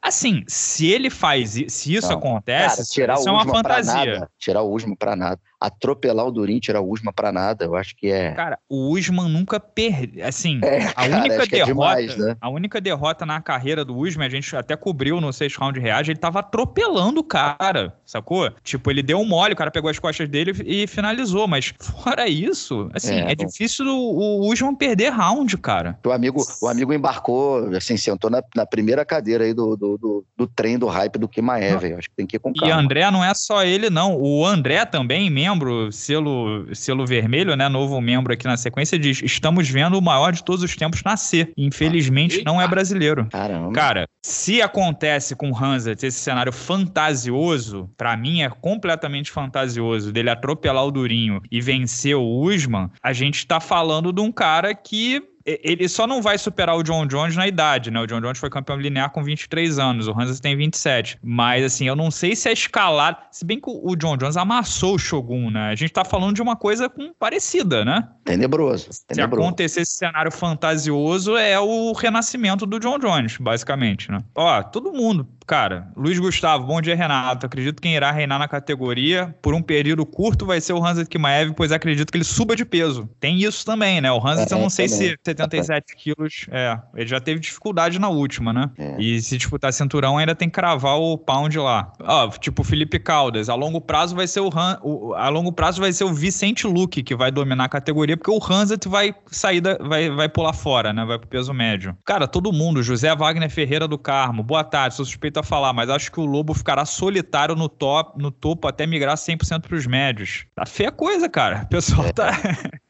Assim, 0.00 0.44
se 0.46 0.86
ele 0.86 1.10
faz 1.10 1.56
isso, 1.56 1.76
se 1.76 1.94
isso 1.94 2.08
Não, 2.08 2.18
acontece, 2.18 2.76
Cara, 2.76 2.88
tirar 2.88 3.14
isso 3.14 3.24
o 3.24 3.28
é 3.28 3.32
uma 3.32 3.44
fantasia. 3.44 3.94
nada. 3.94 4.30
Tirar 4.38 4.62
o 4.62 4.72
Usman 4.72 4.94
pra 4.94 5.16
nada. 5.16 5.40
Atropelar 5.60 6.26
o 6.26 6.30
Durinho, 6.30 6.60
tirar 6.60 6.80
o 6.80 6.90
Usman 6.90 7.12
pra 7.12 7.32
nada. 7.32 7.64
Eu 7.64 7.74
acho 7.76 7.96
que 7.96 8.10
é. 8.10 8.32
Cara, 8.32 8.58
o 8.68 8.90
Usman 8.96 9.28
nunca 9.28 9.58
perdeu. 9.58 10.26
Assim, 10.26 10.60
É, 10.62 10.86
a 10.88 10.92
cara, 11.08 11.18
única 11.20 11.42
é 11.42 11.46
derrota. 11.46 11.66
demais, 11.72 12.16
né? 12.16 12.36
A 12.40 12.48
única 12.48 12.80
derrota 12.80 13.26
na 13.26 13.40
carreira 13.40 13.84
do 13.84 13.96
Usman, 13.96 14.26
a 14.26 14.30
gente 14.30 14.54
até 14.54 14.76
cobriu 14.76 15.20
no 15.20 15.32
6 15.32 15.56
round 15.56 15.78
reage, 15.80 16.12
ele 16.12 16.18
tava 16.18 16.38
atropelando 16.40 17.20
o 17.20 17.24
cara, 17.24 17.92
sacou? 18.04 18.50
Tipo, 18.62 18.90
ele 18.90 19.02
deu 19.02 19.18
um 19.18 19.24
mole, 19.24 19.54
o 19.54 19.56
cara 19.56 19.70
pegou 19.70 19.90
as 19.90 19.98
costas 19.98 20.28
dele 20.28 20.52
e 20.64 20.86
finalizou. 20.86 21.48
Mas 21.48 21.74
fora 21.80 22.28
isso, 22.28 22.88
assim, 22.94 23.14
É, 23.14 23.32
é, 23.32 23.34
difícil 23.34 23.86
o, 23.86 24.42
o 24.44 24.52
Usman 24.52 24.74
perder 24.76 25.10
round, 25.10 25.56
cara. 25.58 25.98
O 26.06 26.12
amigo, 26.12 26.40
o 26.62 26.68
amigo 26.68 26.92
embarcou, 26.92 27.68
assim, 27.76 27.96
sentou 27.96 28.30
na, 28.30 28.42
na 28.54 28.64
primeira 28.64 29.04
cadeira 29.04 29.42
aí 29.44 29.52
do, 29.52 29.76
do, 29.76 29.98
do, 29.98 30.24
do 30.36 30.46
trem 30.46 30.78
do 30.78 30.86
hype 30.86 31.18
do 31.18 31.26
Kimaev. 31.28 31.84
Eu 31.84 31.98
acho 31.98 32.08
que 32.08 32.14
tem 32.16 32.26
que 32.26 32.36
ir 32.36 32.38
com 32.38 32.50
E 32.50 32.60
calma. 32.60 32.76
André 32.76 33.10
não 33.10 33.24
é 33.24 33.34
só 33.34 33.64
ele, 33.64 33.90
não. 33.90 34.16
O 34.16 34.46
André 34.46 34.84
também, 34.84 35.28
membro 35.28 35.47
membro, 35.48 35.90
selo, 35.90 36.74
selo 36.74 37.06
vermelho, 37.06 37.56
né? 37.56 37.68
Novo 37.68 38.00
membro 38.00 38.32
aqui 38.32 38.46
na 38.46 38.56
sequência, 38.56 38.98
diz: 38.98 39.22
estamos 39.22 39.68
vendo 39.68 39.98
o 39.98 40.02
maior 40.02 40.32
de 40.32 40.44
todos 40.44 40.62
os 40.62 40.76
tempos 40.76 41.02
nascer. 41.02 41.52
Infelizmente, 41.56 42.42
não 42.44 42.60
é 42.60 42.68
brasileiro. 42.68 43.26
Caramba. 43.30 43.72
Cara, 43.72 44.08
se 44.22 44.60
acontece 44.60 45.34
com 45.34 45.50
o 45.50 45.56
Hanset 45.56 46.04
esse 46.04 46.18
cenário 46.18 46.52
fantasioso, 46.52 47.90
para 47.96 48.16
mim 48.16 48.42
é 48.42 48.50
completamente 48.50 49.30
fantasioso, 49.30 50.12
dele 50.12 50.30
atropelar 50.30 50.84
o 50.84 50.90
Durinho 50.90 51.40
e 51.50 51.60
vencer 51.60 52.16
o 52.16 52.40
Usman, 52.40 52.90
a 53.02 53.12
gente 53.12 53.46
tá 53.46 53.60
falando 53.60 54.12
de 54.12 54.20
um 54.20 54.30
cara 54.30 54.74
que 54.74 55.22
ele 55.62 55.88
só 55.88 56.06
não 56.06 56.20
vai 56.20 56.36
superar 56.36 56.76
o 56.76 56.82
John 56.82 57.06
Jones 57.06 57.36
na 57.36 57.46
idade, 57.46 57.90
né? 57.90 58.00
O 58.00 58.06
John 58.06 58.20
Jones 58.20 58.38
foi 58.38 58.50
campeão 58.50 58.78
linear 58.78 59.10
com 59.10 59.22
23 59.22 59.78
anos, 59.78 60.06
o 60.06 60.12
Hansa 60.12 60.40
tem 60.42 60.56
27. 60.56 61.18
Mas, 61.22 61.64
assim, 61.64 61.86
eu 61.86 61.96
não 61.96 62.10
sei 62.10 62.36
se 62.36 62.48
a 62.48 62.52
escalada. 62.52 63.18
Se 63.30 63.44
bem 63.44 63.58
que 63.58 63.70
o 63.70 63.96
John 63.96 64.16
Jones 64.16 64.36
amassou 64.36 64.96
o 64.96 64.98
Shogun, 64.98 65.50
né? 65.50 65.70
A 65.70 65.74
gente 65.74 65.92
tá 65.92 66.04
falando 66.04 66.34
de 66.34 66.42
uma 66.42 66.56
coisa 66.56 66.88
com... 66.88 67.12
parecida, 67.18 67.84
né? 67.84 68.08
Tenebroso. 68.24 68.88
Se 68.90 69.06
tenebroso. 69.06 69.46
acontecer 69.46 69.80
esse 69.80 69.92
cenário 69.92 70.30
fantasioso, 70.30 71.36
é 71.36 71.58
o 71.58 71.92
renascimento 71.92 72.66
do 72.66 72.78
John 72.78 72.98
Jones, 72.98 73.36
basicamente, 73.38 74.10
né? 74.10 74.18
Ó, 74.34 74.62
todo 74.62 74.92
mundo 74.92 75.26
Cara, 75.48 75.88
Luiz 75.96 76.18
Gustavo, 76.18 76.66
bom 76.66 76.78
dia, 76.78 76.94
Renato. 76.94 77.46
Acredito 77.46 77.76
que 77.76 77.88
quem 77.88 77.96
irá 77.96 78.10
reinar 78.10 78.38
na 78.38 78.46
categoria 78.46 79.34
por 79.40 79.54
um 79.54 79.62
período 79.62 80.04
curto 80.04 80.44
vai 80.44 80.60
ser 80.60 80.74
o 80.74 80.84
Hanset 80.84 81.08
Kimaev, 81.08 81.54
pois 81.54 81.72
acredito 81.72 82.12
que 82.12 82.18
ele 82.18 82.24
suba 82.24 82.54
de 82.54 82.66
peso. 82.66 83.08
Tem 83.18 83.42
isso 83.42 83.64
também, 83.64 83.98
né? 83.98 84.12
O 84.12 84.18
Hanset, 84.18 84.52
é, 84.52 84.54
eu 84.54 84.60
não 84.60 84.68
sei 84.68 84.86
também. 84.90 85.08
se 85.08 85.18
77 85.24 85.96
quilos. 85.96 86.46
É, 86.50 86.78
ele 86.94 87.06
já 87.06 87.18
teve 87.18 87.40
dificuldade 87.40 87.98
na 87.98 88.10
última, 88.10 88.52
né? 88.52 88.70
É. 88.76 89.00
E 89.00 89.22
se 89.22 89.38
disputar 89.38 89.72
cinturão, 89.72 90.18
ainda 90.18 90.34
tem 90.34 90.50
que 90.50 90.54
cravar 90.54 90.98
o 90.98 91.16
pound 91.16 91.58
lá. 91.58 91.94
Ó, 91.98 92.28
tipo 92.28 92.60
o 92.60 92.64
Felipe 92.64 92.98
Caldas. 92.98 93.48
A 93.48 93.54
longo 93.54 93.80
prazo 93.80 94.14
vai 94.14 94.26
ser 94.26 94.40
o, 94.40 94.50
Han, 94.54 94.78
o 94.82 95.14
a 95.14 95.30
longo 95.30 95.50
prazo 95.50 95.80
vai 95.80 95.94
ser 95.94 96.04
o 96.04 96.12
Vicente 96.12 96.66
Luque 96.66 97.02
que 97.02 97.16
vai 97.16 97.30
dominar 97.30 97.64
a 97.64 97.68
categoria, 97.70 98.18
porque 98.18 98.30
o 98.30 98.38
Hanset 98.38 98.86
vai 98.86 99.14
sair 99.30 99.62
da, 99.62 99.78
vai, 99.78 100.10
vai 100.10 100.28
pular 100.28 100.52
fora, 100.52 100.92
né? 100.92 101.06
Vai 101.06 101.18
pro 101.18 101.26
peso 101.26 101.54
médio. 101.54 101.96
Cara, 102.04 102.28
todo 102.28 102.52
mundo. 102.52 102.82
José 102.82 103.16
Wagner 103.16 103.48
Ferreira 103.48 103.88
do 103.88 103.96
Carmo. 103.96 104.42
Boa 104.42 104.62
tarde, 104.62 104.94
sou 104.94 105.06
suspeito 105.06 105.37
a 105.38 105.42
falar, 105.42 105.72
mas 105.72 105.88
acho 105.90 106.10
que 106.10 106.20
o 106.20 106.24
Lobo 106.24 106.54
ficará 106.54 106.84
solitário 106.84 107.54
no, 107.54 107.68
top, 107.68 108.20
no 108.20 108.30
topo 108.30 108.68
até 108.68 108.86
migrar 108.86 109.16
100% 109.16 109.62
para 109.62 109.76
os 109.76 109.86
médios. 109.86 110.46
Tá 110.54 110.66
feia 110.66 110.90
coisa, 110.90 111.28
cara. 111.28 111.62
O 111.64 111.68
pessoal 111.68 112.06
é. 112.06 112.12
tá. 112.12 112.30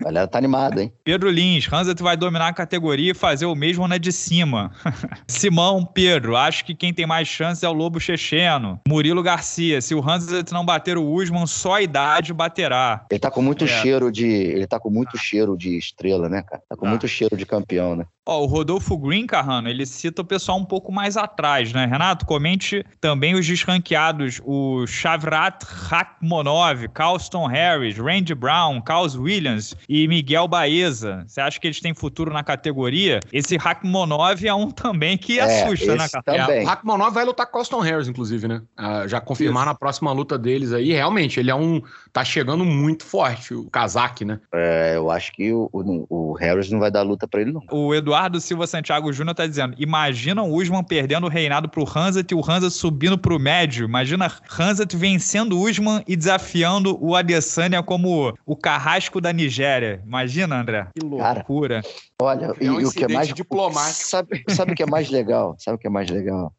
A 0.01 0.05
galera 0.05 0.29
tá 0.29 0.39
animada, 0.39 0.83
hein? 0.83 0.93
Pedro 1.05 1.31
Lins, 1.31 1.71
Hanset 1.73 2.03
vai 2.03 2.17
dominar 2.17 2.49
a 2.49 2.53
categoria 2.53 3.13
e 3.13 3.15
fazer 3.15 3.47
o 3.47 3.55
mesmo 3.55 3.87
na 3.87 3.99
de 3.99 4.13
cima. 4.13 4.71
Simão, 5.27 5.85
Pedro, 5.85 6.37
acho 6.37 6.65
que 6.65 6.75
quem 6.75 6.93
tem 6.93 7.07
mais 7.07 7.29
chance 7.29 7.65
é 7.65 7.69
o 7.69 7.73
Lobo 7.73 8.01
Checheno. 8.01 8.81
Murilo 8.89 9.23
Garcia, 9.23 9.81
se 9.81 9.95
o 9.95 10.01
Hanset 10.07 10.53
não 10.53 10.65
bater 10.65 10.97
o 10.97 11.05
Usman, 11.05 11.47
só 11.47 11.75
a 11.75 11.83
idade 11.83 12.33
baterá. 12.33 13.07
Ele 13.11 13.21
tá 13.21 13.31
com 13.31 13.43
muito 13.43 13.65
é. 13.65 13.69
cheiro 13.69 14.11
de. 14.11 14.27
Ele 14.27 14.67
tá 14.67 14.79
com 14.79 14.91
muito 14.91 15.17
cheiro 15.19 15.57
de 15.57 15.77
estrela, 15.77 16.29
né, 16.29 16.43
cara? 16.43 16.63
Tá 16.69 16.77
com 16.77 16.87
ah. 16.87 16.91
muito 16.91 17.07
cheiro 17.09 17.37
de 17.37 17.45
campeão, 17.45 17.97
né? 17.97 18.07
Ó, 18.27 18.43
o 18.43 18.47
Rodolfo 18.47 18.95
Green, 18.99 19.27
Carrano, 19.27 19.71
ele 19.71 19.87
cita 19.87 20.21
o 20.21 20.25
pessoal 20.25 20.59
um 20.59 20.65
pouco 20.65 20.93
mais 20.93 21.17
atrás, 21.17 21.73
né? 21.73 21.87
Renato, 21.87 22.27
comente 22.39 22.85
também 23.01 23.35
os 23.35 23.45
desranqueados, 23.45 24.41
o 24.45 24.87
Shavrat 24.87 25.65
Rakhmonov, 25.65 26.87
Carlston 26.95 27.47
Harris, 27.47 27.99
Randy 27.99 28.33
Brown, 28.33 28.81
Carlos 28.81 29.17
Williams 29.17 29.75
e 29.89 30.07
Miguel 30.07 30.47
Baeza. 30.47 31.25
Você 31.27 31.41
acha 31.41 31.59
que 31.59 31.67
eles 31.67 31.81
têm 31.81 31.93
futuro 31.93 32.33
na 32.33 32.45
categoria? 32.45 33.19
Esse 33.33 33.57
Rakhmonov 33.57 34.47
é 34.47 34.55
um 34.55 34.71
também 34.71 35.19
que 35.19 35.41
é, 35.41 35.65
assusta, 35.65 35.97
né, 35.97 36.09
cara? 36.09 36.23
Também. 36.23 36.61
É, 36.61 36.63
o 36.63 36.67
Rakhmonov 36.67 37.13
vai 37.13 37.25
lutar 37.25 37.47
com 37.47 37.55
Carlston 37.55 37.81
Harris, 37.81 38.07
inclusive, 38.07 38.47
né? 38.47 38.63
Uh, 38.79 39.09
já 39.09 39.21
confirmar 39.21 39.65
Isso. 39.65 39.73
na 39.73 39.75
próxima 39.75 40.13
luta 40.13 40.39
deles 40.39 40.73
aí. 40.73 40.93
Realmente, 40.93 41.41
ele 41.41 41.51
é 41.51 41.55
um... 41.57 41.83
Tá 42.13 42.25
chegando 42.25 42.65
muito 42.65 43.05
forte, 43.05 43.53
o 43.53 43.69
casaque, 43.69 44.25
né? 44.25 44.39
É, 44.55 44.93
eu 44.95 45.11
acho 45.11 45.33
que 45.33 45.53
o, 45.53 45.69
o, 45.73 46.07
o 46.09 46.33
Harris 46.35 46.71
não 46.71 46.79
vai 46.79 46.91
dar 46.91 47.03
luta 47.03 47.27
pra 47.27 47.41
ele, 47.41 47.53
não. 47.53 47.63
O 47.73 47.93
Eduardo 47.93 48.41
Silva 48.41 48.67
Santiago 48.67 49.13
Júnior 49.13 49.35
tá 49.35 49.47
dizendo: 49.47 49.75
imagina 49.79 50.43
o 50.43 50.55
Usman 50.55 50.85
perdendo 50.85 51.27
o 51.27 51.31
reinado 51.31 51.69
pro 51.69 51.85
E 52.33 52.35
o 52.35 52.41
Hanset 52.41 52.73
subindo 52.73 53.17
pro 53.19 53.39
médio. 53.39 53.85
Imagina 53.85 54.31
Hanset 54.59 54.97
vencendo 54.97 55.59
o 55.59 55.69
Usman 55.69 56.03
e 56.07 56.17
desafiando 56.17 56.99
o 57.03 57.15
Adesanya 57.15 57.83
como 57.83 58.35
o 58.45 58.57
carrasco 58.57 59.21
da 59.21 59.33
Nigéria. 59.33 60.03
Imagina, 60.05 60.61
André. 60.61 60.89
Que 60.95 61.05
loucura. 61.05 61.83
Cara, 61.83 61.95
olha, 62.23 62.45
é 62.61 62.71
um 62.71 62.81
e, 62.81 62.87
o 62.87 62.93
que 62.93 63.05
é 63.05 63.09
mais 63.09 63.33
diplomático. 63.33 64.09
Sabe, 64.09 64.45
sabe 64.49 64.73
o 64.73 64.75
que 64.75 64.83
é 64.83 64.87
mais 64.87 65.11
legal? 65.11 65.57
Sabe 65.59 65.77
o 65.77 65.79
que 65.79 65.87
é 65.87 65.91
mais 65.91 66.11
legal? 66.11 66.53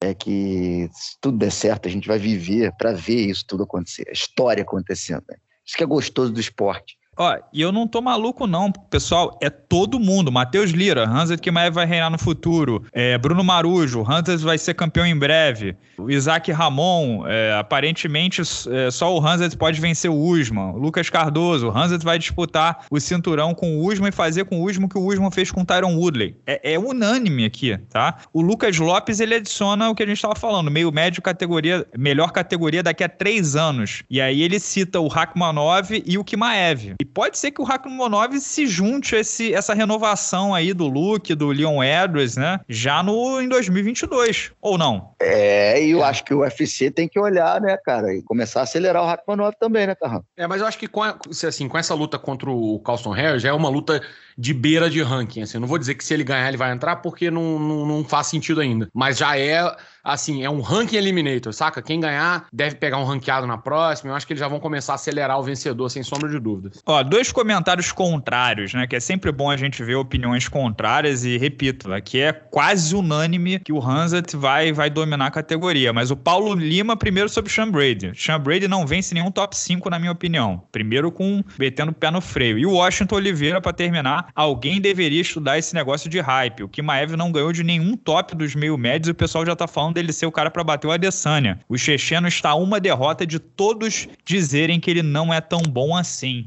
é 0.00 0.14
que 0.14 0.88
se 0.92 1.16
tudo 1.20 1.38
der 1.38 1.50
certo, 1.50 1.88
a 1.88 1.90
gente 1.90 2.06
vai 2.06 2.18
viver 2.18 2.72
para 2.76 2.92
ver 2.92 3.26
isso 3.30 3.44
tudo 3.46 3.62
acontecer, 3.62 4.04
a 4.08 4.12
história 4.12 4.62
acontecendo. 4.62 5.24
Né? 5.28 5.36
Isso 5.64 5.76
que 5.76 5.82
é 5.82 5.86
gostoso 5.86 6.32
do 6.32 6.40
esporte. 6.40 6.96
Ó, 7.16 7.36
e 7.52 7.60
eu 7.62 7.72
não 7.72 7.86
tô 7.86 8.02
maluco, 8.02 8.46
não, 8.46 8.70
pessoal. 8.70 9.38
É 9.42 9.48
todo 9.48 9.98
mundo. 9.98 10.30
Matheus 10.30 10.70
Lira, 10.70 11.08
Hanset 11.08 11.40
Kimaev 11.40 11.74
vai 11.74 11.86
reinar 11.86 12.10
no 12.10 12.18
futuro. 12.18 12.84
É, 12.92 13.16
Bruno 13.16 13.42
Marujo, 13.42 14.04
Hanset 14.06 14.42
vai 14.44 14.58
ser 14.58 14.74
campeão 14.74 15.06
em 15.06 15.16
breve. 15.16 15.76
O 15.96 16.10
Isaac 16.10 16.52
Ramon, 16.52 17.26
é, 17.26 17.54
aparentemente 17.58 18.42
é, 18.42 18.90
só 18.90 19.16
o 19.16 19.26
Hanset 19.26 19.56
pode 19.56 19.80
vencer 19.80 20.10
o 20.10 20.14
Usman. 20.14 20.72
O 20.72 20.78
Lucas 20.78 21.08
Cardoso, 21.08 21.68
o 21.68 21.76
Hanset 21.76 22.04
vai 22.04 22.18
disputar 22.18 22.84
o 22.90 23.00
cinturão 23.00 23.54
com 23.54 23.78
o 23.78 23.90
Usman 23.90 24.10
e 24.10 24.12
fazer 24.12 24.44
com 24.44 24.60
o 24.60 24.68
Usman 24.68 24.86
o 24.86 24.88
que 24.88 24.98
o 24.98 25.06
Usman 25.06 25.30
fez 25.30 25.50
com 25.50 25.62
o 25.62 25.64
Tyron 25.64 25.96
Woodley. 25.96 26.36
É, 26.46 26.74
é, 26.74 26.78
unânime 26.78 27.46
aqui, 27.46 27.78
tá? 27.88 28.18
O 28.32 28.42
Lucas 28.42 28.78
Lopes, 28.78 29.20
ele 29.20 29.34
adiciona 29.34 29.88
o 29.88 29.94
que 29.94 30.02
a 30.02 30.06
gente 30.06 30.20
tava 30.20 30.34
falando, 30.34 30.70
meio 30.70 30.92
médio 30.92 31.22
categoria, 31.22 31.86
melhor 31.96 32.30
categoria 32.30 32.82
daqui 32.82 33.02
a 33.02 33.08
três 33.08 33.56
anos. 33.56 34.02
E 34.10 34.20
aí 34.20 34.42
ele 34.42 34.60
cita 34.60 35.00
o 35.00 35.08
Rakhmanov 35.08 36.02
e 36.04 36.18
o 36.18 36.24
Kimaev. 36.24 36.94
E 37.00 37.05
pode 37.06 37.38
ser 37.38 37.50
que 37.50 37.60
o 37.60 37.64
Rakhmonov 37.64 38.38
se 38.40 38.66
junte 38.66 39.14
a 39.14 39.20
esse, 39.20 39.54
essa 39.54 39.74
renovação 39.74 40.54
aí 40.54 40.72
do 40.72 40.86
Luke, 40.86 41.34
do 41.34 41.48
Leon 41.48 41.82
Edwards, 41.82 42.36
né? 42.36 42.60
Já 42.68 43.02
no, 43.02 43.40
em 43.40 43.48
2022, 43.48 44.52
ou 44.60 44.76
não? 44.76 45.10
É, 45.20 45.82
e 45.82 45.90
eu 45.90 46.04
é. 46.04 46.08
acho 46.08 46.24
que 46.24 46.34
o 46.34 46.40
UFC 46.40 46.90
tem 46.90 47.08
que 47.08 47.18
olhar, 47.18 47.60
né, 47.60 47.76
cara, 47.84 48.14
e 48.14 48.22
começar 48.22 48.60
a 48.60 48.62
acelerar 48.64 49.02
o 49.02 49.06
Rakhmonov 49.06 49.54
também, 49.58 49.86
né, 49.86 49.94
Carrão? 49.94 50.24
É, 50.36 50.46
mas 50.46 50.60
eu 50.60 50.66
acho 50.66 50.78
que 50.78 50.88
com, 50.88 51.02
a, 51.02 51.18
assim, 51.46 51.68
com 51.68 51.78
essa 51.78 51.94
luta 51.94 52.18
contra 52.18 52.50
o 52.50 52.78
Carlson 52.80 53.10
Harris, 53.10 53.42
já 53.42 53.48
é 53.50 53.52
uma 53.52 53.68
luta 53.68 54.00
de 54.36 54.52
beira 54.52 54.90
de 54.90 55.02
ranking, 55.02 55.42
assim. 55.42 55.58
não 55.58 55.66
vou 55.66 55.78
dizer 55.78 55.94
que 55.94 56.04
se 56.04 56.12
ele 56.12 56.24
ganhar 56.24 56.48
ele 56.48 56.56
vai 56.56 56.72
entrar, 56.72 56.96
porque 56.96 57.30
não, 57.30 57.58
não, 57.58 57.86
não 57.86 58.04
faz 58.04 58.26
sentido 58.26 58.60
ainda. 58.60 58.88
Mas 58.94 59.18
já 59.18 59.38
é 59.38 59.74
assim, 60.06 60.44
é 60.44 60.50
um 60.50 60.60
ranking 60.60 60.96
eliminator, 60.96 61.52
saca? 61.52 61.82
Quem 61.82 61.98
ganhar 61.98 62.46
deve 62.52 62.76
pegar 62.76 62.98
um 62.98 63.04
ranqueado 63.04 63.46
na 63.46 63.58
próxima. 63.58 64.10
Eu 64.10 64.14
acho 64.14 64.26
que 64.26 64.32
eles 64.32 64.40
já 64.40 64.46
vão 64.46 64.60
começar 64.60 64.92
a 64.92 64.94
acelerar 64.94 65.38
o 65.38 65.42
vencedor, 65.42 65.88
sem 65.88 66.02
sombra 66.02 66.30
de 66.30 66.38
dúvidas. 66.38 66.80
Ó, 66.86 67.02
dois 67.02 67.32
comentários 67.32 67.90
contrários, 67.90 68.72
né? 68.72 68.86
Que 68.86 68.96
é 68.96 69.00
sempre 69.00 69.32
bom 69.32 69.50
a 69.50 69.56
gente 69.56 69.82
ver 69.82 69.96
opiniões 69.96 70.48
contrárias 70.48 71.24
e, 71.24 71.36
repito, 71.36 71.92
aqui 71.92 72.20
é 72.20 72.32
quase 72.32 72.94
unânime 72.94 73.58
que 73.58 73.72
o 73.72 73.82
Hanset 73.82 74.36
vai, 74.36 74.72
vai 74.72 74.88
dominar 74.88 75.26
a 75.26 75.30
categoria. 75.30 75.92
Mas 75.92 76.10
o 76.10 76.16
Paulo 76.16 76.54
Lima, 76.54 76.96
primeiro 76.96 77.28
sobre 77.28 77.50
o 77.50 77.54
Sean 77.54 77.70
Brady. 77.70 78.12
Sean 78.14 78.38
Brady 78.38 78.68
não 78.68 78.86
vence 78.86 79.12
nenhum 79.12 79.30
top 79.30 79.56
5, 79.56 79.90
na 79.90 79.98
minha 79.98 80.12
opinião. 80.12 80.62
Primeiro 80.70 81.10
com 81.10 81.42
metendo 81.58 81.90
o 81.90 81.94
pé 81.94 82.10
no 82.10 82.20
freio. 82.20 82.58
E 82.58 82.64
o 82.64 82.74
Washington 82.74 83.16
Oliveira, 83.16 83.60
para 83.60 83.72
terminar, 83.72 84.25
alguém 84.34 84.80
deveria 84.80 85.20
estudar 85.20 85.58
esse 85.58 85.74
negócio 85.74 86.08
de 86.08 86.20
hype. 86.20 86.62
O 86.62 86.68
Kimaev 86.68 87.16
não 87.16 87.32
ganhou 87.32 87.52
de 87.52 87.62
nenhum 87.62 87.96
top 87.96 88.34
dos 88.34 88.54
meio 88.54 88.76
médios 88.76 89.08
e 89.08 89.12
o 89.12 89.14
pessoal 89.14 89.44
já 89.44 89.54
tá 89.54 89.66
falando 89.66 89.94
dele 89.94 90.12
ser 90.12 90.26
o 90.26 90.32
cara 90.32 90.50
para 90.50 90.64
bater 90.64 90.86
o 90.86 90.92
Adesanya. 90.92 91.60
O 91.68 91.76
checheno 91.76 92.28
está 92.28 92.50
a 92.50 92.54
uma 92.54 92.80
derrota 92.80 93.26
de 93.26 93.38
todos 93.38 94.08
dizerem 94.24 94.80
que 94.80 94.90
ele 94.90 95.02
não 95.02 95.32
é 95.32 95.40
tão 95.40 95.60
bom 95.60 95.96
assim. 95.96 96.46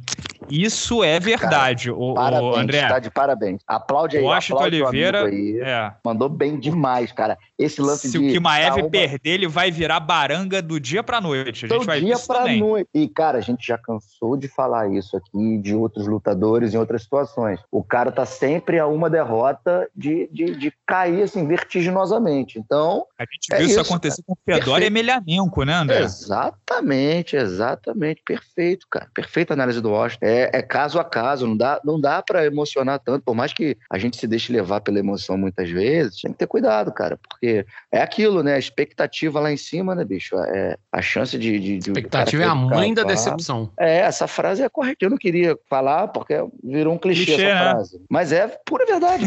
Isso 0.49 1.03
é 1.03 1.19
verdade, 1.19 1.89
cara, 1.89 2.01
o, 2.01 2.13
parabéns, 2.13 2.55
o 2.55 2.55
André. 2.55 2.87
Tá 2.87 2.99
de 2.99 3.11
parabéns. 3.11 3.61
Aplaude 3.67 4.17
aí. 4.17 4.23
Washington 4.23 4.55
aplaude 4.55 4.81
Oliveira 4.81 5.25
aí. 5.25 5.59
É. 5.59 5.91
mandou 6.03 6.29
bem 6.29 6.59
demais, 6.59 7.11
cara. 7.11 7.37
Esse 7.57 7.81
lance 7.81 8.09
Se 8.09 8.17
de. 8.17 8.25
Se 8.25 8.29
o 8.29 8.33
Kimaev 8.33 8.81
uma... 8.81 8.89
perder, 8.89 9.31
ele 9.31 9.47
vai 9.47 9.69
virar 9.69 9.99
baranga 9.99 10.61
do 10.61 10.79
dia 10.79 11.03
pra 11.03 11.19
noite. 11.19 11.65
A 11.65 11.67
gente 11.67 11.79
do 11.79 11.85
vai 11.85 12.01
dia 12.01 12.17
pra 12.19 12.39
também. 12.39 12.59
noite. 12.59 12.89
E, 12.93 13.07
cara, 13.07 13.37
a 13.37 13.41
gente 13.41 13.67
já 13.67 13.77
cansou 13.77 14.37
de 14.37 14.47
falar 14.47 14.89
isso 14.89 15.17
aqui 15.17 15.57
de 15.57 15.75
outros 15.75 16.07
lutadores 16.07 16.73
em 16.73 16.77
outras 16.77 17.03
situações. 17.03 17.59
O 17.71 17.83
cara 17.83 18.11
tá 18.11 18.25
sempre 18.25 18.79
a 18.79 18.87
uma 18.87 19.09
derrota 19.09 19.87
de, 19.95 20.29
de, 20.31 20.55
de 20.55 20.73
cair, 20.85 21.23
assim, 21.23 21.45
vertiginosamente. 21.45 22.57
Então. 22.57 23.05
A 23.17 23.23
gente 23.23 23.53
é 23.53 23.57
viu 23.57 23.67
isso, 23.67 23.81
acontecer 23.81 24.23
cara. 24.23 24.25
com 24.25 24.33
o 24.33 24.55
Fedor 24.55 24.81
e 24.81 24.85
Emelianenko, 24.85 25.63
né, 25.63 25.73
André? 25.73 25.99
Exatamente, 25.99 27.35
exatamente. 27.35 28.21
Perfeito, 28.25 28.87
cara. 28.89 29.07
Perfeita 29.13 29.53
análise 29.53 29.81
do 29.81 29.91
Washington. 29.91 30.25
É 30.25 30.38
é, 30.39 30.49
é, 30.53 30.61
caso 30.61 30.99
a 30.99 31.03
caso, 31.03 31.47
não 31.47 31.57
dá, 31.57 31.81
não 31.83 31.99
dá 31.99 32.21
para 32.21 32.45
emocionar 32.45 32.99
tanto, 32.99 33.23
por 33.23 33.35
mais 33.35 33.51
que 33.53 33.77
a 33.89 33.97
gente 33.97 34.17
se 34.17 34.27
deixe 34.27 34.51
levar 34.51 34.81
pela 34.81 34.99
emoção 34.99 35.37
muitas 35.37 35.69
vezes, 35.69 36.21
tem 36.21 36.31
que 36.31 36.37
ter 36.37 36.47
cuidado, 36.47 36.91
cara, 36.93 37.17
porque 37.17 37.65
é 37.91 38.01
aquilo, 38.01 38.41
né? 38.43 38.55
A 38.55 38.59
expectativa 38.59 39.39
lá 39.39 39.51
em 39.51 39.57
cima, 39.57 39.93
né, 39.93 40.05
bicho? 40.05 40.35
É 40.37 40.77
a 40.91 41.01
chance 41.01 41.37
de. 41.37 41.59
de, 41.59 41.77
de 41.79 41.89
expectativa 41.89 42.43
é 42.43 42.45
a 42.45 42.55
mãe 42.55 42.93
da 42.93 43.03
decepção. 43.03 43.71
É, 43.77 43.99
essa 43.99 44.27
frase 44.27 44.63
é 44.63 44.69
correta. 44.69 45.05
Eu 45.05 45.09
não 45.09 45.17
queria 45.17 45.57
falar 45.69 46.07
porque 46.07 46.35
virou 46.63 46.93
um 46.93 46.97
clichê, 46.97 47.25
clichê 47.25 47.43
essa 47.43 47.53
né? 47.53 47.71
frase. 47.71 48.01
Mas 48.09 48.31
é 48.31 48.47
pura 48.65 48.85
verdade. 48.85 49.25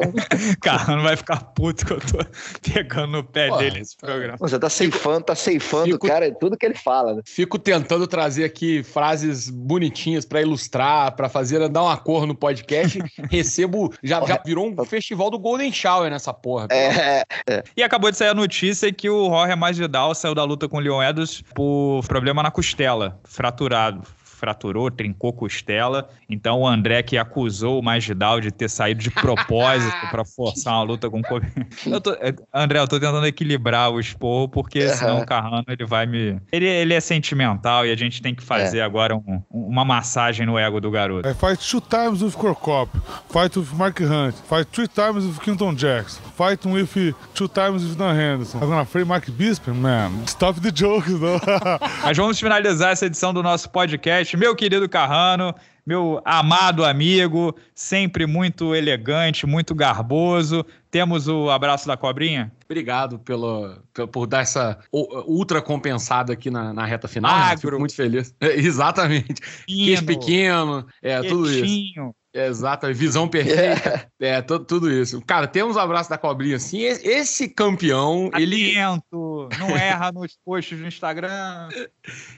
cara, 0.62 0.96
não 0.96 1.02
vai 1.02 1.16
ficar 1.16 1.40
puto 1.54 1.84
que 1.84 1.92
eu 1.92 2.00
tô 2.00 2.18
pegando 2.72 3.12
no 3.12 3.24
pé 3.24 3.48
Pô, 3.48 3.56
dele 3.58 3.78
nesse 3.78 3.96
programa. 3.96 4.36
Você 4.38 4.58
tá 4.58 4.68
ceifando, 4.68 5.24
tá 5.24 5.34
ceifando 5.34 5.86
fico, 5.86 6.06
o 6.06 6.08
cara, 6.08 6.32
tudo 6.34 6.56
que 6.56 6.66
ele 6.66 6.74
fala. 6.74 7.14
Né? 7.14 7.22
Fico 7.24 7.58
tentando 7.58 8.06
trazer 8.06 8.44
aqui 8.44 8.82
frases 8.82 9.48
bonitinhas 9.50 10.24
para 10.24 10.40
ilustrar, 10.44 11.12
para 11.12 11.28
fazer 11.28 11.68
dar 11.68 11.82
uma 11.82 11.96
cor 11.96 12.26
no 12.26 12.34
podcast. 12.34 12.98
Recebo, 13.30 13.92
já, 14.02 14.24
já 14.24 14.40
virou 14.44 14.68
um 14.68 14.84
festival 14.84 15.30
do 15.30 15.38
Golden 15.38 15.72
Shower 15.72 16.10
nessa 16.10 16.32
porra. 16.32 16.68
É, 16.70 17.24
é. 17.48 17.62
E 17.76 17.82
acabou 17.82 18.10
de 18.10 18.16
sair 18.16 18.28
a 18.28 18.34
notícia 18.34 18.92
que 18.92 19.08
o 19.08 19.28
Jorge 19.28 19.56
Masvidal 19.56 20.14
saiu 20.14 20.34
da 20.34 20.44
luta 20.44 20.68
com 20.68 20.76
o 20.76 20.80
Leon 20.80 21.02
Edwards 21.02 21.42
por 21.54 22.02
problema 22.06 22.42
na 22.42 22.50
costela, 22.50 23.18
fraturado 23.24 24.02
fraturou, 24.34 24.90
trincou 24.90 25.32
costela. 25.32 26.08
Então 26.28 26.60
o 26.60 26.66
André 26.66 27.02
que 27.02 27.16
acusou 27.16 27.78
o 27.78 27.82
Magidal 27.82 28.40
de 28.40 28.50
ter 28.50 28.68
saído 28.68 29.02
de 29.02 29.10
propósito 29.10 29.96
para 30.10 30.24
forçar 30.36 30.74
uma 30.74 30.82
luta 30.82 31.10
com 31.10 31.20
o 31.20 31.22
Kobe. 31.22 31.46
Eu 31.86 32.00
tô, 32.00 32.12
é, 32.12 32.34
André, 32.52 32.78
eu 32.78 32.88
tô 32.88 32.98
tentando 32.98 33.26
equilibrar 33.26 33.90
o 33.90 34.00
esporro, 34.00 34.48
porque 34.48 34.88
senão 34.88 35.20
o 35.20 35.26
Carrano 35.26 35.64
ele 35.68 35.84
vai 35.84 36.06
me. 36.06 36.40
Ele, 36.52 36.66
ele 36.66 36.94
é 36.94 37.00
sentimental 37.00 37.86
e 37.86 37.92
a 37.92 37.96
gente 37.96 38.20
tem 38.20 38.34
que 38.34 38.42
fazer 38.42 38.78
é. 38.78 38.82
agora 38.82 39.16
um, 39.16 39.42
uma 39.50 39.84
massagem 39.84 40.46
no 40.46 40.58
ego 40.58 40.80
do 40.80 40.90
garoto. 40.90 41.28
I 41.28 41.34
fight 41.34 41.58
two 41.58 41.80
times 41.80 42.22
with 42.22 42.32
Corcop, 42.32 42.88
fight 43.30 43.58
with 43.58 43.68
Mark 43.74 44.00
Hunt, 44.00 44.34
fight 44.48 44.68
three 44.72 44.88
times 44.88 45.24
with 45.24 45.38
Quinton 45.40 45.74
Jackson, 45.74 46.22
fight 46.36 46.64
with 46.66 47.14
two 47.34 47.48
times 47.48 47.84
with 47.84 47.96
Dan 47.96 48.14
Henderson. 48.14 48.60
I'm 48.62 48.68
gonna 48.68 48.84
free 48.84 49.04
Mark 49.04 49.26
Bisping, 49.26 49.80
man. 49.80 50.26
Stop 50.26 50.60
the 50.60 50.70
jokes, 50.70 51.12
though. 51.12 51.40
Mas 52.02 52.16
vamos 52.16 52.38
finalizar 52.38 52.92
essa 52.92 53.06
edição 53.06 53.32
do 53.32 53.42
nosso 53.42 53.68
podcast 53.70 54.23
meu 54.32 54.56
querido 54.56 54.88
Carrano, 54.88 55.54
meu 55.86 56.22
amado 56.24 56.84
amigo, 56.84 57.54
sempre 57.74 58.26
muito 58.26 58.74
elegante, 58.74 59.46
muito 59.46 59.74
garboso. 59.74 60.64
Temos 60.90 61.28
o 61.28 61.50
abraço 61.50 61.86
da 61.86 61.96
cobrinha? 61.96 62.50
Obrigado 62.64 63.18
pelo, 63.18 63.76
pelo 63.92 64.08
por 64.08 64.26
dar 64.26 64.40
essa 64.40 64.78
ultra 64.92 65.60
compensada 65.60 66.32
aqui 66.32 66.50
na, 66.50 66.72
na 66.72 66.84
reta 66.86 67.06
final. 67.06 67.30
Magro. 67.30 67.60
Fico 67.60 67.78
muito 67.78 67.94
feliz. 67.94 68.34
É, 68.40 68.54
exatamente. 68.58 69.42
Queijo 69.66 70.06
pequeno, 70.06 70.86
é, 71.02 71.20
tudo 71.22 71.50
isso. 71.50 72.14
Exato, 72.34 72.92
visão 72.92 73.28
perfeita. 73.30 74.10
É, 74.20 74.30
é 74.30 74.42
tudo, 74.42 74.64
tudo, 74.64 74.90
isso. 74.90 75.22
Cara, 75.22 75.46
temos 75.46 75.76
um 75.76 75.78
abraço 75.78 76.10
da 76.10 76.18
cobrinha 76.18 76.56
assim. 76.56 76.80
Esse 76.80 77.48
campeão, 77.48 78.26
Atento, 78.26 78.40
ele. 78.42 78.74
Não 79.58 79.76
erra 79.76 80.10
nos 80.10 80.36
posts 80.44 80.76
do 80.76 80.86
Instagram. 80.86 81.68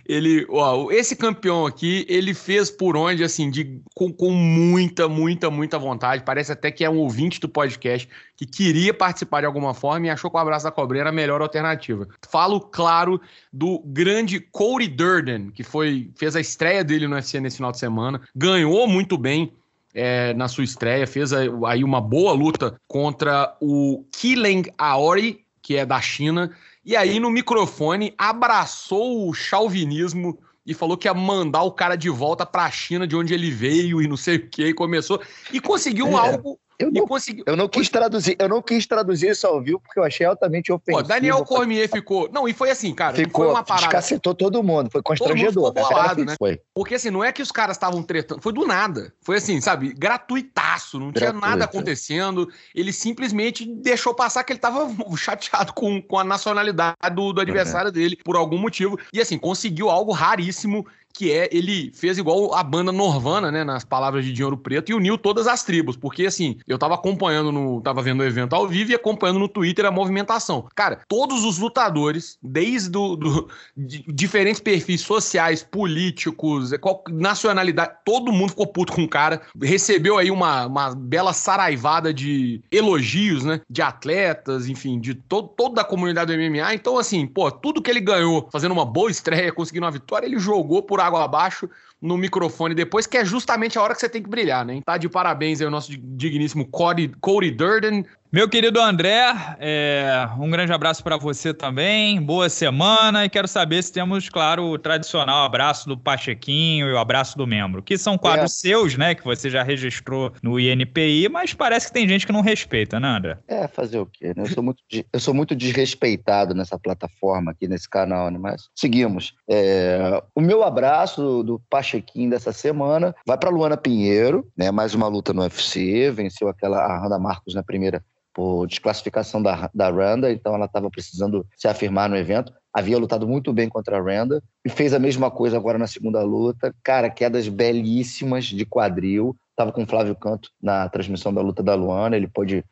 Ele, 0.04 0.46
ó, 0.50 0.90
esse 0.90 1.16
campeão 1.16 1.64
aqui, 1.64 2.04
ele 2.10 2.34
fez 2.34 2.70
por 2.70 2.94
onde, 2.94 3.24
assim, 3.24 3.50
de, 3.50 3.80
com, 3.94 4.12
com 4.12 4.30
muita, 4.32 5.08
muita, 5.08 5.50
muita 5.50 5.78
vontade. 5.78 6.24
Parece 6.24 6.52
até 6.52 6.70
que 6.70 6.84
é 6.84 6.90
um 6.90 6.98
ouvinte 6.98 7.40
do 7.40 7.48
podcast 7.48 8.06
que 8.36 8.44
queria 8.44 8.92
participar 8.92 9.40
de 9.40 9.46
alguma 9.46 9.72
forma 9.72 10.06
e 10.06 10.10
achou 10.10 10.30
que 10.30 10.36
o 10.36 10.40
abraço 10.40 10.64
da 10.64 10.70
cobrinha 10.70 11.02
era 11.02 11.10
a 11.10 11.12
melhor 11.12 11.40
alternativa. 11.40 12.06
Falo, 12.28 12.60
claro, 12.60 13.18
do 13.50 13.78
grande 13.86 14.40
Cody 14.40 14.88
Durden, 14.88 15.50
que 15.50 15.62
foi, 15.62 16.10
fez 16.16 16.36
a 16.36 16.40
estreia 16.40 16.84
dele 16.84 17.08
no 17.08 17.14
UFC 17.14 17.40
nesse 17.40 17.56
final 17.56 17.72
de 17.72 17.78
semana, 17.78 18.20
ganhou 18.34 18.86
muito 18.86 19.16
bem 19.16 19.54
é, 19.96 20.34
na 20.34 20.46
sua 20.46 20.62
estreia, 20.62 21.06
fez 21.06 21.32
aí 21.32 21.82
uma 21.82 22.02
boa 22.02 22.32
luta 22.34 22.78
contra 22.86 23.56
o 23.62 24.04
Killing 24.12 24.64
Aori, 24.76 25.42
que 25.62 25.74
é 25.74 25.86
da 25.86 25.98
China, 26.02 26.54
e 26.84 26.94
aí 26.94 27.18
no 27.18 27.30
microfone 27.30 28.12
abraçou 28.18 29.26
o 29.26 29.32
chauvinismo 29.32 30.38
e 30.66 30.74
falou 30.74 30.98
que 30.98 31.08
ia 31.08 31.14
mandar 31.14 31.62
o 31.62 31.72
cara 31.72 31.96
de 31.96 32.10
volta 32.10 32.44
para 32.44 32.64
a 32.64 32.70
China, 32.70 33.06
de 33.06 33.16
onde 33.16 33.32
ele 33.32 33.50
veio 33.50 34.02
e 34.02 34.06
não 34.06 34.18
sei 34.18 34.36
o 34.36 34.48
que, 34.50 34.66
e 34.66 34.74
começou 34.74 35.18
e 35.50 35.60
conseguiu 35.60 36.08
é. 36.08 36.14
algo 36.14 36.58
eu 36.78 36.90
não, 36.90 37.06
consegui... 37.06 37.42
eu 37.46 37.56
não 37.56 37.68
quis 37.68 37.88
traduzir, 37.88 38.36
eu 38.38 38.48
não 38.48 38.60
quis 38.60 38.86
traduzir 38.86 39.30
isso 39.30 39.46
ao 39.46 39.62
vivo 39.62 39.80
porque 39.80 39.98
eu 39.98 40.04
achei 40.04 40.26
altamente 40.26 40.72
ofensivo. 40.72 41.02
Pô, 41.02 41.08
Daniel 41.08 41.44
Cormier 41.44 41.88
ficou. 41.88 42.28
Não, 42.32 42.46
e 42.46 42.52
foi 42.52 42.70
assim, 42.70 42.94
cara. 42.94 43.16
Ficou, 43.16 43.44
foi 43.44 43.54
uma 43.54 43.62
parada. 43.62 43.86
Descacetou 43.86 44.34
todo 44.34 44.62
mundo, 44.62 44.90
foi 44.90 45.02
constrangedor. 45.02 45.72
Todo 45.72 45.76
mundo 45.76 45.88
bolado, 45.88 46.24
né? 46.24 46.34
Foi. 46.38 46.60
Porque 46.74 46.94
assim, 46.94 47.10
não 47.10 47.24
é 47.24 47.32
que 47.32 47.42
os 47.42 47.50
caras 47.50 47.76
estavam 47.76 48.02
tretando, 48.02 48.42
foi 48.42 48.52
do 48.52 48.66
nada. 48.66 49.12
Foi 49.22 49.36
assim, 49.36 49.60
sabe, 49.60 49.92
gratuitaço, 49.92 50.98
não 50.98 51.10
Gratuito. 51.10 51.38
tinha 51.38 51.50
nada 51.50 51.64
acontecendo. 51.64 52.48
Ele 52.74 52.92
simplesmente 52.92 53.66
deixou 53.66 54.14
passar 54.14 54.44
que 54.44 54.52
ele 54.52 54.60
tava 54.60 54.88
chateado 55.16 55.72
com, 55.72 56.00
com 56.02 56.18
a 56.18 56.24
nacionalidade 56.24 56.96
do, 57.12 57.32
do 57.32 57.40
adversário 57.40 57.90
dele, 57.90 58.18
por 58.24 58.36
algum 58.36 58.58
motivo. 58.58 58.98
E 59.12 59.20
assim, 59.20 59.38
conseguiu 59.38 59.88
algo 59.88 60.12
raríssimo 60.12 60.86
que 61.16 61.32
é 61.32 61.48
ele 61.50 61.90
fez 61.94 62.18
igual 62.18 62.54
a 62.54 62.62
banda 62.62 62.92
Norvana, 62.92 63.50
né, 63.50 63.64
nas 63.64 63.84
palavras 63.84 64.24
de 64.24 64.32
Dinheiro 64.32 64.56
Preto, 64.56 64.90
e 64.90 64.94
uniu 64.94 65.16
todas 65.16 65.46
as 65.46 65.64
tribos, 65.64 65.96
porque 65.96 66.26
assim, 66.26 66.58
eu 66.68 66.78
tava 66.78 66.94
acompanhando 66.94 67.50
no, 67.50 67.80
tava 67.80 68.02
vendo 68.02 68.20
o 68.20 68.24
evento 68.24 68.54
ao 68.54 68.68
vivo 68.68 68.90
e 68.90 68.94
acompanhando 68.94 69.38
no 69.38 69.48
Twitter 69.48 69.86
a 69.86 69.90
movimentação. 69.90 70.68
Cara, 70.74 71.00
todos 71.08 71.42
os 71.42 71.58
lutadores, 71.58 72.36
desde 72.42 72.90
do, 72.90 73.16
do 73.16 73.48
de, 73.74 74.04
diferentes 74.06 74.60
perfis 74.60 75.00
sociais, 75.00 75.62
políticos, 75.62 76.72
qual, 76.80 77.02
nacionalidade, 77.08 77.94
todo 78.04 78.32
mundo 78.32 78.50
ficou 78.50 78.66
puto 78.66 78.92
com 78.92 79.04
o 79.04 79.08
cara, 79.08 79.40
recebeu 79.60 80.18
aí 80.18 80.30
uma, 80.30 80.66
uma 80.66 80.94
bela 80.94 81.32
saraivada 81.32 82.12
de 82.12 82.62
elogios, 82.70 83.42
né, 83.42 83.60
de 83.70 83.80
atletas, 83.80 84.68
enfim, 84.68 85.00
de 85.00 85.14
to, 85.14 85.44
toda 85.44 85.80
a 85.80 85.84
comunidade 85.84 86.36
do 86.36 86.38
MMA, 86.38 86.74
então 86.74 86.98
assim, 86.98 87.26
pô, 87.26 87.50
tudo 87.50 87.80
que 87.80 87.90
ele 87.90 88.00
ganhou 88.00 88.48
fazendo 88.52 88.72
uma 88.72 88.84
boa 88.84 89.10
estreia, 89.10 89.50
conseguindo 89.52 89.86
uma 89.86 89.92
vitória, 89.92 90.26
ele 90.26 90.38
jogou 90.38 90.82
por 90.82 91.00
água 91.06 91.24
abaixo 91.24 91.70
no 92.06 92.16
microfone 92.16 92.74
depois, 92.74 93.06
que 93.06 93.18
é 93.18 93.24
justamente 93.24 93.78
a 93.78 93.82
hora 93.82 93.94
que 93.94 94.00
você 94.00 94.08
tem 94.08 94.22
que 94.22 94.28
brilhar, 94.28 94.64
né? 94.64 94.80
Tá 94.84 94.96
de 94.96 95.08
parabéns 95.08 95.60
aí 95.60 95.66
o 95.66 95.70
nosso 95.70 95.92
digníssimo 95.96 96.66
Cody, 96.66 97.12
Cody 97.20 97.50
Durden, 97.50 98.04
meu 98.32 98.48
querido 98.48 98.80
André, 98.80 99.32
é, 99.60 100.28
um 100.38 100.50
grande 100.50 100.72
abraço 100.72 101.02
para 101.02 101.16
você 101.16 101.54
também. 101.54 102.20
Boa 102.20 102.48
semana 102.48 103.24
e 103.24 103.30
quero 103.30 103.46
saber 103.46 103.82
se 103.82 103.92
temos, 103.92 104.28
claro, 104.28 104.64
o 104.64 104.78
tradicional 104.78 105.44
abraço 105.44 105.88
do 105.88 105.96
Pachequinho 105.96 106.88
e 106.88 106.92
o 106.92 106.98
abraço 106.98 107.38
do 107.38 107.46
membro, 107.46 107.82
que 107.82 107.96
são 107.96 108.18
quadros 108.18 108.52
é. 108.52 108.68
seus, 108.68 108.96
né, 108.96 109.14
que 109.14 109.24
você 109.24 109.48
já 109.48 109.62
registrou 109.62 110.32
no 110.42 110.58
INPI, 110.58 111.28
mas 111.30 111.54
parece 111.54 111.86
que 111.86 111.94
tem 111.94 112.08
gente 112.08 112.26
que 112.26 112.32
não 112.32 112.40
respeita, 112.40 112.98
né, 112.98 113.08
André? 113.08 113.38
É, 113.46 113.68
fazer 113.68 114.00
o 114.00 114.06
quê? 114.06 114.34
Né? 114.36 114.42
Eu, 114.42 114.46
sou 114.46 114.62
muito, 114.62 114.82
eu 115.12 115.20
sou 115.20 115.32
muito 115.32 115.54
desrespeitado 115.54 116.52
nessa 116.52 116.78
plataforma 116.78 117.52
aqui, 117.52 117.68
nesse 117.68 117.88
canal, 117.88 118.30
né? 118.30 118.38
mas 118.38 118.68
seguimos. 118.74 119.34
É, 119.48 120.22
o 120.34 120.40
meu 120.40 120.64
abraço 120.64 121.22
do, 121.22 121.42
do 121.42 121.62
Pachequinho 121.96 122.30
dessa 122.30 122.52
semana 122.52 123.14
vai 123.26 123.38
para 123.38 123.50
Luana 123.50 123.76
Pinheiro, 123.76 124.46
né, 124.56 124.70
mais 124.70 124.94
uma 124.94 125.08
luta 125.08 125.32
no 125.32 125.42
UFC, 125.42 126.10
venceu 126.10 126.48
aquela 126.48 126.78
a 126.78 126.98
Randa 126.98 127.18
Marcos 127.18 127.54
na 127.54 127.62
primeira 127.62 128.04
por 128.34 128.66
desclassificação 128.66 129.42
da, 129.42 129.70
da 129.74 129.90
Randa, 129.90 130.30
então 130.30 130.54
ela 130.54 130.66
estava 130.66 130.90
precisando 130.90 131.46
se 131.56 131.66
afirmar 131.66 132.06
no 132.10 132.16
evento. 132.16 132.52
Havia 132.70 132.98
lutado 132.98 133.26
muito 133.26 133.50
bem 133.50 133.66
contra 133.66 133.96
a 133.96 134.02
Randa 134.02 134.42
e 134.62 134.68
fez 134.68 134.92
a 134.92 134.98
mesma 134.98 135.30
coisa 135.30 135.56
agora 135.56 135.78
na 135.78 135.86
segunda 135.86 136.22
luta. 136.22 136.74
Cara, 136.84 137.08
quedas 137.08 137.48
belíssimas 137.48 138.44
de 138.44 138.66
quadril. 138.66 139.34
Estava 139.50 139.72
com 139.72 139.84
o 139.84 139.86
Flávio 139.86 140.14
Canto 140.14 140.50
na 140.62 140.86
transmissão 140.90 141.32
da 141.32 141.40
luta 141.40 141.62
da 141.62 141.74
Luana, 141.74 142.14
ele 142.14 142.28
pôde 142.28 142.62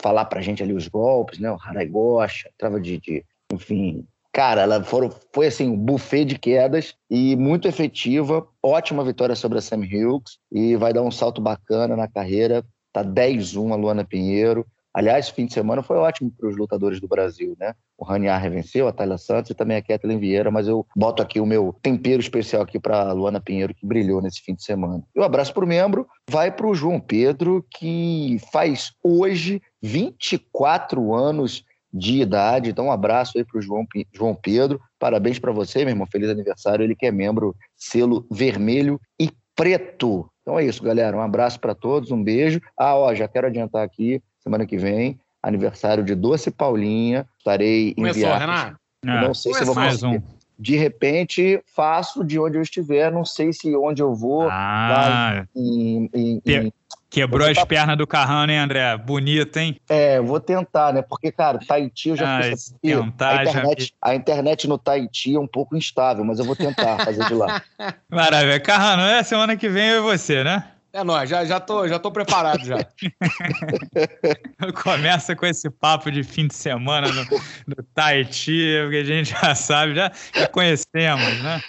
falar 0.00 0.24
pra 0.24 0.40
gente 0.40 0.62
ali 0.62 0.72
os 0.72 0.88
golpes, 0.88 1.38
né? 1.38 1.52
O 1.52 1.58
Harai 1.60 1.86
Gosha, 1.86 2.48
trava 2.56 2.80
de, 2.80 2.98
de, 2.98 3.22
enfim, 3.52 4.06
cara, 4.32 4.62
ela 4.62 4.82
foram, 4.82 5.10
foi 5.32 5.46
assim, 5.46 5.68
um 5.68 5.76
buffet 5.76 6.24
de 6.24 6.38
quedas 6.38 6.94
e 7.10 7.36
muito 7.36 7.68
efetiva. 7.68 8.46
Ótima 8.62 9.04
vitória 9.04 9.34
sobre 9.34 9.58
a 9.58 9.60
Sam 9.60 9.80
Hughes 9.80 10.38
e 10.50 10.76
vai 10.76 10.92
dar 10.92 11.02
um 11.02 11.10
salto 11.10 11.40
bacana 11.40 11.96
na 11.96 12.08
carreira. 12.08 12.64
Tá 12.92 13.04
10-1 13.04 13.72
a 13.72 13.76
Luana 13.76 14.04
Pinheiro. 14.04 14.66
Aliás, 14.98 15.28
fim 15.28 15.46
de 15.46 15.52
semana 15.52 15.82
foi 15.82 15.96
ótimo 15.96 16.32
para 16.36 16.48
os 16.48 16.56
lutadores 16.56 17.00
do 17.00 17.06
Brasil, 17.06 17.54
né? 17.60 17.74
O 17.96 18.04
Raniar 18.04 18.50
venceu, 18.50 18.88
a 18.88 18.92
Tayla 18.92 19.18
Santos 19.18 19.50
e 19.50 19.54
também 19.54 19.76
a 19.76 19.82
Kathleen 19.82 20.18
Vieira, 20.18 20.50
mas 20.50 20.66
eu 20.66 20.84
boto 20.96 21.22
aqui 21.22 21.38
o 21.38 21.46
meu 21.46 21.72
tempero 21.82 22.20
especial 22.20 22.62
aqui 22.62 22.80
para 22.80 23.02
a 23.02 23.12
Luana 23.12 23.40
Pinheiro, 23.40 23.74
que 23.74 23.86
brilhou 23.86 24.20
nesse 24.20 24.40
fim 24.40 24.54
de 24.54 24.64
semana. 24.64 25.04
E 25.14 25.20
o 25.20 25.22
abraço 25.22 25.54
para 25.54 25.64
o 25.64 25.68
membro 25.68 26.06
vai 26.28 26.50
para 26.50 26.66
o 26.66 26.74
João 26.74 26.98
Pedro, 26.98 27.64
que 27.70 28.38
faz 28.50 28.92
hoje 29.02 29.62
24 29.82 31.14
anos 31.14 31.64
de 31.92 32.20
idade. 32.20 32.70
Então, 32.70 32.86
um 32.86 32.92
abraço 32.92 33.38
aí 33.38 33.44
para 33.44 33.58
o 33.58 33.62
João, 33.62 33.86
João 34.12 34.34
Pedro. 34.34 34.80
Parabéns 34.98 35.38
para 35.38 35.52
você, 35.52 35.80
meu 35.80 35.90
irmão. 35.90 36.06
Feliz 36.06 36.28
aniversário. 36.30 36.82
Ele 36.82 36.94
que 36.94 37.06
é 37.06 37.12
membro 37.12 37.54
selo 37.76 38.26
vermelho 38.30 39.00
e 39.18 39.30
preto. 39.54 40.30
Então 40.42 40.58
é 40.58 40.64
isso, 40.64 40.82
galera. 40.82 41.16
Um 41.16 41.20
abraço 41.20 41.58
para 41.60 41.74
todos, 41.74 42.10
um 42.10 42.22
beijo. 42.22 42.60
Ah, 42.78 42.94
ó, 42.96 43.14
já 43.14 43.26
quero 43.28 43.48
adiantar 43.48 43.84
aqui 43.84 44.22
semana 44.38 44.64
que 44.64 44.78
vem, 44.78 45.18
aniversário 45.42 46.02
de 46.02 46.14
Doce 46.14 46.50
Paulinha. 46.50 47.26
Estarei 47.38 47.94
Começou, 47.94 48.22
em 48.22 48.38
Renato? 48.38 48.76
não 49.04 49.34
sei 49.34 49.52
se 49.54 49.64
vou 49.64 49.74
mais 49.74 50.02
um. 50.02 50.20
de 50.58 50.76
repente 50.76 51.62
faço 51.74 52.24
de 52.24 52.38
onde 52.38 52.56
eu 52.56 52.62
estiver, 52.62 53.12
não 53.12 53.24
sei 53.24 53.52
se 53.52 53.76
onde 53.76 54.02
eu 54.02 54.14
vou. 54.14 54.48
Ah, 54.50 55.44
em, 55.54 56.08
em, 56.14 56.42
em, 56.46 56.72
Quebrou 57.10 57.48
as 57.48 57.64
pernas 57.64 57.96
do 57.96 58.06
Carrano, 58.06 58.52
hein, 58.52 58.58
André? 58.58 58.96
Bonito, 58.98 59.56
hein? 59.56 59.80
É, 59.88 60.20
vou 60.20 60.38
tentar, 60.38 60.92
né? 60.92 61.00
Porque, 61.00 61.32
cara, 61.32 61.58
Tahiti 61.58 62.10
eu 62.10 62.16
já 62.16 62.38
ah, 62.38 62.40
tentar, 62.82 63.38
a, 63.38 63.44
internet, 63.44 63.82
já... 63.84 63.90
a 64.02 64.14
internet 64.14 64.68
no 64.68 64.76
Tahiti 64.76 65.34
é 65.34 65.40
um 65.40 65.46
pouco 65.46 65.74
instável, 65.76 66.24
mas 66.24 66.38
eu 66.38 66.44
vou 66.44 66.54
tentar 66.54 67.04
fazer 67.04 67.24
de 67.24 67.34
lá. 67.34 67.62
Maravilha. 68.10 68.60
Carrano, 68.60 69.02
é 69.02 69.22
semana 69.22 69.56
que 69.56 69.68
vem 69.68 69.88
eu 69.88 69.98
e 69.98 70.12
você, 70.12 70.44
né? 70.44 70.64
É 70.98 71.04
nóis, 71.04 71.30
já, 71.30 71.44
já, 71.44 71.60
tô, 71.60 71.86
já 71.86 71.96
tô 71.96 72.10
preparado 72.10 72.64
já. 72.64 72.78
Começa 74.82 75.36
com 75.36 75.46
esse 75.46 75.70
papo 75.70 76.10
de 76.10 76.24
fim 76.24 76.48
de 76.48 76.54
semana 76.56 77.06
no, 77.06 77.22
no 77.68 77.76
Tahiti, 77.94 78.80
porque 78.82 78.96
a 78.96 79.04
gente 79.04 79.30
já 79.30 79.54
sabe, 79.54 79.94
já, 79.94 80.10
já 80.34 80.48
conhecemos, 80.48 81.40
né? 81.40 81.62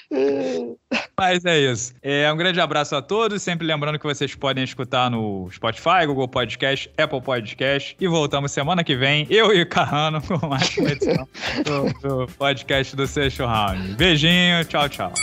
Mas 1.15 1.45
é 1.45 1.59
isso. 1.59 1.93
É, 2.01 2.34
um 2.34 2.38
grande 2.38 2.59
abraço 2.59 2.95
a 2.95 3.03
todos. 3.03 3.43
Sempre 3.43 3.67
lembrando 3.67 3.99
que 3.99 4.07
vocês 4.07 4.34
podem 4.34 4.63
escutar 4.63 5.11
no 5.11 5.47
Spotify, 5.51 6.07
Google 6.07 6.27
Podcast, 6.27 6.91
Apple 6.97 7.21
Podcast. 7.21 7.95
E 7.99 8.07
voltamos 8.07 8.51
semana 8.51 8.84
que 8.84 8.95
vem, 8.95 9.27
eu 9.30 9.53
e 9.53 9.61
o 9.61 9.69
Carrano, 9.69 10.23
com 10.23 10.47
mais 10.47 10.75
uma 10.75 10.89
edição 10.89 11.30
do, 11.63 12.25
do 12.25 12.34
podcast 12.34 12.95
do 12.95 13.05
Sexto 13.05 13.45
Round. 13.45 13.93
Beijinho, 13.93 14.65
tchau, 14.65 14.89
tchau. 14.89 15.13